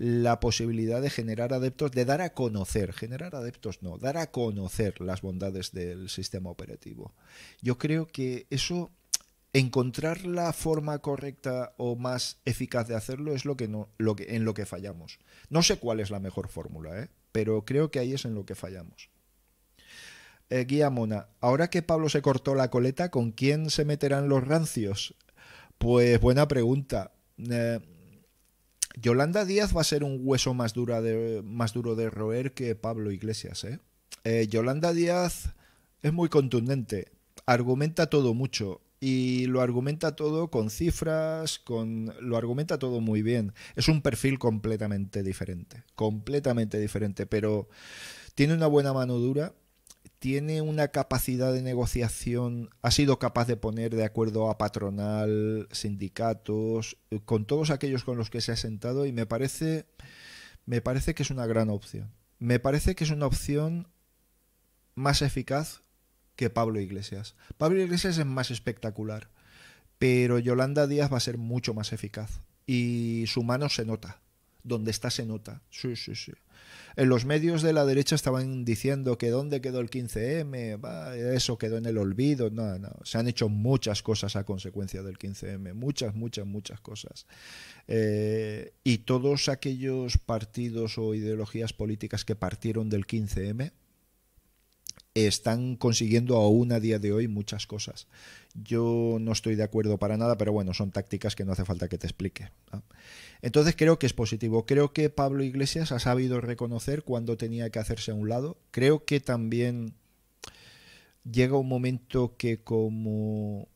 [0.00, 4.98] la posibilidad de generar adeptos, de dar a conocer, generar adeptos no, dar a conocer
[5.02, 7.12] las bondades del sistema operativo.
[7.60, 8.90] Yo creo que eso,
[9.52, 14.34] encontrar la forma correcta o más eficaz de hacerlo es lo que no, lo que,
[14.36, 15.18] en lo que fallamos.
[15.50, 17.08] No sé cuál es la mejor fórmula, ¿eh?
[17.30, 19.10] pero creo que ahí es en lo que fallamos.
[20.48, 24.48] Eh, Guía Mona, ahora que Pablo se cortó la coleta, ¿con quién se meterán los
[24.48, 25.14] rancios?
[25.76, 27.12] Pues buena pregunta.
[27.50, 27.80] Eh,
[28.98, 32.74] Yolanda Díaz va a ser un hueso más, dura de, más duro de roer que
[32.74, 33.64] Pablo Iglesias.
[33.64, 33.78] ¿eh?
[34.24, 34.46] ¿eh?
[34.48, 35.54] Yolanda Díaz
[36.02, 37.12] es muy contundente,
[37.46, 43.54] argumenta todo mucho y lo argumenta todo con cifras, con lo argumenta todo muy bien.
[43.76, 47.68] Es un perfil completamente diferente, completamente diferente, pero
[48.34, 49.54] tiene una buena mano dura
[50.20, 56.98] tiene una capacidad de negociación, ha sido capaz de poner de acuerdo a patronal, sindicatos,
[57.10, 59.86] eh, con todos aquellos con los que se ha sentado y me parece,
[60.66, 62.12] me parece que es una gran opción.
[62.38, 63.88] Me parece que es una opción
[64.94, 65.80] más eficaz
[66.36, 67.34] que Pablo Iglesias.
[67.56, 69.30] Pablo Iglesias es más espectacular,
[69.98, 74.20] pero Yolanda Díaz va a ser mucho más eficaz y su mano se nota.
[74.62, 75.62] Donde está se nota.
[75.70, 76.32] Sí, sí, sí.
[76.96, 81.76] En los medios de la derecha estaban diciendo que dónde quedó el 15M, eso quedó
[81.78, 82.50] en el olvido.
[82.50, 87.26] No, no, se han hecho muchas cosas a consecuencia del 15M, muchas, muchas, muchas cosas.
[87.88, 93.72] Eh, y todos aquellos partidos o ideologías políticas que partieron del 15M
[95.14, 98.06] están consiguiendo aún a día de hoy muchas cosas.
[98.54, 101.88] Yo no estoy de acuerdo para nada, pero bueno, son tácticas que no hace falta
[101.88, 102.50] que te explique.
[103.42, 104.66] Entonces creo que es positivo.
[104.66, 108.58] Creo que Pablo Iglesias ha sabido reconocer cuando tenía que hacerse a un lado.
[108.70, 109.94] Creo que también
[111.30, 113.68] llega un momento que como,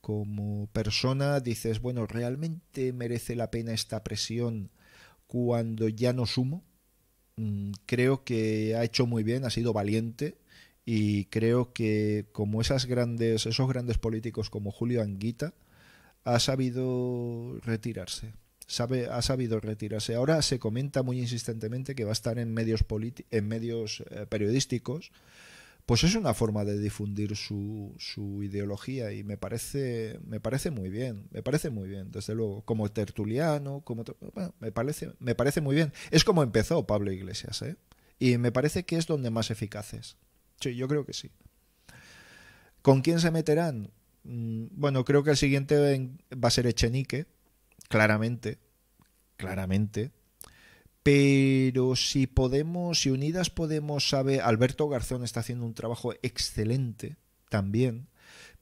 [0.00, 4.70] como persona dices, bueno, ¿realmente merece la pena esta presión
[5.26, 6.64] cuando ya no sumo?
[7.36, 10.41] Mm, creo que ha hecho muy bien, ha sido valiente
[10.84, 15.54] y creo que como esas grandes, esos grandes políticos como Julio Anguita,
[16.24, 18.32] ha sabido retirarse.
[18.66, 20.14] Sabe, ha sabido retirarse.
[20.14, 22.84] Ahora se comenta muy insistentemente que va a estar en medios,
[23.30, 25.12] en medios eh, periodísticos.
[25.84, 30.90] Pues es una forma de difundir su, su ideología y me parece, me parece muy
[30.90, 34.04] bien, me parece muy bien, desde luego, como tertuliano, como
[34.60, 35.92] me parece, me parece muy bien.
[36.12, 37.76] Es como empezó Pablo Iglesias, ¿eh?
[38.20, 40.16] y me parece que es donde más eficaces.
[40.70, 41.30] Yo creo que sí.
[42.82, 43.90] ¿Con quién se meterán?
[44.24, 47.26] Mm, bueno, creo que el siguiente va a ser Echenique,
[47.88, 48.58] claramente,
[49.36, 50.10] claramente.
[51.02, 57.16] Pero si podemos, si unidas podemos saber, Alberto Garzón está haciendo un trabajo excelente
[57.48, 58.08] también,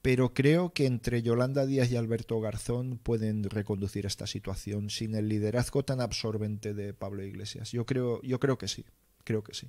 [0.01, 5.28] pero creo que entre Yolanda Díaz y Alberto Garzón pueden reconducir esta situación sin el
[5.28, 7.72] liderazgo tan absorbente de Pablo Iglesias.
[7.72, 8.86] Yo creo, yo creo que sí,
[9.24, 9.68] creo que sí.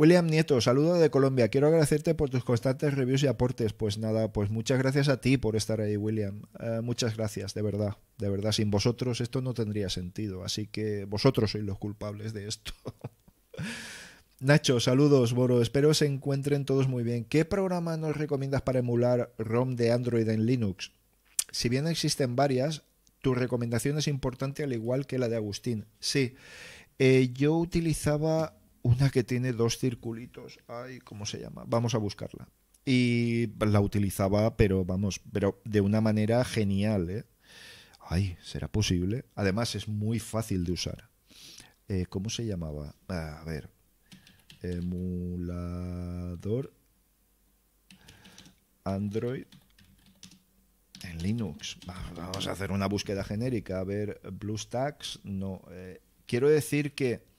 [0.00, 1.48] William Nieto, saludo de Colombia.
[1.48, 3.74] Quiero agradecerte por tus constantes reviews y aportes.
[3.74, 6.40] Pues nada, pues muchas gracias a ti por estar ahí, William.
[6.58, 7.98] Eh, muchas gracias, de verdad.
[8.16, 10.42] De verdad, sin vosotros esto no tendría sentido.
[10.42, 12.72] Así que vosotros sois los culpables de esto.
[14.40, 15.60] Nacho, saludos, Boro.
[15.60, 17.26] Espero se encuentren todos muy bien.
[17.26, 20.92] ¿Qué programa nos recomiendas para emular ROM de Android en Linux?
[21.50, 22.84] Si bien existen varias,
[23.20, 25.84] tu recomendación es importante al igual que la de Agustín.
[25.98, 26.36] Sí,
[26.98, 30.58] eh, yo utilizaba una que tiene dos circulitos.
[30.68, 31.64] Ay, ¿cómo se llama?
[31.66, 32.48] Vamos a buscarla.
[32.84, 37.24] Y la utilizaba, pero vamos, pero de una manera genial, ¿eh?
[38.00, 39.24] Ay, ¿será posible?
[39.34, 41.10] Además es muy fácil de usar.
[41.88, 42.94] Eh, ¿Cómo se llamaba?
[43.08, 43.70] A ver.
[44.62, 46.00] Emulador
[48.84, 49.44] Android
[51.02, 51.78] en Linux.
[52.16, 53.80] Vamos a hacer una búsqueda genérica.
[53.80, 55.20] A ver, BlueStacks.
[55.24, 55.62] No.
[55.70, 57.29] Eh, quiero decir que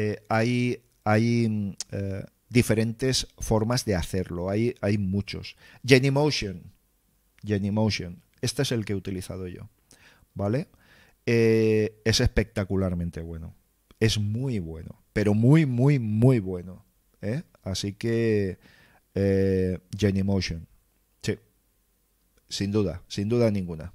[0.00, 5.56] eh, hay, mm, eh, diferentes formas de hacerlo, hay, hay muchos.
[5.84, 6.62] Genymotion,
[7.44, 9.68] Genymotion, este es el que he utilizado yo,
[10.34, 10.68] ¿vale?
[11.26, 13.56] Eh, es espectacularmente bueno,
[13.98, 16.84] es muy bueno, pero muy, muy, muy bueno.
[17.64, 18.60] Así que
[19.98, 20.68] Genymotion,
[21.22, 21.40] sí,
[22.48, 23.92] sin duda, sin duda ninguna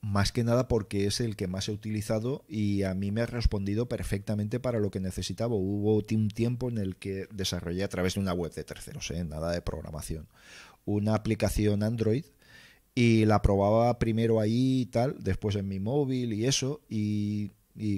[0.00, 3.26] más que nada porque es el que más he utilizado y a mí me ha
[3.26, 5.54] respondido perfectamente para lo que necesitaba.
[5.54, 9.24] Hubo un tiempo en el que desarrollé a través de una web de terceros, ¿eh?
[9.24, 10.28] nada de programación,
[10.84, 12.24] una aplicación Android
[12.94, 17.52] y la probaba primero ahí y tal, después en mi móvil y eso, y,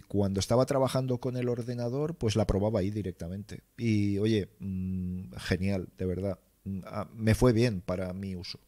[0.08, 3.62] cuando estaba trabajando con el ordenador, pues la probaba ahí directamente.
[3.78, 8.60] Y oye, mm, genial, de verdad, mm, ah, me fue bien para mi uso.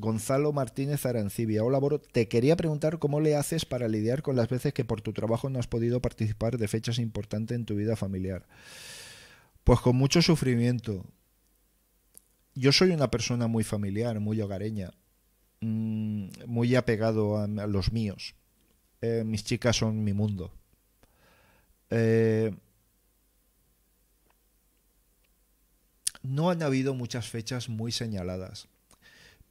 [0.00, 1.62] Gonzalo Martínez Arancibia.
[1.62, 2.00] Hola, Boro.
[2.00, 5.50] Te quería preguntar cómo le haces para lidiar con las veces que por tu trabajo
[5.50, 8.46] no has podido participar de fechas importantes en tu vida familiar.
[9.62, 11.04] Pues con mucho sufrimiento.
[12.54, 14.90] Yo soy una persona muy familiar, muy hogareña,
[15.60, 18.34] mm, muy apegado a, los míos.
[19.02, 20.50] Eh, mis chicas son mi mundo.
[21.90, 22.52] Eh,
[26.22, 28.68] No han habido muchas fechas muy señaladas,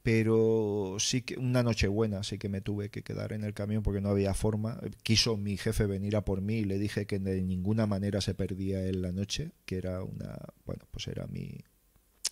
[0.02, 3.82] pero sí que una noche buena sí que me tuve que quedar en el camión
[3.82, 4.80] porque no había forma.
[5.02, 8.34] Quiso mi jefe venir a por mí y le dije que de ninguna manera se
[8.34, 11.58] perdía en la noche, que era una, bueno, pues era mi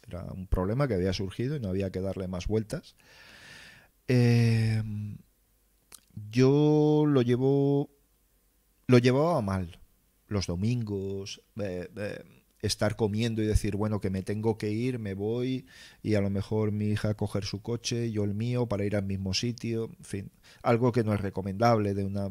[0.06, 2.96] era un problema que había surgido y no había que darle más vueltas.
[4.08, 5.18] Em,
[6.30, 7.90] yo lo llevo
[8.86, 9.78] lo llevaba mal
[10.28, 12.24] los domingos eh, eh,
[12.60, 15.66] estar comiendo y decir, bueno, que me tengo que ir, me voy
[16.02, 19.04] y a lo mejor mi hija coger su coche, yo el mío para ir al
[19.04, 20.32] mismo sitio, en fin,
[20.62, 22.30] algo que no es recomendable de una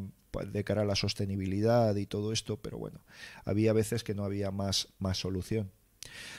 [0.52, 3.00] de cara a la sostenibilidad y todo esto, pero bueno,
[3.44, 5.72] había veces que no había más más solución.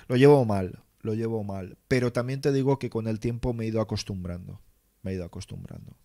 [0.08, 3.66] Lo llevo mal, lo llevo mal, pero también te digo que con el tiempo me
[3.66, 4.62] he ido acostumbrando,
[5.02, 5.96] me he ido acostumbrando.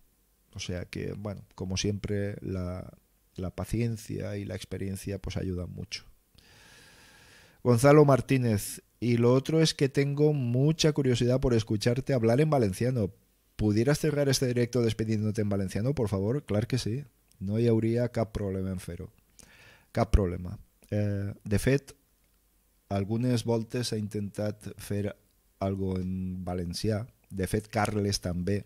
[0.53, 2.97] O sea que, bueno, como siempre la,
[3.35, 6.05] la paciencia y la experiencia pues ayudan mucho.
[7.65, 8.83] Gonzalo Martínez.
[8.99, 13.11] Y lo otro es que tengo mucha curiosidad por escucharte hablar en valenciano.
[13.55, 16.45] ¿Pudieras cerrar este directo despidiéndote en valenciano, por favor?
[16.45, 17.05] Claro que sí.
[17.39, 19.09] No hi hauria cap problema en fer-ho.
[19.91, 20.59] Cap problema.
[20.91, 21.95] Eh, de fet,
[22.87, 25.15] algunes voltes he intentat fer
[25.57, 27.01] algo en valencià.
[27.31, 28.59] De fet, Carles també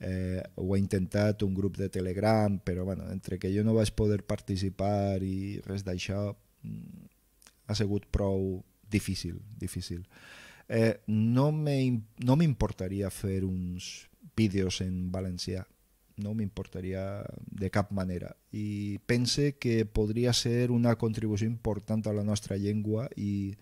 [0.00, 3.94] eh, ho ha intentat, un grup de Telegram, però bueno, entre que jo no vaig
[3.94, 6.32] poder participar i res d'això,
[6.66, 7.11] mm,
[7.72, 8.62] ha sigut prou
[8.92, 10.04] difícil, difícil.
[10.68, 15.66] Eh, no m'importaria no fer uns vídeos en valencià,
[16.22, 18.36] no m'importaria de cap manera.
[18.52, 23.56] I pense que podria ser una contribució important a la nostra llengua i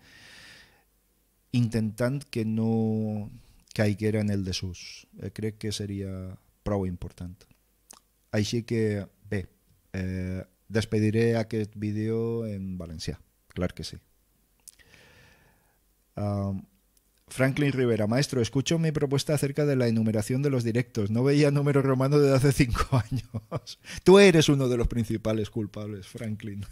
[1.51, 3.29] intentant que no
[3.73, 5.07] caiguera en el desús.
[5.19, 6.11] Eh, crec que seria
[6.63, 7.35] prou important.
[8.31, 9.47] Així que, bé,
[9.93, 13.19] eh, despediré aquest vídeo en valencià,
[13.53, 13.97] clar que sí.
[17.31, 21.11] Franklin Rivera, maestro, escucho mi propuesta acerca de la enumeración de los directos.
[21.11, 23.79] No veía número romano desde hace cinco años.
[24.03, 26.65] Tú eres uno de los principales culpables, Franklin.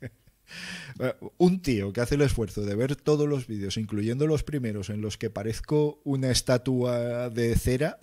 [1.38, 5.00] Un tío que hace el esfuerzo de ver todos los vídeos, incluyendo los primeros en
[5.00, 7.98] los que parezco una estatua de cera,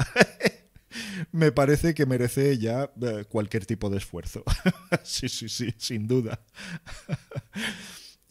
[1.32, 4.44] me parece que merece ya eh, cualquier tipo de esfuerzo.
[5.04, 6.42] sí, sí, sí, sin duda.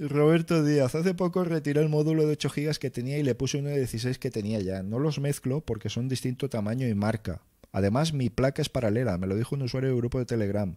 [0.09, 3.59] Roberto Díaz, hace poco retiré el módulo de 8 GB que tenía y le puse
[3.59, 4.83] uno de 16 que tenía ya.
[4.83, 7.43] No los mezclo porque son distinto tamaño y marca.
[7.71, 10.77] Además, mi placa es paralela, me lo dijo un usuario del grupo de Telegram.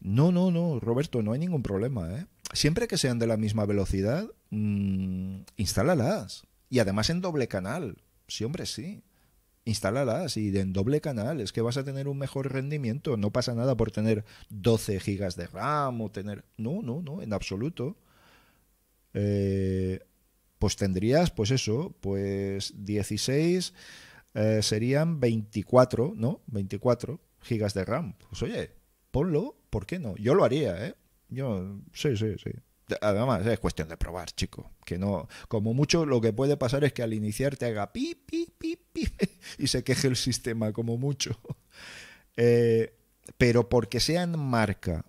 [0.00, 2.16] No, no, no, Roberto, no hay ningún problema.
[2.16, 2.26] ¿eh?
[2.52, 6.46] Siempre que sean de la misma velocidad, mmm, instálalas.
[6.70, 7.96] Y además en doble canal.
[8.28, 9.02] Sí, hombre, sí.
[9.64, 11.40] Instálalas y en doble canal.
[11.40, 13.16] Es que vas a tener un mejor rendimiento.
[13.16, 16.44] No pasa nada por tener 12 gigas de RAM o tener...
[16.56, 17.96] No, no, no, en absoluto.
[19.14, 20.00] Eh,
[20.58, 23.72] pues tendrías, pues eso, pues 16
[24.34, 26.42] eh, serían 24, ¿no?
[26.46, 28.14] 24 gigas de RAM.
[28.28, 28.70] Pues oye,
[29.10, 30.14] ponlo, ¿por qué no?
[30.16, 30.94] Yo lo haría, ¿eh?
[31.28, 32.50] Yo, sí, sí, sí.
[33.00, 34.70] Además, es cuestión de probar, chico.
[34.84, 38.14] Que no, como mucho, lo que puede pasar es que al iniciar te haga pi,
[38.14, 39.08] pi, pi, pi,
[39.58, 41.38] y se queje el sistema, como mucho.
[42.36, 42.96] Eh,
[43.36, 45.04] pero porque sean marca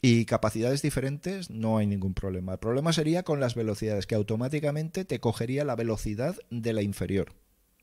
[0.00, 2.52] y capacidades diferentes no hay ningún problema.
[2.52, 7.32] El problema sería con las velocidades, que automáticamente te cogería la velocidad de la inferior,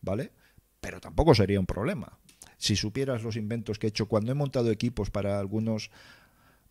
[0.01, 0.31] ¿vale?
[0.81, 2.19] Pero tampoco sería un problema.
[2.57, 5.91] Si supieras los inventos que he hecho cuando he montado equipos para algunos,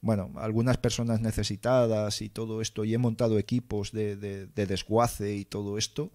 [0.00, 5.34] bueno, algunas personas necesitadas y todo esto, y he montado equipos de, de, de desguace
[5.34, 6.10] y todo esto,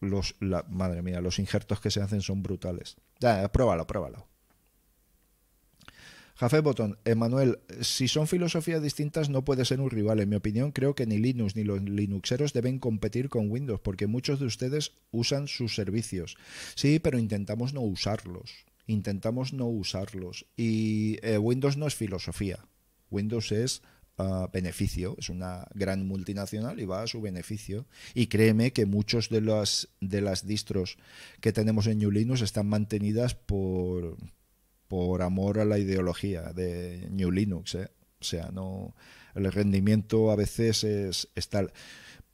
[0.00, 2.96] los, la, madre mía, los injertos que se hacen son brutales.
[3.20, 4.26] Ya, pruébalo, pruébalo.
[6.38, 10.20] Jafé Botón, Emanuel, si son filosofías distintas no puede ser un rival.
[10.20, 14.06] En mi opinión, creo que ni Linux ni los Linuxeros deben competir con Windows, porque
[14.06, 16.36] muchos de ustedes usan sus servicios.
[16.76, 18.52] Sí, pero intentamos no usarlos.
[18.86, 20.46] Intentamos no usarlos.
[20.56, 22.64] Y eh, Windows no es filosofía.
[23.10, 23.82] Windows es
[24.18, 27.88] uh, beneficio, es una gran multinacional y va a su beneficio.
[28.14, 30.98] Y créeme que muchos de las, de las distros
[31.40, 34.16] que tenemos en New Linux están mantenidas por
[34.88, 37.74] por amor a la ideología de New Linux.
[37.76, 37.90] ¿eh?
[38.20, 38.94] O sea, no
[39.34, 41.72] el rendimiento a veces es, tal.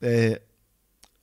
[0.00, 0.40] Eh,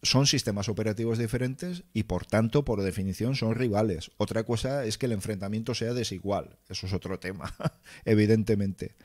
[0.03, 4.11] son sistemas operativos diferentes y por tanto, por definición, son rivales.
[4.17, 6.57] Otra cosa es que el enfrentamiento sea desigual.
[6.69, 7.53] Eso es otro tema,
[8.05, 8.95] evidentemente.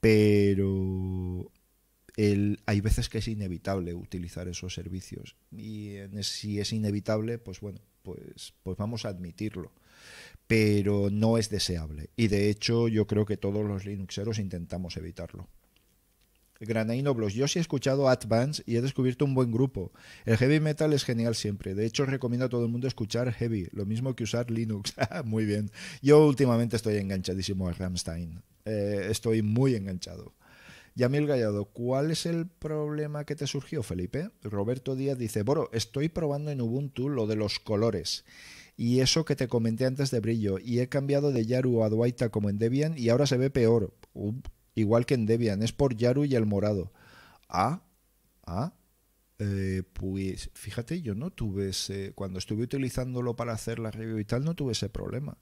[0.00, 1.50] Pero
[2.16, 5.36] el, hay veces que es inevitable utilizar esos servicios.
[5.56, 9.72] Y si es inevitable, pues bueno, pues, pues vamos a admitirlo
[10.50, 12.10] pero no es deseable.
[12.16, 15.46] Y de hecho yo creo que todos los Linuxeros intentamos evitarlo.
[16.58, 19.92] Granaino Blos, yo sí he escuchado Advance y he descubierto un buen grupo.
[20.24, 21.76] El heavy metal es genial siempre.
[21.76, 24.92] De hecho, recomiendo a todo el mundo escuchar heavy, lo mismo que usar Linux.
[25.24, 25.70] muy bien.
[26.02, 28.42] Yo últimamente estoy enganchadísimo a Ramstein.
[28.64, 30.34] Eh, estoy muy enganchado.
[30.96, 34.30] Yamil Gallado, ¿cuál es el problema que te surgió, Felipe?
[34.42, 38.24] Roberto Díaz dice, Boro, estoy probando en Ubuntu lo de los colores
[38.76, 42.30] y eso que te comenté antes de brillo, y he cambiado de Yaru a Duaita
[42.30, 43.94] como en Debian y ahora se ve peor,
[44.74, 46.92] igual que en Debian, es por Yaru y el morado.
[47.48, 47.82] Ah,
[48.46, 48.74] ah,
[49.42, 54.24] eh, pues fíjate, yo no tuve ese, cuando estuve utilizándolo para hacer la review y
[54.26, 55.38] tal, no tuve ese problema.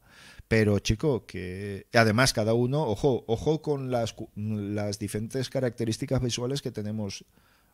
[0.46, 6.70] Pero chico, que además cada uno, ojo, ojo con las, las diferentes características visuales que
[6.70, 7.24] tenemos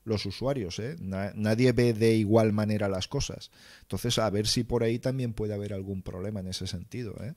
[0.04, 0.78] los usuarios.
[0.78, 0.96] ¿eh?
[1.00, 3.50] nadie ve de igual manera las cosas.
[3.82, 7.14] Entonces, a ver si por ahí también puede haber algún problema en ese sentido.
[7.22, 7.34] ¿eh?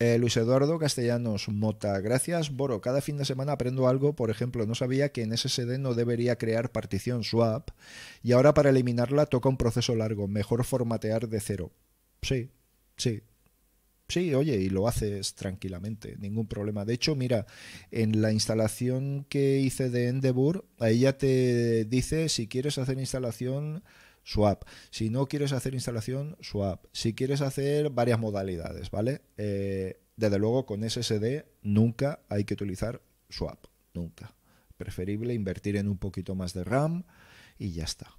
[0.00, 4.64] Eh, Luis Eduardo Castellanos Mota, gracias Boro, cada fin de semana aprendo algo, por ejemplo,
[4.64, 7.70] no sabía que en SSD no debería crear partición swap
[8.22, 11.72] y ahora para eliminarla toca un proceso largo, mejor formatear de cero.
[12.22, 12.52] Sí,
[12.96, 13.22] sí.
[14.08, 16.86] Sí, oye, y lo haces tranquilamente, ningún problema.
[16.86, 17.46] De hecho, mira,
[17.90, 23.82] en la instalación que hice de Endeavour, ahí ya te dice si quieres hacer instalación
[24.24, 24.64] swap.
[24.90, 26.86] Si no quieres hacer instalación, swap.
[26.92, 29.22] Si quieres hacer varias modalidades, ¿vale?
[29.36, 34.34] Eh, desde luego, con SSD nunca hay que utilizar swap, nunca.
[34.78, 37.04] Preferible invertir en un poquito más de RAM
[37.58, 38.16] y ya está.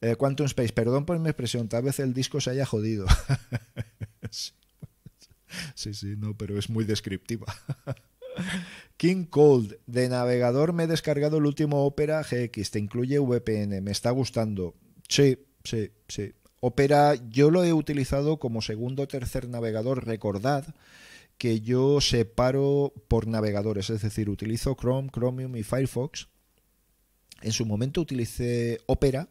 [0.00, 3.06] Eh, Quantum Space, perdón por mi expresión, tal vez el disco se haya jodido.
[5.74, 7.46] sí, sí, no, pero es muy descriptiva.
[8.96, 13.90] King Cold, de navegador me he descargado el último Opera GX, te incluye VPN, me
[13.90, 14.74] está gustando.
[15.08, 16.34] Sí, sí, sí.
[16.60, 20.74] Opera yo lo he utilizado como segundo o tercer navegador, recordad
[21.38, 26.28] que yo separo por navegadores, es decir, utilizo Chrome, Chromium y Firefox.
[27.42, 29.28] En su momento utilicé Opera,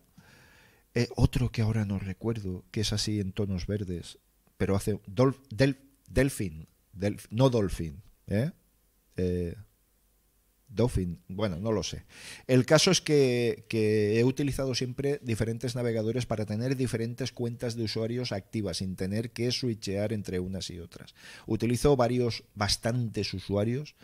[0.94, 4.20] eh, otro que ahora no recuerdo, que es así en tonos verdes,
[4.57, 4.99] pero hace
[6.07, 6.68] Delfin,
[7.30, 8.52] no Dolphin, ¿eh?
[9.18, 9.56] ¿eh?
[10.68, 12.03] Dolphin, bueno, no lo sé.
[12.48, 17.84] El caso es que, que, he utilizado siempre diferentes navegadores para tener diferentes cuentas de
[17.84, 21.15] usuarios activas sin tener que switchear entre unas y otras.
[21.45, 23.95] Utilizo varios, bastantes usuarios.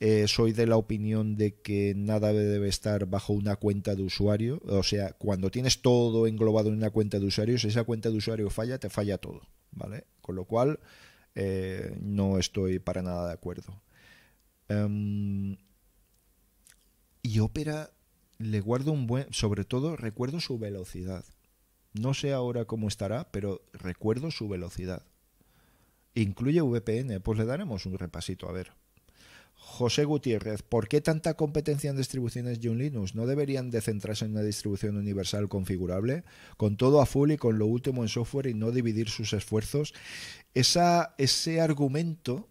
[0.00, 4.60] Eh, soy de la opinión de que nada debe estar bajo una cuenta de usuario.
[4.66, 8.16] O sea, cuando tienes todo englobado en una cuenta de usuario, si esa cuenta de
[8.16, 9.42] usuario falla, te falla todo.
[9.72, 10.06] ¿Vale?
[10.20, 10.80] Con lo cual,
[11.34, 13.82] eh, no estoy para nada de acuerdo.
[14.68, 15.56] Um,
[17.22, 17.90] y Opera
[18.38, 21.24] le guardo un buen, sobre todo recuerdo su velocidad.
[21.92, 25.02] No sé ahora cómo estará, pero recuerdo su velocidad.
[26.14, 28.72] Incluye VPN, pues le daremos un repasito a ver.
[29.68, 33.14] José Gutiérrez, ¿por qué tanta competencia en distribuciones de un Linux?
[33.14, 36.24] ¿No deberían de centrarse en una distribución universal configurable?
[36.56, 39.92] Con todo a full y con lo último en software y no dividir sus esfuerzos.
[40.54, 42.48] Esa, ese argumento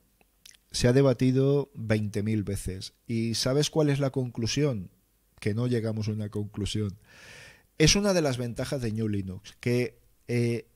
[0.72, 2.94] se ha debatido 20.000 veces.
[3.08, 4.92] ¿Y sabes cuál es la conclusión?
[5.40, 7.00] Que no llegamos a una conclusión.
[7.80, 10.68] Es una de las ventajas de New Linux, que eh,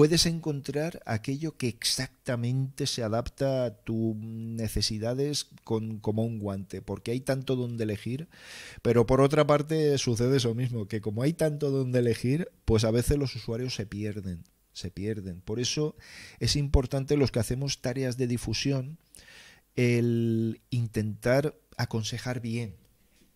[0.00, 7.20] puedes encontrar aquello que exactamente se adapta a tus necesidades como un guante, porque hay
[7.20, 8.26] tanto donde elegir,
[8.80, 12.90] pero por otra parte sucede eso mismo, que como hay tanto donde elegir, pues a
[12.90, 15.42] veces los usuarios se pierden, se pierden.
[15.42, 15.96] Por eso
[16.38, 18.96] es importante los que hacemos tareas de difusión,
[19.76, 22.74] el intentar aconsejar bien,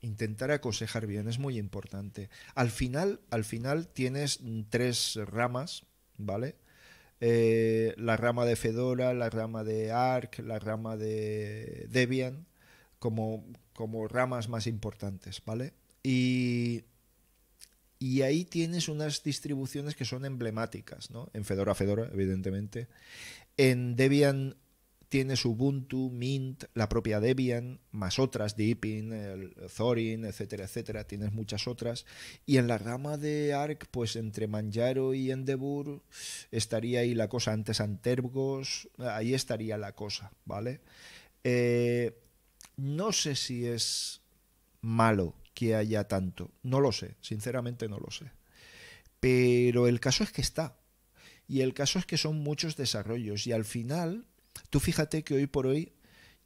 [0.01, 2.31] intentar aconsejar bien es muy importante.
[2.55, 5.85] Al final, al final tienes tres ramas,
[6.17, 6.57] ¿vale?
[7.21, 12.47] Eh, la rama de Fedora, la rama de Arc, la rama de Debian,
[12.99, 15.73] como, como ramas más importantes, ¿vale?
[16.03, 16.85] Y,
[17.99, 21.31] y ahí tienes unas distribuciones que son emblemáticas, ¿no?
[21.33, 22.89] En Fedora, Fedora, evidentemente.
[23.57, 24.57] En Debian
[25.15, 31.69] tienes Ubuntu, Mint, la propia Debian, más otras, Deepin, el Thorin, etcétera, etcétera, tienes muchas
[31.69, 32.05] otras.
[32.47, 36.03] Y en la rama de Arc, pues entre Manjaro y Endeavour
[36.51, 40.81] estaría ahí la cosa, antes Antergos, ahí estaría la cosa, ¿vale?
[41.45, 42.19] Eh,
[42.77, 44.21] no sé si es
[44.81, 48.33] malo que haya tanto, no lo sé, sinceramente no lo sé.
[49.21, 50.77] Pero el caso es que está.
[51.47, 54.27] Y el caso es que son muchos desarrollos y al final
[54.71, 55.93] Tú fíjate que hoy por hoy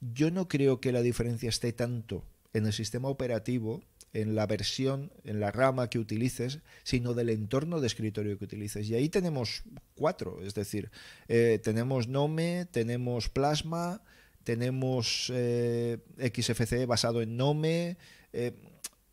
[0.01, 3.83] yo no creo que la diferencia esté tanto en el sistema operativo,
[4.13, 8.89] en la versión, en la rama que utilices, sino del entorno de escritorio que utilices.
[8.89, 9.63] Y ahí tenemos
[9.95, 10.91] cuatro, es decir,
[11.29, 14.03] eh, tenemos Nome, tenemos Plasma,
[14.45, 17.99] tenemos eh, XFCE basado en Nome,
[18.33, 18.53] eh,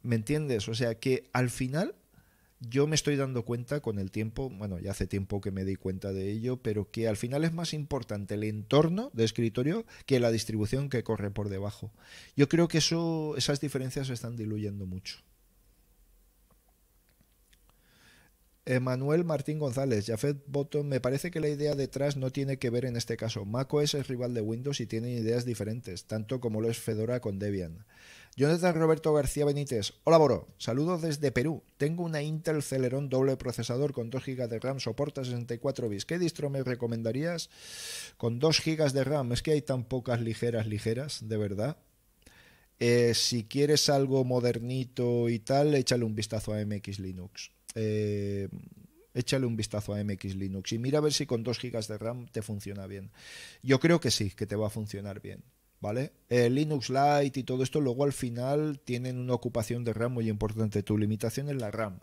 [0.02, 0.70] ¿me entiendes?
[0.70, 1.96] O sea que al final
[2.70, 5.76] yo me estoy dando cuenta con el tiempo, bueno, ya hace tiempo que me di
[5.76, 10.20] cuenta de ello, pero que al final es más importante el entorno de escritorio que
[10.20, 11.92] la distribución que corre por debajo.
[12.36, 15.18] Yo creo que eso, esas diferencias se están diluyendo mucho.
[18.68, 22.86] Emanuel Martín González, Jafet Bottom, me parece que la idea detrás no tiene que ver
[22.86, 23.46] en este caso.
[23.46, 27.38] macOS es rival de Windows y tiene ideas diferentes, tanto como lo es Fedora con
[27.38, 27.86] Debian.
[28.38, 29.94] Jonathan Roberto García Benítez.
[30.04, 31.64] Hola Boro, saludos desde Perú.
[31.78, 36.04] Tengo una Intel Celeron doble procesador con 2 GB de RAM, soporta 64 bits.
[36.04, 37.50] ¿Qué distro me recomendarías
[38.18, 39.32] con 2 GB de RAM?
[39.32, 41.78] Es que hay tan pocas ligeras, ligeras, de verdad.
[42.78, 47.52] Eh, si quieres algo modernito y tal, échale un vistazo a MX Linux.
[47.74, 48.50] Eh,
[49.14, 51.98] échale un vistazo a MX Linux y mira a ver si con 2 GB de
[51.98, 53.12] RAM te funciona bien.
[53.64, 55.42] Yo creo que sí, que te va a funcionar bien.
[55.82, 56.14] ¿Vale?
[56.30, 60.84] Linux Lite y todo esto luego al final tienen una ocupación de RAM muy importante.
[60.84, 62.00] Tu limitación es la RAM.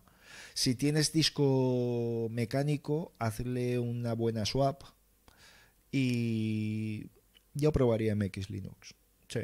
[0.55, 4.83] Si tienes disco mecánico, hazle una buena swap
[5.91, 7.07] y
[7.55, 8.95] yo probaría MX Linux.
[9.29, 9.41] Sí.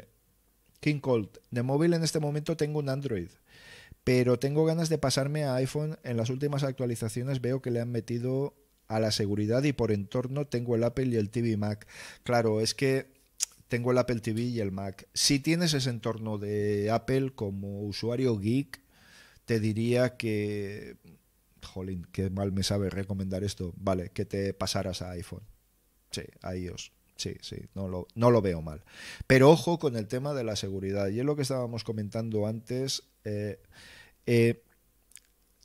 [0.79, 1.29] King Cold.
[1.51, 3.29] De móvil en este momento tengo un Android,
[4.03, 5.97] pero tengo ganas de pasarme a iPhone.
[6.03, 8.55] En las últimas actualizaciones veo que le han metido
[8.87, 11.87] a la seguridad y por entorno tengo el Apple y el TV Mac.
[12.23, 13.18] Claro, es que
[13.69, 15.07] tengo el Apple TV y el Mac.
[15.13, 18.81] Si tienes ese entorno de Apple como usuario geek,
[19.45, 20.97] te diría que...
[21.63, 23.73] Jolín, qué mal me sabe recomendar esto.
[23.77, 25.43] Vale, que te pasaras a iPhone.
[26.11, 26.91] Sí, a iOS.
[27.15, 28.83] Sí, sí, no lo, no lo veo mal.
[29.27, 31.09] Pero ojo con el tema de la seguridad.
[31.09, 33.03] Y es lo que estábamos comentando antes.
[33.25, 33.61] Eh,
[34.25, 34.63] eh,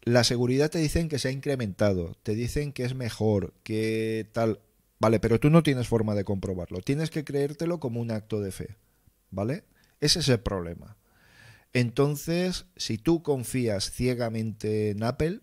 [0.03, 4.61] la seguridad te dicen que se ha incrementado, te dicen que es mejor, que tal.
[5.05, 6.81] Vale, pero tú no tienes forma de comprobarlo.
[6.81, 8.79] Tienes que creértelo como un acto de fe.
[9.31, 9.65] ¿Vale?
[10.01, 10.97] Ese es el problema.
[11.75, 15.43] Entonces, si tú confías ciegamente en Apple,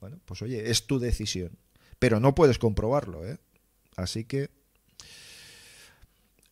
[0.00, 1.58] bueno, pues oye, es tu decisión.
[1.98, 3.36] Pero no puedes comprobarlo, ¿eh?
[3.94, 4.48] Así que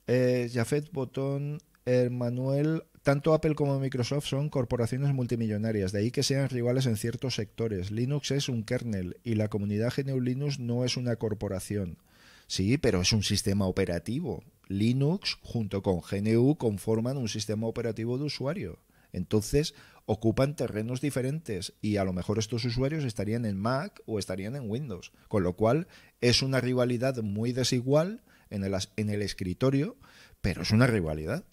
[0.07, 1.63] eh, Jafet Botón,
[2.11, 7.35] Manuel, tanto Apple como Microsoft son corporaciones multimillonarias, de ahí que sean rivales en ciertos
[7.35, 7.91] sectores.
[7.91, 11.99] Linux es un kernel y la comunidad GNU Linux no es una corporación.
[12.47, 14.43] Sí, pero es un sistema operativo.
[14.69, 18.79] Linux junto con GNU conforman un sistema operativo de usuario.
[19.13, 19.75] Entonces
[20.05, 24.69] ocupan terrenos diferentes y a lo mejor estos usuarios estarían en Mac o estarían en
[24.69, 25.13] Windows.
[25.29, 25.87] Con lo cual
[26.21, 29.97] es una rivalidad muy desigual en el, en el escritorio,
[30.41, 31.45] pero es una rivalidad.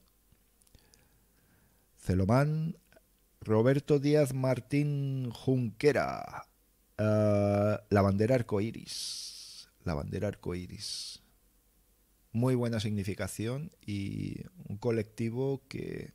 [2.08, 2.78] Celomán,
[3.42, 6.46] Roberto Díaz Martín Junquera,
[6.98, 11.22] uh, la bandera arcoiris, la bandera arcoiris.
[12.32, 14.38] Muy buena significación y
[14.70, 16.14] un colectivo que,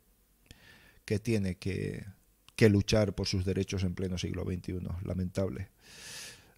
[1.05, 2.07] que tiene que,
[2.55, 4.79] que luchar por sus derechos en pleno siglo XXI.
[5.03, 5.69] Lamentable.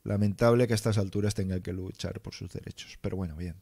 [0.06, 2.98] Lamentable que a estas alturas tenga que luchar por sus derechos.
[3.02, 3.56] Pero bueno, bien.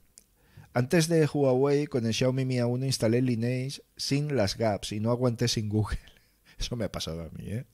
[0.74, 5.12] Antes de Huawei, con el Xiaomi Mi A1 instalé Lineage sin las gaps y no
[5.12, 6.00] aguanté sin Google.
[6.60, 7.66] Eso me ha pasado a mí, ¿eh?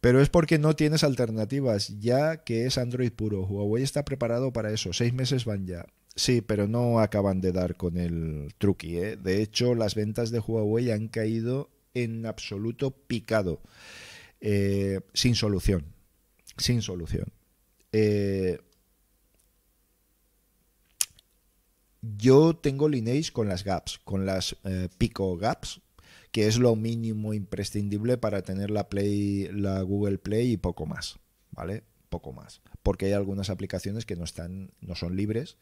[0.00, 3.42] Pero es porque no tienes alternativas, ya que es Android puro.
[3.42, 4.94] Huawei está preparado para eso.
[4.94, 5.84] Seis meses van ya.
[6.16, 8.96] Sí, pero no acaban de dar con el truqui.
[8.96, 9.16] ¿eh?
[9.16, 13.60] De hecho, las ventas de Huawei han caído en absoluto picado.
[14.40, 15.84] Eh, sin solución.
[16.56, 17.26] Sin solución.
[17.92, 18.58] Eh,
[22.02, 25.80] Yo tengo Lineage con las gaps, con las eh, Pico gaps,
[26.32, 31.18] que es lo mínimo imprescindible para tener la Play, la Google Play y poco más,
[31.50, 31.84] ¿vale?
[32.08, 35.56] Poco más, porque hay algunas aplicaciones que no están, no son libres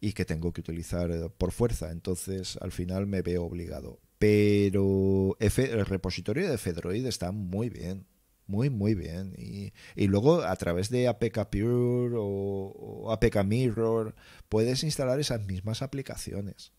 [0.00, 4.00] y que tengo que utilizar eh, por fuerza, entonces al final me veo obligado.
[4.18, 8.06] Pero el repositorio de Fedroid está muy bien,
[8.50, 9.34] muy, muy bien.
[9.38, 9.72] Y,
[10.08, 14.14] luego a través de APK Pure o, APK Mirror
[14.48, 16.72] puedes instalar esas mismas aplicaciones.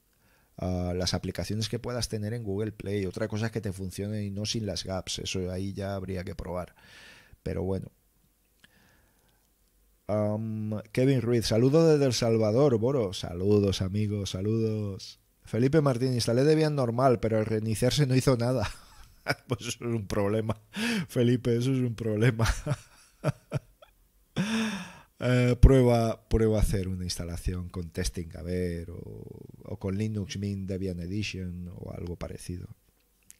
[0.57, 3.05] Ah, las aplicaciones que puedas tener en Google Play.
[3.05, 5.19] Otra cosa es que te funcione y no sin las gaps.
[5.19, 6.75] Eso ahí ya habría que probar.
[7.43, 7.91] Pero bueno.
[10.91, 13.13] Kevin Ruiz, saludo desde El Salvador, Boro.
[13.13, 15.21] Saludos, amigos, saludos.
[15.45, 18.69] Felipe Martín, instalé Debian normal, pero al reiniciarse no hizo nada.
[19.47, 20.59] pues eso es un problema.
[21.07, 22.47] Felipe, eso es un problema.
[25.23, 30.99] Eh, prueba, prueba hacer una instalación con testing a ver o, con Linux Mint Debian
[30.99, 32.67] Edition o algo parecido.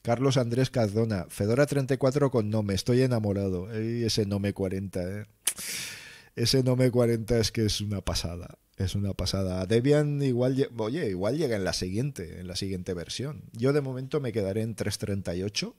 [0.04, 3.72] Carlos Andrés Cardona, Fedora 34 con Nome, estoy enamorado.
[3.72, 5.26] Ese Nome 40, ¿eh?
[6.36, 8.60] Ese Nome 40 es que es una pasada.
[8.78, 9.66] Es una pasada.
[9.66, 13.44] Debian igual, oye, igual llega en la siguiente, en la siguiente versión.
[13.54, 15.76] Yo de momento me quedaré en 338,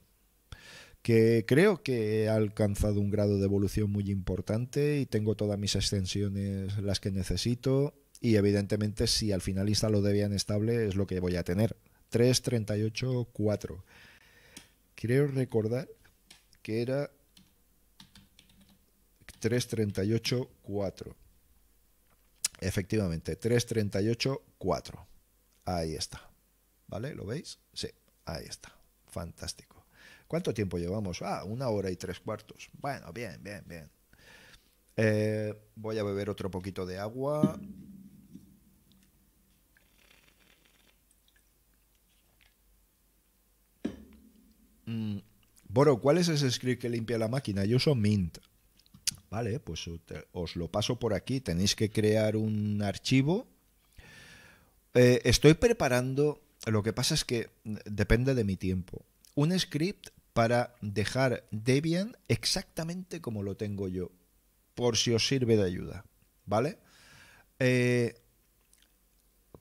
[1.02, 5.74] que creo que ha alcanzado un grado de evolución muy importante y tengo todas mis
[5.74, 11.18] extensiones las que necesito y evidentemente si al final instalo Debian estable es lo que
[11.18, 11.76] voy a tener.
[12.12, 13.82] 338.4.
[14.94, 15.88] Creo recordar
[16.62, 17.10] que era
[19.40, 21.14] 338.4.
[22.62, 25.06] Efectivamente, 338.4.
[25.64, 26.30] Ahí está.
[26.86, 27.12] ¿Vale?
[27.12, 27.58] ¿Lo veis?
[27.72, 27.88] Sí,
[28.24, 28.72] ahí está.
[29.08, 29.84] Fantástico.
[30.28, 31.22] ¿Cuánto tiempo llevamos?
[31.22, 32.70] Ah, una hora y tres cuartos.
[32.80, 33.90] Bueno, bien, bien, bien.
[34.96, 37.58] Eh, voy a beber otro poquito de agua.
[44.86, 45.18] Mm,
[45.68, 47.64] Boro, ¿cuál es ese script que limpia la máquina?
[47.64, 48.38] Yo uso Mint.
[49.32, 49.88] Vale, pues
[50.32, 51.40] os lo paso por aquí.
[51.40, 53.46] Tenéis que crear un archivo.
[54.92, 57.48] Eh, estoy preparando, lo que pasa es que
[57.86, 59.06] depende de mi tiempo.
[59.34, 64.10] Un script para dejar Debian exactamente como lo tengo yo,
[64.74, 66.04] por si os sirve de ayuda,
[66.44, 66.76] ¿vale?
[67.58, 68.20] Eh,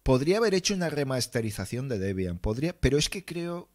[0.03, 3.69] podría haber hecho una remasterización de Debian, podría, pero es que creo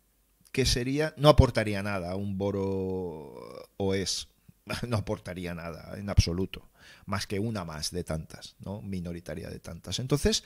[0.53, 4.29] que sería, no aportaría nada a un Boro OS,
[4.89, 6.69] no aportaría nada en absoluto,
[7.07, 8.83] más que una más de tantas, ¿no?
[8.83, 9.99] Minoritaria de tantas.
[9.99, 10.45] Entonces,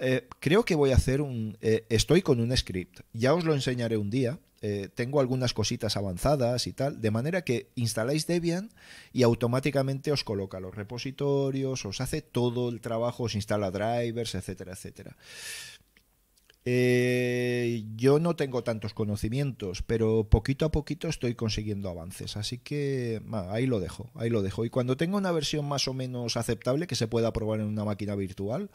[0.00, 3.54] eh, creo que voy a hacer un, eh, estoy con un script, ya os lo
[3.54, 8.70] enseñaré un día, eh, tengo algunas cositas avanzadas y tal, de manera que instaláis Debian
[9.12, 14.72] y automáticamente os coloca los repositorios, os hace todo el trabajo, os instala drivers, etcétera,
[14.72, 15.16] etcétera.
[16.64, 23.22] Eh, yo no tengo tantos conocimientos, pero poquito a poquito estoy consiguiendo avances, así que
[23.50, 24.64] ahí lo dejo, ahí lo dejo.
[24.64, 27.84] Y cuando tenga una versión más o menos aceptable que se pueda probar en una
[27.84, 28.70] máquina virtual,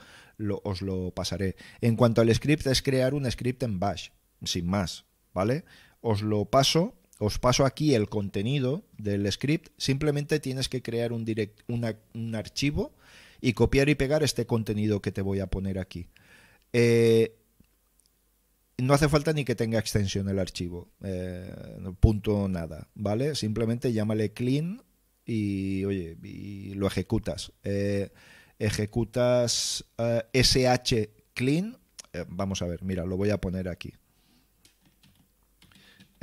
[0.63, 1.55] os lo pasaré.
[1.81, 4.09] En cuanto al script, es crear un script en Bash,
[4.43, 5.05] sin más.
[5.33, 5.65] ¿vale?
[6.01, 11.25] Os lo paso, os paso aquí el contenido del script, simplemente tienes que crear un,
[11.25, 12.93] direct, un archivo
[13.41, 16.07] y copiar y pegar este contenido que te voy a poner aquí.
[16.71, 17.35] Eh,
[18.77, 21.53] no hace falta ni que tenga extensión el archivo, eh,
[21.99, 23.35] punto nada, ¿vale?
[23.35, 24.83] Simplemente llámale clean
[25.25, 27.53] y, oye, y lo ejecutas.
[27.63, 28.11] Eh,
[28.59, 29.85] ejecutas
[30.33, 31.77] sh clean,
[32.27, 33.93] vamos a ver, mira, lo voy a poner aquí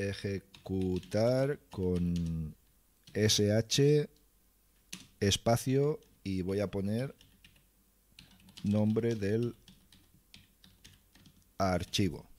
[0.08, 2.54] ejecutar con
[3.14, 4.08] sh
[5.20, 7.14] espacio y voy a poner
[8.64, 9.54] nombre del
[11.58, 12.29] archivo.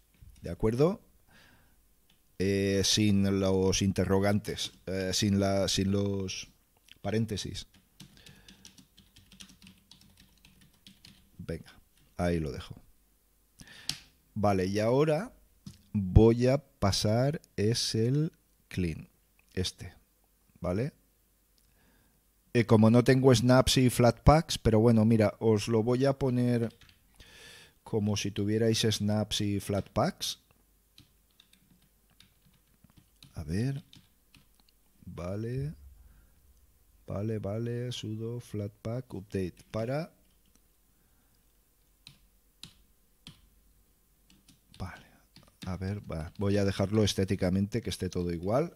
[0.42, 1.02] ¿De acuerdo?
[2.40, 6.50] Eh, sin los interrogantes, eh, sin, sin los
[7.02, 7.68] paréntesis.
[11.38, 11.72] Venga,
[12.18, 12.76] ahí lo dejo.
[14.34, 15.34] Vale, y ahora
[15.94, 18.32] voy a pasar es el
[18.70, 19.10] clean,
[19.54, 19.94] este,
[20.60, 20.94] ¿vale?
[22.54, 26.70] Eh, como no tengo snaps y flatpaks, pero bueno, mira, os lo voy a poner
[27.92, 30.40] como si tuvierais snaps y flatpaks.
[33.34, 33.84] A ver.
[35.06, 35.76] Vale.
[37.06, 37.92] Vale, vale.
[37.92, 40.10] Sudo flatpak update para
[45.68, 46.02] A ver,
[46.40, 48.76] voy a dejarlo estéticamente, que esté todo igual.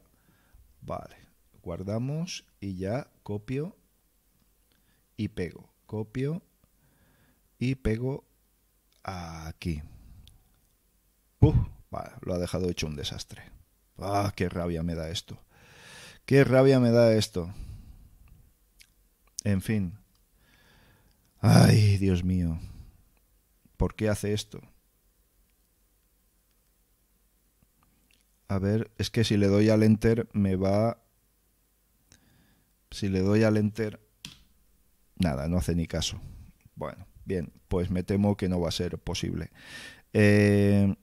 [0.81, 1.15] Vale,
[1.63, 3.75] guardamos y ya copio
[5.17, 5.73] y pego.
[5.87, 6.43] Copio
[7.57, 8.23] y pego
[9.05, 9.83] aquí.
[11.39, 11.55] Uf,
[12.21, 13.43] lo ha dejado hecho un desastre.
[13.97, 15.37] Ah, qué rabia me da esto.
[16.25, 17.53] Qué rabia me da esto.
[19.43, 19.97] En fin.
[21.39, 22.59] Ay, Dios mío.
[23.77, 24.61] ¿Por qué hace esto?
[28.47, 31.01] A ver, es que si le doy al enter me va...
[32.91, 33.99] Si le doy al enter...
[35.17, 36.19] Nada, no hace ni caso.
[36.75, 39.51] Bueno, bien, pues me temo que no va a ser posible.
[40.13, 40.95] Eh,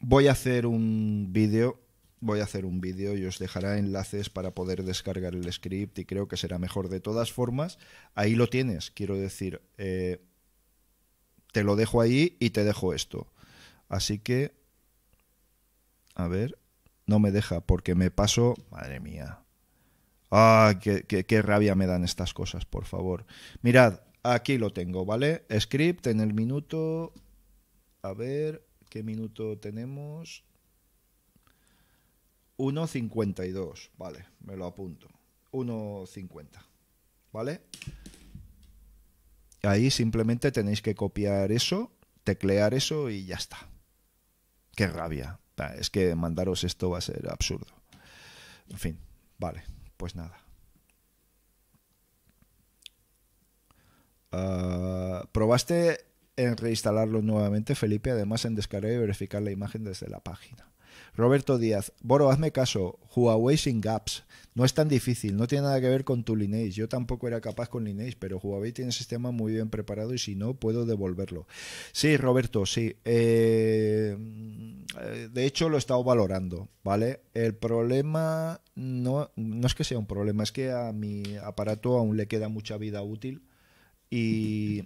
[0.00, 1.86] voy a hacer un vídeo
[2.20, 6.04] voy a hacer un vídeo y os dejará enlaces para poder descargar el script y
[6.04, 6.88] creo que será mejor.
[6.88, 7.78] De todas formas,
[8.14, 10.22] ahí lo tienes, quiero decir, eh,
[11.52, 13.32] te lo dejo ahí y te dejo esto.
[13.88, 14.54] Así que,
[16.14, 16.58] a ver,
[17.06, 18.54] no me deja porque me paso...
[18.70, 19.40] Madre mía.
[20.30, 23.26] Ah, qué, qué, rabia me dan estas cosas, por favor.
[23.62, 24.00] Mirad,
[24.32, 25.44] aquí lo tengo, ¿vale?
[25.58, 27.12] Script en el minuto...
[28.02, 30.44] A ver, ¿qué minuto tenemos?
[32.56, 35.08] 1.52, vale, me lo apunto.
[35.52, 36.48] 1.50,
[37.32, 37.62] ¿vale?
[39.62, 41.90] Ahí simplemente tenéis que copiar eso,
[42.22, 43.58] teclear eso y ya está.
[44.76, 45.40] Qué rabia.
[45.78, 47.74] Es que mandaros esto va a ser absurdo.
[48.68, 48.98] En fin,
[49.38, 49.64] vale,
[49.96, 50.45] pues nada.
[54.38, 55.98] Ah, ¿Probaste
[56.36, 58.10] en reinstalarlo nuevamente, Felipe?
[58.10, 60.68] Además en descargar y verificar la imagen desde la página.
[61.14, 64.24] Roberto Díaz, Boro, hazme caso, Huawei sin gaps.
[64.54, 66.72] No es tan difícil, no tiene nada que ver con tu Lineage.
[66.72, 70.18] Yo tampoco era capaz con Lineage, pero Huawei tiene un sistema muy bien preparado y
[70.18, 71.46] si no, puedo devolverlo.
[71.92, 72.96] Sí, Roberto, sí.
[73.06, 74.16] Eh,
[75.32, 77.20] de hecho, lo he estado valorando, ¿vale?
[77.32, 82.18] El problema no, no es que sea un problema, es que a mi aparato aún
[82.18, 83.42] le queda mucha vida útil
[84.10, 84.84] y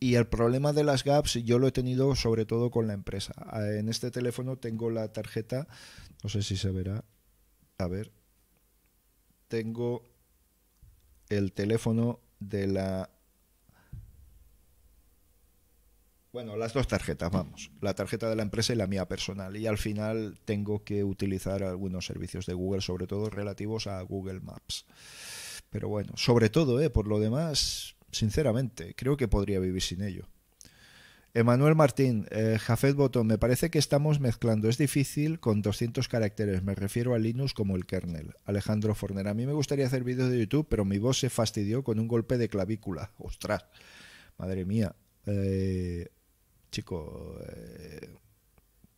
[0.00, 3.34] el problema de las gaps yo lo he tenido sobre todo con la empresa.
[3.78, 5.68] En este teléfono tengo la tarjeta,
[6.22, 7.04] no sé si se verá,
[7.78, 8.12] a ver,
[9.48, 10.08] tengo
[11.28, 13.10] el teléfono de la
[16.32, 19.54] bueno, las dos tarjetas, vamos, la tarjeta de la empresa y la mía personal.
[19.54, 24.40] Y al final tengo que utilizar algunos servicios de Google, sobre todo relativos a Google
[24.40, 24.86] Maps.
[25.68, 26.88] Pero bueno, sobre todo, ¿eh?
[26.88, 30.28] por lo demás, sinceramente, creo que podría vivir sin ello.
[31.34, 34.68] Emanuel Martín, eh, Jafet Botón, me parece que estamos mezclando.
[34.68, 36.62] Es difícil con 200 caracteres.
[36.62, 38.34] Me refiero a Linux como el kernel.
[38.44, 41.82] Alejandro Forner, a mí me gustaría hacer vídeos de YouTube, pero mi voz se fastidió
[41.82, 43.12] con un golpe de clavícula.
[43.16, 43.64] Ostras,
[44.36, 44.94] madre mía.
[45.24, 46.08] Eh,
[46.70, 48.10] chico, eh,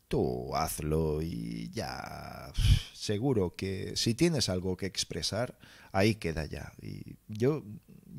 [0.08, 2.52] tú hazlo y ya.
[2.94, 5.56] Seguro que si tienes algo que expresar,
[5.92, 6.72] ahí queda ya.
[6.82, 7.62] Y yo,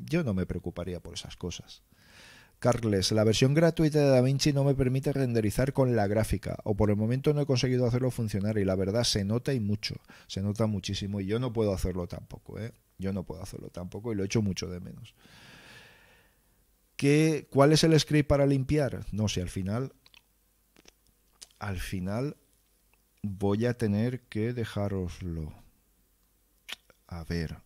[0.04, 1.82] yo no me preocuparía por esas cosas.
[2.58, 6.90] Carles, la versión gratuita de DaVinci no me permite renderizar con la gráfica, o por
[6.90, 9.96] el momento no he conseguido hacerlo funcionar, y la verdad se nota y mucho,
[10.26, 12.72] se nota muchísimo, y yo no puedo hacerlo tampoco, ¿eh?
[12.98, 15.14] Yo no puedo hacerlo tampoco, y lo echo mucho de menos.
[16.96, 19.04] ¿Qué, ¿Cuál es el script para limpiar?
[19.12, 19.92] No sé, al final.
[21.58, 22.36] Al final
[23.22, 25.52] voy a tener que dejároslo.
[27.06, 27.58] A ver,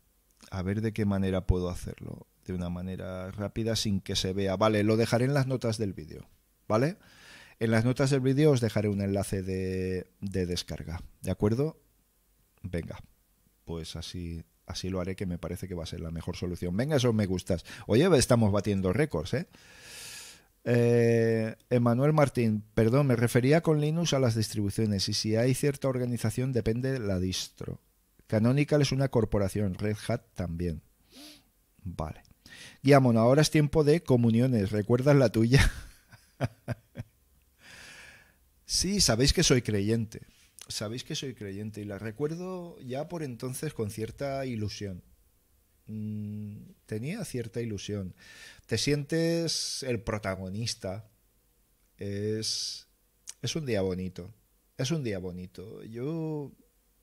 [0.51, 4.56] a ver de qué manera puedo hacerlo de una manera rápida sin que se vea.
[4.56, 6.28] Vale, lo dejaré en las notas del vídeo,
[6.68, 6.97] ¿vale?
[7.59, 11.81] En las notas del vídeo os dejaré un enlace de, de, descarga, ¿de acuerdo?
[12.62, 12.98] Venga,
[13.64, 16.77] pues así, así lo haré, que me parece que va a ser la mejor solución.
[16.77, 17.64] Venga, eso me gustas.
[17.86, 19.47] Oye, estamos batiendo récords, ¿eh?
[20.64, 25.89] Eh, Emanuel Martín, perdón, me refería con Linux a las distribuciones y si hay cierta
[25.89, 27.81] organización depende de la distro.
[28.31, 30.82] Canonical es una corporación, Red Hat también.
[31.82, 32.23] Vale.
[32.81, 34.70] Guiamon, ahora es tiempo de comuniones.
[34.70, 35.69] ¿Recuerdas la tuya?
[38.65, 40.20] sí, sabéis que soy creyente.
[40.69, 45.02] Sabéis que soy creyente y la recuerdo ya por entonces con cierta ilusión.
[45.86, 48.15] Mm, tenía cierta ilusión.
[48.66, 51.11] Te sientes el protagonista.
[51.98, 52.86] Es,
[53.43, 54.32] es un día bonito.
[54.78, 55.82] Es un día bonito.
[55.82, 56.52] Yo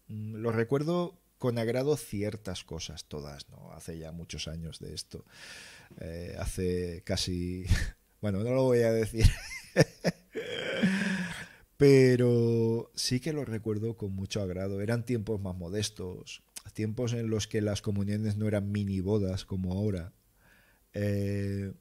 [0.07, 3.71] lo recuerdo con agrado ciertas cosas, todas, ¿no?
[3.73, 5.25] Hace ya muchos años de esto.
[5.99, 7.65] Eh, hace casi.
[8.19, 9.27] Bueno, no lo voy a decir.
[11.77, 14.81] Pero sí que lo recuerdo con mucho agrado.
[14.81, 16.41] Eran tiempos más modestos,
[16.73, 20.13] tiempos en los que las comuniones no eran mini bodas como ahora,
[20.93, 21.73] eh,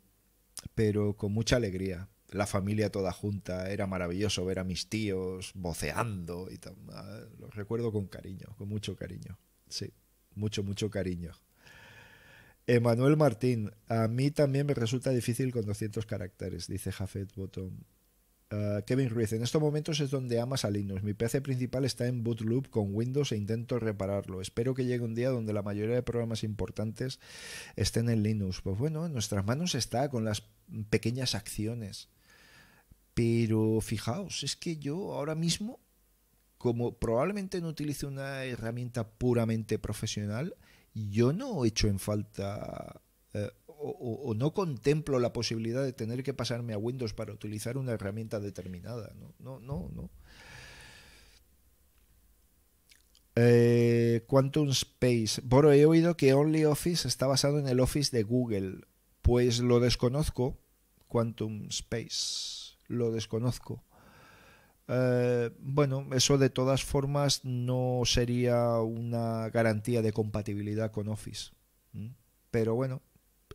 [0.75, 2.09] pero con mucha alegría.
[2.31, 6.75] La familia toda junta, era maravilloso ver a mis tíos voceando y tal.
[6.91, 9.39] Ah, lo recuerdo con cariño, con mucho cariño.
[9.69, 9.93] Sí,
[10.35, 11.33] mucho, mucho cariño.
[12.67, 17.79] Emanuel Martín, a mí también me resulta difícil con 200 caracteres, dice Jafet Bottom.
[18.51, 21.03] Ah, Kevin Ruiz, en estos momentos es donde amas a Linux.
[21.03, 24.41] Mi PC principal está en bootloop con Windows e intento repararlo.
[24.41, 27.19] Espero que llegue un día donde la mayoría de programas importantes
[27.75, 28.61] estén en Linux.
[28.63, 30.45] Pues bueno, en nuestras manos está con las
[30.91, 32.09] pequeñas acciones.
[33.17, 35.81] Pero fijaos, es que yo ahora mismo
[36.59, 40.55] como probablemente no utilice una herramienta puramente profesional,
[40.93, 43.01] yo no echo en falta
[43.33, 47.93] eh, o, no contemplo la posibilidad de tener que pasarme a Windows para utilizar una
[47.93, 49.15] herramienta determinada.
[49.19, 49.89] No, no, no.
[49.95, 50.11] no.
[53.37, 55.41] Eh, Quantum Space.
[55.43, 58.81] Bueno, he oído que OnlyOffice está basado en el Office de Google.
[59.23, 60.59] Pues lo desconozco.
[61.07, 62.66] Quantum Space.
[62.89, 63.83] Lo desconozco.
[64.89, 71.51] Eh, bueno, eso de todas formas no sería una garantía de compatibilidad con Office.
[72.51, 73.03] Pero bueno,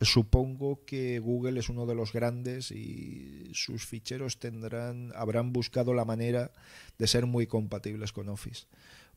[0.01, 6.05] supongo que Google es uno de los grandes y sus ficheros tendrán, habrán buscado la
[6.05, 6.51] manera
[6.97, 8.65] de ser muy compatibles con Office.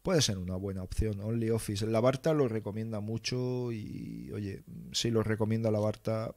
[0.02, 1.86] Puede ser una buena opción, OnlyOffice.
[1.86, 4.62] La Barta lo recomienda mucho y, oye,
[4.92, 6.34] si lo recomienda la Barta.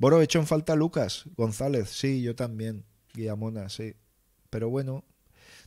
[0.00, 2.84] He hecho en falta Lucas González, sí, yo también.
[3.14, 3.94] Guillamona, sí.
[4.50, 5.04] Pero bueno,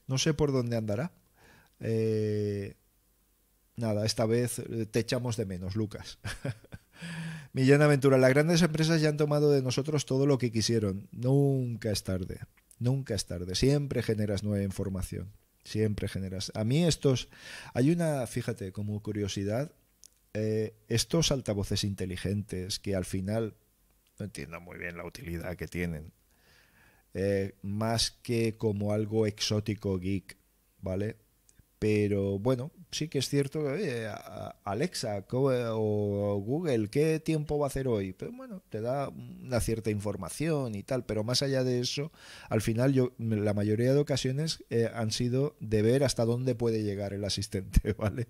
[0.07, 1.11] no sé por dónde andará.
[1.79, 2.75] Eh,
[3.75, 6.19] nada, esta vez eh, te echamos de menos, Lucas.
[7.53, 11.07] Millán Aventura, las grandes empresas ya han tomado de nosotros todo lo que quisieron.
[11.11, 12.39] Nunca es tarde,
[12.77, 13.55] nunca es tarde.
[13.55, 15.33] Siempre generas nueva información,
[15.63, 16.51] siempre generas.
[16.53, 17.29] A mí estos,
[17.73, 19.71] hay una, fíjate, como curiosidad,
[20.33, 23.55] eh, estos altavoces inteligentes que al final,
[24.19, 26.11] no entiendo muy bien la utilidad que tienen,
[27.13, 30.37] eh, más que como algo exótico geek,
[30.81, 31.17] ¿vale?
[31.79, 34.11] Pero bueno, sí que es cierto que
[34.65, 38.11] Alexa o Google, ¿qué tiempo va a hacer hoy?
[38.11, 42.11] Pero bueno, te da una cierta información y tal, pero más allá de eso,
[42.49, 46.83] al final yo la mayoría de ocasiones eh, han sido de ver hasta dónde puede
[46.83, 48.27] llegar el asistente, ¿vale?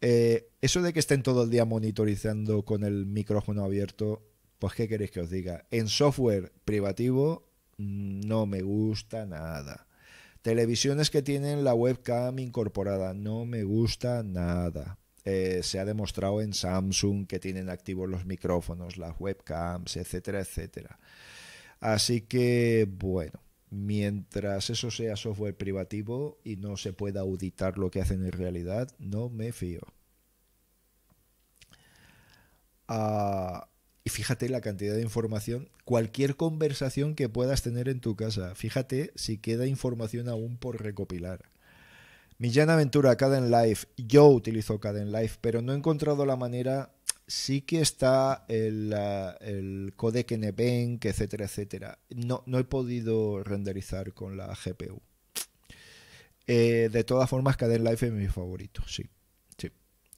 [0.00, 4.22] Eh, eso de que estén todo el día monitorizando con el micrófono abierto,
[4.58, 5.64] pues ¿qué queréis que os diga?
[5.70, 9.86] En software privativo mm, no me gusta nada.
[10.42, 14.98] Televisiones que tienen la webcam incorporada, no me gusta nada.
[15.24, 21.00] Eh, se ha demostrado en Samsung que tienen activos los micrófonos, las webcams, etcétera, etcétera.
[21.80, 28.00] Así que, bueno, mientras eso sea software privativo y no se pueda auditar lo que
[28.00, 29.80] hacen en realidad, no me fío.
[32.88, 33.68] Ah,
[34.06, 39.10] y fíjate la cantidad de información, cualquier conversación que puedas tener en tu casa, fíjate
[39.16, 41.50] si queda información aún por recopilar.
[42.38, 46.92] Millán Aventura, Caden Life, yo utilizo Caden Life, pero no he encontrado la manera,
[47.26, 48.94] sí que está el,
[49.40, 51.98] el codec NVENC, etcétera, etcétera.
[52.14, 55.02] No, no he podido renderizar con la GPU.
[56.46, 59.10] Eh, de todas formas, Caden Life es mi favorito, sí.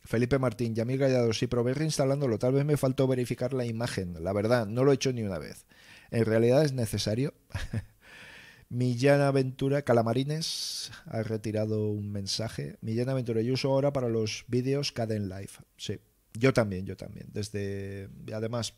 [0.08, 4.32] Felipe Martín, Yamil Gallado, sí, probé reinstalándolo, tal vez me faltó verificar la imagen, la
[4.32, 5.66] verdad, no lo he hecho ni una vez.
[6.10, 7.34] En realidad es necesario.
[8.70, 12.78] Millán Aventura, Calamarines, ha retirado un mensaje.
[12.80, 15.50] Millán Aventura, yo uso ahora para los vídeos Caden Live.
[15.76, 15.98] Sí,
[16.32, 17.26] yo también, yo también.
[17.30, 18.72] Desde, además,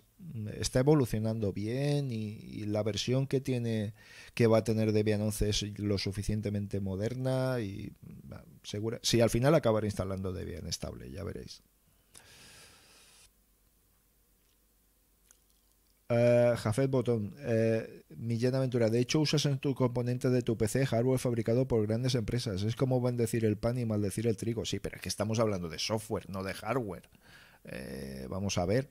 [0.59, 3.95] está evolucionando bien y, la versión que tiene
[4.35, 7.93] que va a tener Debian 11 es lo suficientemente moderna y
[8.63, 8.99] segura.
[9.03, 11.63] Sí, al final acabaré instalando Debian estable, ya veréis.
[16.11, 18.91] Uh, Jafet Botón, uh, Millán Aventura.
[18.91, 22.65] De hecho, usas en tu componente de tu PC hardware fabricado por grandes empresas.
[22.65, 24.65] Es como bendecir el pan y maldecir el trigo.
[24.65, 27.09] Sí, pero es que estamos hablando de software, no de hardware.
[27.65, 28.91] Eh, vamos a ver.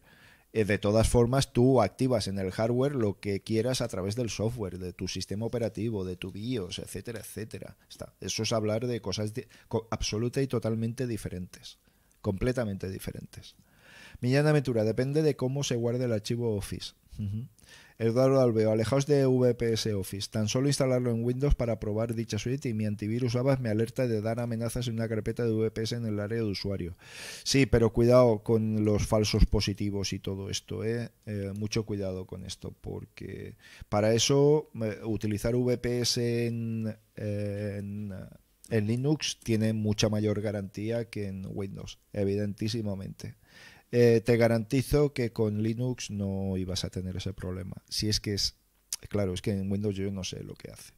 [0.52, 4.30] Eh, de todas formas, tú activas en el hardware lo que quieras a través del
[4.30, 7.78] software, de tu sistema operativo, de tu BIOS, etcétera, etcétera.
[7.88, 8.14] Está.
[8.20, 9.34] Eso es hablar de cosas
[9.92, 11.78] absoluta y totalmente diferentes.
[12.22, 13.56] Completamente diferentes.
[14.22, 16.94] Millán Aventura, depende de cómo se guarde el archivo Office.
[18.02, 20.30] Eduardo Alveo, alejaos de VPS Office.
[20.32, 24.08] Tan solo instalarlo en Windows para probar dicha suite y mi antivirus ABAS me alerta
[24.08, 26.96] de dar amenazas en una carpeta de VPS en el área de usuario.
[27.44, 30.86] Sí, pero cuidado con los falsos positivos y todo esto.
[30.86, 31.10] ¿eh?
[31.26, 33.58] eh mucho cuidado con esto, porque
[33.90, 42.00] para eso eh, utilizar VPS en, en Linux tiene mucha mayor garantía que en Windows,
[42.14, 43.36] evidentísimamente.
[43.92, 47.82] Eh, te garantizo que con Linux no ibas a tener ese problema.
[47.90, 48.56] Si es que es,
[49.10, 50.94] claro, es que en Windows yo no sé lo que hace.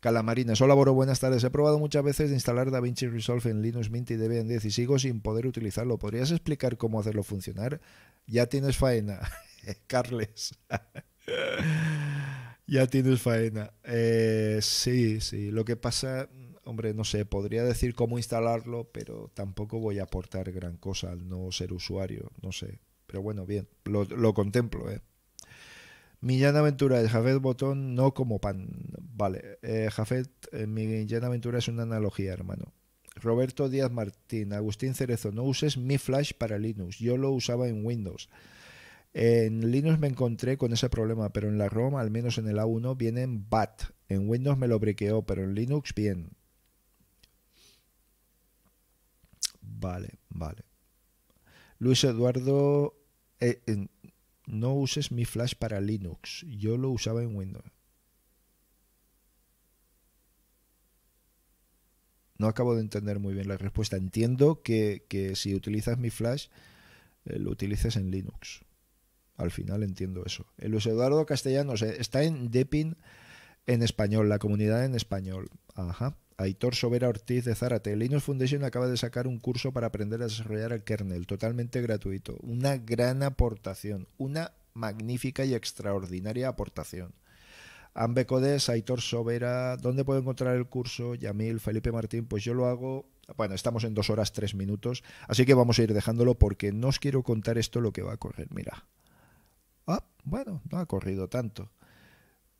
[0.00, 1.44] Calamarines, hola Boro, buenas tardes.
[1.44, 4.70] He probado muchas veces de instalar DaVinci Resolve en Linux Mint y Debian 10 y
[4.72, 5.96] sigo sin poder utilizarlo.
[5.96, 7.80] ¿Podrías explicar cómo hacerlo funcionar?
[8.26, 9.20] Ya tienes faena,
[9.86, 10.58] Carles.
[12.66, 13.72] ya tienes faena.
[13.84, 15.52] Eh, sí, sí.
[15.52, 16.28] Lo que pasa,
[16.64, 21.28] hombre, no sé, podría decir cómo instalarlo, pero tampoco voy a aportar gran cosa al
[21.28, 22.80] no ser usuario, no sé.
[23.06, 25.00] Pero bueno, bien, lo, contemplo, ¿eh?
[26.20, 28.68] Millán Aventura, el Jafet Botón no como pan.
[29.14, 32.72] Vale, eh, Jafet, eh, Millán Aventura es una analogía, hermano.
[33.16, 37.84] Roberto Díaz Martín, Agustín Cerezo, no uses mi Flash para Linux, yo lo usaba en
[37.84, 38.30] Windows.
[39.14, 42.56] En Linux me encontré con ese problema, pero en la ROM, al menos en el
[42.56, 43.82] A1, viene en BAT.
[44.08, 46.30] En Windows me lo briqueó, pero en Linux bien.
[49.82, 50.62] Vale, vale.
[51.78, 52.94] Luis Eduardo,
[53.40, 53.88] eh,
[54.46, 56.46] no uses mi flash para Linux.
[56.48, 57.64] Yo lo usaba en Windows.
[62.38, 63.96] No acabo de entender muy bien la respuesta.
[63.96, 66.46] Entiendo que, si utilizas mi flash,
[67.24, 68.60] eh, lo utilices en Linux.
[69.36, 70.46] Al final entiendo eso.
[70.58, 72.96] El Luis Eduardo Castellanos está en Depin
[73.66, 75.50] en español, la comunidad en español.
[75.74, 76.16] Ajá.
[76.36, 77.96] Aitor Sobera Ortiz de Zárate.
[77.96, 82.36] Linux Foundation acaba de sacar un curso para aprender a desarrollar el kernel, totalmente gratuito.
[82.40, 87.14] Una gran aportación, una magnífica y extraordinaria aportación.
[87.94, 91.14] Ambe Codes, Aitor Sobera, ¿dónde puedo encontrar el curso?
[91.14, 93.06] Yamil, Felipe Martín, pues yo lo hago.
[93.36, 96.88] Bueno, estamos en dos horas tres minutos, así que vamos a ir dejándolo porque no
[96.88, 98.48] os quiero contar esto lo que va a correr.
[98.50, 98.86] Mira.
[99.86, 101.70] Ah, bueno, no ha corrido tanto.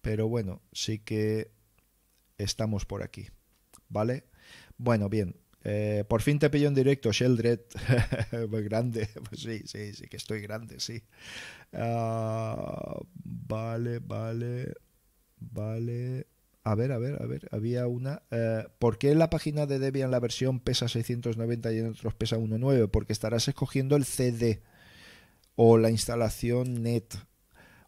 [0.03, 1.51] Pero bueno, sí que
[2.36, 3.28] estamos por aquí.
[3.93, 4.24] ¿Vale?
[4.78, 5.36] Bueno, bien.
[5.64, 7.60] Eh, por fin te pillo en directo, Sheldred.
[8.64, 9.09] Grande.
[9.28, 11.02] Pues sí, sí, sí que estoy grande, sí.
[11.73, 14.74] Ah, vale, vale.
[15.39, 16.27] Vale.
[16.64, 17.48] A ver, a ver, a ver.
[17.52, 18.23] Había una.
[18.31, 22.14] Eh, ¿Por qué en la página de Debian la versión pesa 690 y en otros
[22.14, 22.89] pesa 1.9?
[22.90, 24.62] Porque estarás escogiendo el CD
[25.56, 27.14] o la instalación net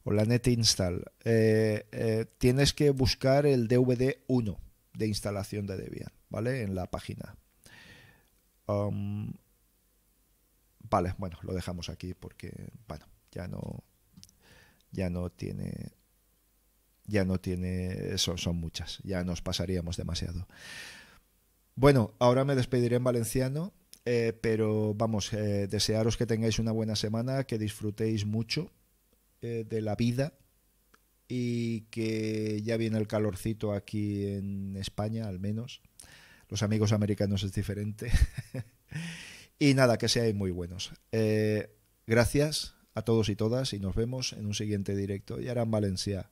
[0.05, 1.05] o la net install.
[1.25, 4.64] Eh, tienes que buscar el DVD 1
[4.95, 6.63] de instalación de Debian, ¿vale?
[6.63, 7.37] En la página.
[8.67, 9.33] Um,
[10.81, 13.85] vale, bueno, lo dejamos aquí porque, bueno, ya no,
[14.95, 15.93] ya no tiene
[17.07, 20.49] ya no tiene eso son muchas ya nos pasaríamos demasiado
[21.75, 23.75] bueno ahora me despediré en valenciano
[24.07, 28.71] eh, pero vamos eh, desearos que tengáis una buena semana que disfrutéis mucho
[29.43, 30.33] eh, de la vida
[31.29, 35.81] y que ya viene el calorcito aquí en España al menos
[36.49, 38.11] los amigos americanos es diferente
[39.59, 40.93] y nada que seáis muy buenos
[42.07, 45.71] gracias a todos i totes i nos vemos en un siguiente directo i ara en
[45.75, 46.23] valencià.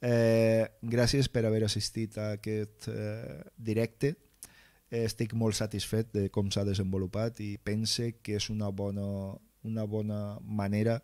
[0.00, 4.14] Eh, gràcies per haver assistit a aquest eh, directe.
[4.90, 9.34] Eh, estic molt satisfet de com s'ha desenvolupat i pense que és una bona,
[9.64, 11.00] una bona manera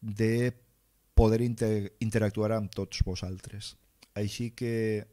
[0.00, 0.52] de
[1.14, 3.76] poder inter interactuar amb tots vosaltres.
[4.14, 5.06] Així que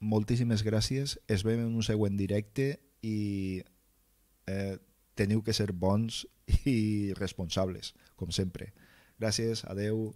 [0.00, 3.62] moltíssimes gràcies, es veiem en un següent directe i
[4.46, 4.76] eh,
[5.16, 6.24] teniu que ser bons
[6.68, 8.72] i responsables, com sempre.
[9.18, 10.10] Gràcies, adeu.